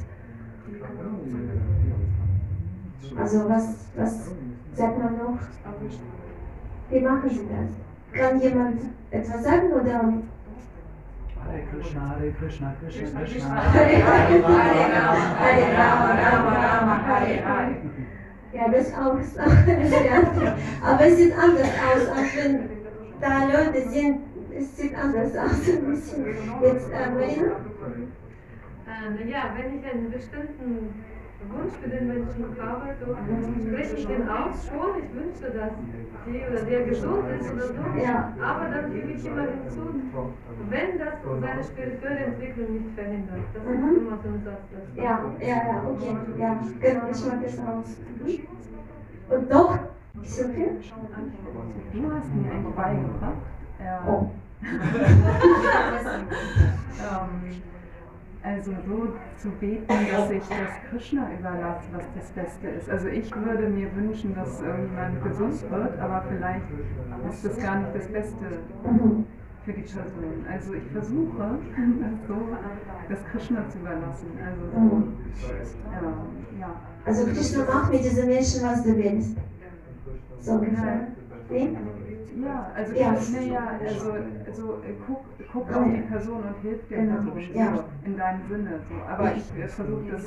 Also 3.16 3.50
was, 3.50 3.76
was 3.96 4.32
sagt 4.76 4.98
man 4.98 5.18
noch? 5.18 5.40
Wie 6.90 7.00
machen 7.02 7.30
Sie 7.30 7.48
das? 7.50 8.20
Kann 8.20 8.42
jemand 8.42 8.82
etwas 9.12 9.44
sagen 9.44 9.72
oder? 9.72 10.14
Hare 11.50 11.62
Krishna, 11.72 12.10
Hare 12.10 12.32
Krishna, 12.32 12.76
Krishna 12.80 13.22
Krishna, 13.22 13.74
Hare 13.74 14.04
Hare, 14.04 14.44
Hare 14.44 14.82
Rama, 14.94 15.40
Hare 15.40 15.68
Rama, 15.78 16.10
Rama 16.14 16.54
Rama, 16.54 17.08
Hare 17.08 17.46
Hare. 17.46 17.76
Ja, 18.54 18.68
das 18.70 18.94
auch. 18.94 19.18
Aber 20.86 21.06
es 21.06 21.18
sieht 21.18 21.34
anders 21.38 21.68
aus, 21.68 22.08
als 22.18 22.36
wenn 22.36 22.70
da 23.22 23.46
Leute 23.46 23.90
sind. 23.90 24.29
Es 24.60 24.76
sieht 24.78 24.94
anders 24.98 25.36
aus. 25.38 25.70
Ein 25.70 25.86
bisschen. 25.90 26.26
Jetzt, 26.62 26.90
äh, 26.92 27.10
Marina? 27.12 27.56
Äh, 28.90 29.30
ja, 29.30 29.44
wenn 29.56 29.80
ich 29.80 29.86
einen 29.86 30.12
bestimmten 30.12 31.04
Wunsch 31.48 31.74
für 31.82 31.90
den 31.90 32.08
Menschen 32.08 32.46
habe, 32.60 32.90
so 33.00 33.16
spreche 33.16 33.96
ich 33.96 34.08
den 34.08 34.28
aus 34.28 34.68
schon. 34.68 35.04
Ich 35.04 35.16
wünsche, 35.16 35.58
dass 35.58 35.72
die 36.26 36.42
oder 36.52 36.62
der 36.64 36.84
gesund 36.88 37.24
ist 37.40 37.54
oder 37.54 37.68
so. 37.68 37.74
Ja. 38.04 38.34
Aber 38.44 38.66
dann 38.66 38.92
füge 38.92 39.14
ich 39.14 39.26
immer 39.26 39.44
hinzu, 39.48 39.88
wenn 40.70 41.00
das 41.00 41.14
seine 41.40 41.64
spirituelle 41.64 42.20
Entwicklung 42.20 42.74
nicht 42.74 42.96
verhindert. 42.96 43.40
Das 43.54 43.64
ist 43.64 43.70
Mhm. 43.70 43.96
immer 43.96 44.18
so 44.22 44.30
ein 44.30 44.42
Satz. 44.44 44.64
das- 44.74 44.98
Ja, 45.04 45.32
ja, 45.40 45.48
ja, 45.48 45.84
okay. 45.88 46.18
Ja, 46.38 46.60
genau, 46.82 47.08
ich 47.12 47.26
mag 47.26 47.42
das. 47.44 47.58
Mhm. 47.58 49.36
Und 49.36 49.50
noch? 49.50 49.78
Sophie? 50.24 50.68
Du 51.94 52.12
hast 52.12 52.34
mir 52.36 52.52
eigentlich 52.52 52.76
beigebracht. 52.76 53.38
Äh, 53.80 54.00
Oh. 54.08 54.30
ähm, 57.00 57.62
also 58.42 58.72
so 58.72 59.14
zu 59.38 59.50
beten, 59.60 59.86
dass 59.88 60.32
ich 60.32 60.44
das 60.48 60.90
Krishna 60.90 61.28
überlasse, 61.38 61.88
was 61.94 62.04
das 62.16 62.30
Beste 62.32 62.68
ist. 62.70 62.90
Also 62.90 63.08
ich 63.08 63.34
würde 63.36 63.68
mir 63.70 63.94
wünschen, 63.96 64.34
dass 64.36 64.62
irgendjemand 64.62 65.24
gesund 65.24 65.70
wird, 65.70 66.00
aber 66.00 66.24
vielleicht 66.30 66.66
ist 67.32 67.46
das 67.46 67.58
gar 67.58 67.80
nicht 67.80 67.96
das 67.96 68.08
Beste 68.08 68.46
für 69.66 69.74
die 69.74 69.82
Person. 69.82 70.46
Also 70.52 70.74
ich 70.74 70.84
versuche, 70.92 71.38
das 71.38 72.12
so 72.28 72.36
das 73.10 73.26
Krishna 73.32 73.70
zu 73.70 73.78
überlassen. 73.80 74.28
Also 74.46 74.62
so, 74.72 74.78
ähm, 74.78 76.60
ja. 76.60 76.76
Also 77.06 77.26
Krishna 77.26 77.64
macht 77.66 77.92
mit 77.92 78.04
diesen 78.04 78.28
Menschen, 78.28 78.64
was 78.64 78.84
du 78.84 78.96
willst. 78.98 79.36
So 80.40 80.52
ungefähr. 80.54 81.08
Nee? 81.50 81.78
Ja, 82.36 82.72
also 82.76 82.94
Ja. 82.94 83.12
naja, 83.12 83.62
also, 83.86 84.12
also 84.46 84.74
äh, 84.84 84.94
guck, 85.08 85.26
guck 85.52 85.74
auf 85.74 85.86
die 85.86 86.02
Person 86.02 86.44
und 86.44 86.56
hilf 86.62 86.88
der 86.88 86.98
Genau, 87.00 87.16
Person 87.16 87.42
so, 87.54 87.60
ja. 87.60 87.84
in 88.06 88.18
deinem 88.18 88.48
Sinne. 88.48 88.80
So. 88.90 88.96
Aber 89.12 89.24
Ja. 89.26 89.32
ich 89.36 89.58
äh, 89.58 89.68
versuche 89.68 90.12
das, 90.12 90.26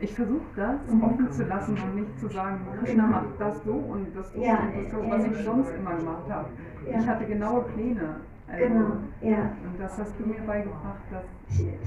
ich 0.00 0.14
versuche 0.14 0.46
das 0.56 0.90
Mhm. 0.92 1.04
offen 1.04 1.30
zu 1.32 1.42
lassen 1.44 1.78
und 1.78 1.94
nicht 1.96 2.18
zu 2.18 2.28
sagen, 2.28 2.60
Krishna 2.78 3.06
macht 3.06 3.26
das 3.38 3.62
so 3.64 3.72
und 3.72 4.16
das 4.16 4.32
so 4.32 4.40
Ja, 4.40 4.58
und 4.60 4.84
das 4.84 4.90
so, 4.92 5.02
ja, 5.02 5.10
was 5.10 5.24
ja. 5.26 5.32
ich 5.32 5.44
sonst 5.44 5.70
immer 5.70 5.96
gemacht 5.96 6.30
habe. 6.30 6.48
Ja. 6.90 6.98
Ich 6.98 7.06
hatte 7.08 7.24
genaue 7.26 7.62
Pläne. 7.62 8.16
Also, 8.46 8.66
Genau, 8.66 8.86
ja. 9.22 9.38
Und 9.64 9.78
das 9.80 9.98
hast 9.98 10.18
du 10.18 10.26
mir 10.26 10.40
beigebracht, 10.46 11.00
dass 11.10 11.24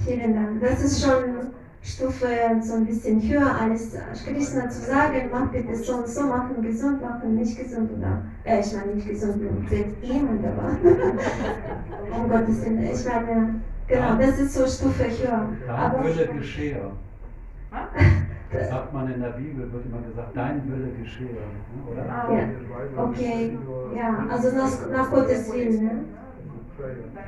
Vielen 0.05 0.33
Dank. 0.33 0.61
Das 0.61 0.81
ist 0.83 1.03
schon 1.05 1.51
Stufe 1.81 2.27
so 2.61 2.75
ein 2.75 2.85
bisschen 2.85 3.21
höher, 3.21 3.55
alles 3.61 3.95
Krishna 4.25 4.69
zu 4.69 4.81
sagen, 4.81 5.29
mach 5.31 5.51
bitte 5.51 5.75
so 5.75 5.97
und 5.97 6.07
so 6.07 6.23
machen, 6.23 6.61
gesund 6.61 7.01
machen, 7.01 7.35
nicht 7.35 7.57
gesund 7.57 7.91
oder, 7.97 8.23
äh, 8.43 8.59
ich 8.59 8.73
meine 8.73 8.95
nicht 8.95 9.07
gesund, 9.07 9.41
selbst 9.69 9.95
jemand, 10.01 10.45
aber 10.45 10.77
um 12.15 12.29
Gottes 12.29 12.65
Willen, 12.65 12.83
ich 12.83 13.05
meine, 13.05 13.61
genau, 13.87 14.15
das 14.17 14.39
ist 14.39 14.53
so 14.53 14.65
Stufe 14.65 15.05
höher. 15.05 15.49
Dein 15.65 15.75
Aber, 15.75 16.03
Wille 16.03 16.27
geschehe. 16.27 16.91
Das 18.49 18.69
sagt 18.69 18.93
man 18.93 19.11
in 19.11 19.19
der 19.19 19.31
Bibel, 19.31 19.69
wird 19.73 19.85
immer 19.87 20.01
gesagt, 20.07 20.29
dein 20.33 20.63
Wille 20.71 20.89
geschehe. 20.93 21.27
ne, 21.27 21.91
Oder? 21.91 22.05
ja, 22.05 23.03
okay, 23.03 23.57
ja, 23.93 24.25
also 24.29 24.55
nach, 24.55 24.89
nach 24.89 25.11
Gottes 25.11 25.51
Willen, 25.51 25.83
ne? 25.83 25.91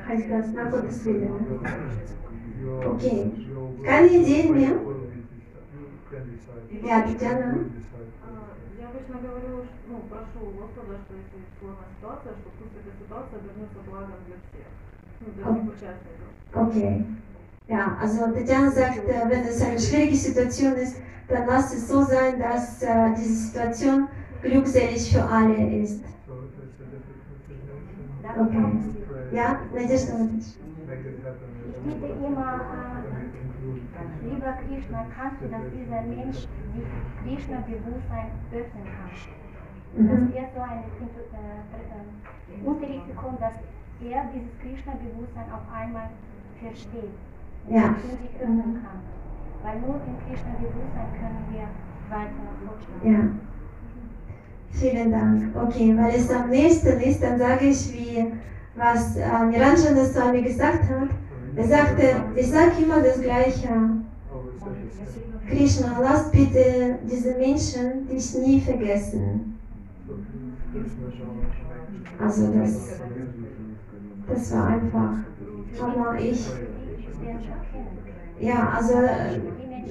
heißt 0.08 0.30
das, 0.30 0.52
nach 0.52 0.70
Gottes 0.70 1.04
Willen. 1.04 1.30
Ne? 2.79 2.87
Okay, 2.87 3.31
keine 3.83 4.07
Ideen 4.07 4.53
mehr? 4.53 4.75
Ja, 6.83 7.01
Tatjana? 7.01 7.55
Я 8.79 8.89
обычно 8.89 9.17
говорю, 9.27 9.65
ну, 9.89 10.01
прошу 10.09 10.47
у 10.47 10.51
Господа, 10.51 10.99
что 11.05 11.15
если 11.15 11.39
сложная 11.59 11.89
ситуация, 11.97 12.33
что 12.33 12.49
пусть 12.59 12.75
эта 12.79 12.91
ситуация 13.01 13.39
обернется 13.39 13.79
благом 13.89 14.19
для 14.27 14.37
всех, 14.45 14.67
ну, 15.21 15.27
для 15.33 15.43
всех 15.43 15.63
участников. 15.73 16.29
Okay. 16.53 17.05
Ja, 17.67 17.97
also 17.99 18.31
Tatjana 18.31 18.69
sagt, 18.69 19.07
äh, 19.09 19.29
wenn 19.29 19.43
es 19.43 19.61
eine 19.61 19.79
schwierige 19.79 20.15
Situation 20.15 20.73
ist, 20.73 20.97
dann 21.27 21.47
lass 21.47 21.73
es 21.73 21.87
so 21.87 22.03
sein, 22.03 22.39
dass 22.39 22.83
äh, 22.83 23.15
diese 23.17 23.33
Situation 23.33 24.07
glückselig 24.41 25.11
für 25.11 25.23
alle 25.23 25.81
ist. 25.81 26.03
Okay. 28.37 28.79
Ja, 29.31 29.61
Nadежда 29.73 30.13
Владимирович. 30.13 30.45
Ich 30.90 31.94
bitte 31.94 32.06
immer, 32.26 32.60
äh, 32.60 34.26
lieber 34.26 34.52
Krishna, 34.66 35.06
kannst 35.16 35.40
du, 35.40 35.46
dass 35.48 35.62
dieser 35.70 36.02
Mensch 36.02 36.38
sich 36.74 36.88
Krishna-Bewusstsein 37.22 38.30
öffnen 38.50 38.86
kann? 38.90 39.10
Dass 39.94 40.34
er 40.34 40.48
so 40.54 40.60
einen 40.60 40.84
äh, 40.90 42.66
Unterricht 42.66 43.06
bekommt, 43.06 43.40
dass 43.40 43.54
er 44.02 44.24
dieses 44.34 44.50
Krishna-Bewusstsein 44.62 45.46
auf 45.52 45.62
einmal 45.72 46.10
versteht 46.60 47.14
Ja. 47.68 47.94
und 47.94 48.02
sich 48.02 48.34
öffnen 48.40 48.82
kann. 48.82 49.00
Weil 49.62 49.80
nur 49.80 49.94
im 49.94 50.16
Krishna-Bewusstsein 50.26 51.10
können 51.14 51.44
wir 51.52 51.66
weiter 52.10 52.50
fortschreiten. 52.66 53.12
Ja. 53.12 53.20
Vielen 54.72 55.10
Dank. 55.12 55.54
Okay, 55.54 55.96
weil 55.96 56.14
es 56.14 56.30
am 56.32 56.48
nächsten 56.50 57.00
ist, 57.00 57.22
dann 57.22 57.38
sage 57.38 57.66
ich, 57.66 57.92
wie 57.92 58.32
was 58.76 59.16
äh, 59.16 59.46
Niranjana 59.46 60.04
Swami 60.04 60.42
gesagt 60.42 60.84
hat. 60.84 61.08
Er 61.56 61.66
sagte, 61.66 62.02
ich 62.36 62.50
sage 62.50 62.82
immer 62.82 63.00
das 63.02 63.20
Gleiche. 63.20 63.68
Krishna, 65.48 65.98
lass 66.00 66.30
bitte 66.30 66.98
diese 67.10 67.34
Menschen 67.34 68.06
dich 68.08 68.34
nie 68.38 68.60
vergessen. 68.60 69.58
Also 72.20 72.52
das, 72.52 73.00
das 74.28 74.54
war 74.54 74.66
einfach 74.68 75.14
Hammer. 75.80 76.20
Ich, 76.20 76.46
ja, 78.38 78.72
also 78.76 78.94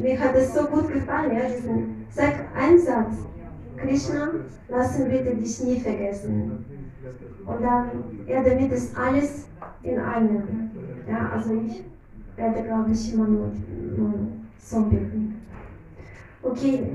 mir 0.02 0.20
hat 0.20 0.36
es 0.36 0.54
so 0.54 0.66
gut 0.66 0.94
gefallen. 0.94 1.36
Ja, 1.36 1.50
diesen, 1.50 2.06
sag 2.10 2.34
einen 2.56 2.80
Satz. 2.80 3.16
Krishna, 3.76 4.30
lass 4.70 5.00
ihn 5.00 5.10
bitte 5.10 5.36
dich 5.36 5.64
nie 5.64 5.80
vergessen. 5.80 6.66
Und 7.45 7.62
dann, 7.64 7.89
ja, 8.28 8.43
damit 8.43 8.72
ist 8.72 8.95
alles 8.97 9.45
in 9.84 9.99
einem. 9.99 10.70
Ja, 11.10 11.30
also 11.34 11.53
ich 11.53 11.84
werde, 12.36 12.64
glaube 12.64 12.91
ich, 12.91 13.14
immer 13.14 13.28
nur, 13.28 13.51
nur 13.97 14.14
so 14.62 14.82
bitten. 14.84 15.41
Okay, 16.41 16.88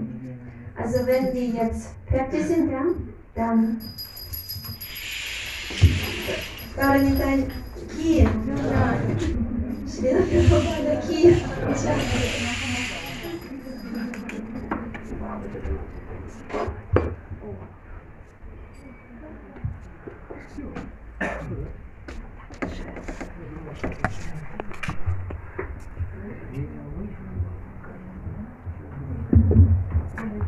also 0.77 1.07
wenn 1.07 1.33
die 1.33 1.51
jetzt 1.57 1.91
fertig 2.07 2.45
sind, 2.45 2.71
ja, 2.71 2.83
dann. 3.35 3.81
Каролитай 6.77 7.47
Киев. 7.89 8.29
Членов 9.87 10.29
Верховного 10.31 11.01
Киев. 11.07 11.43
Сейчас. 11.75 11.99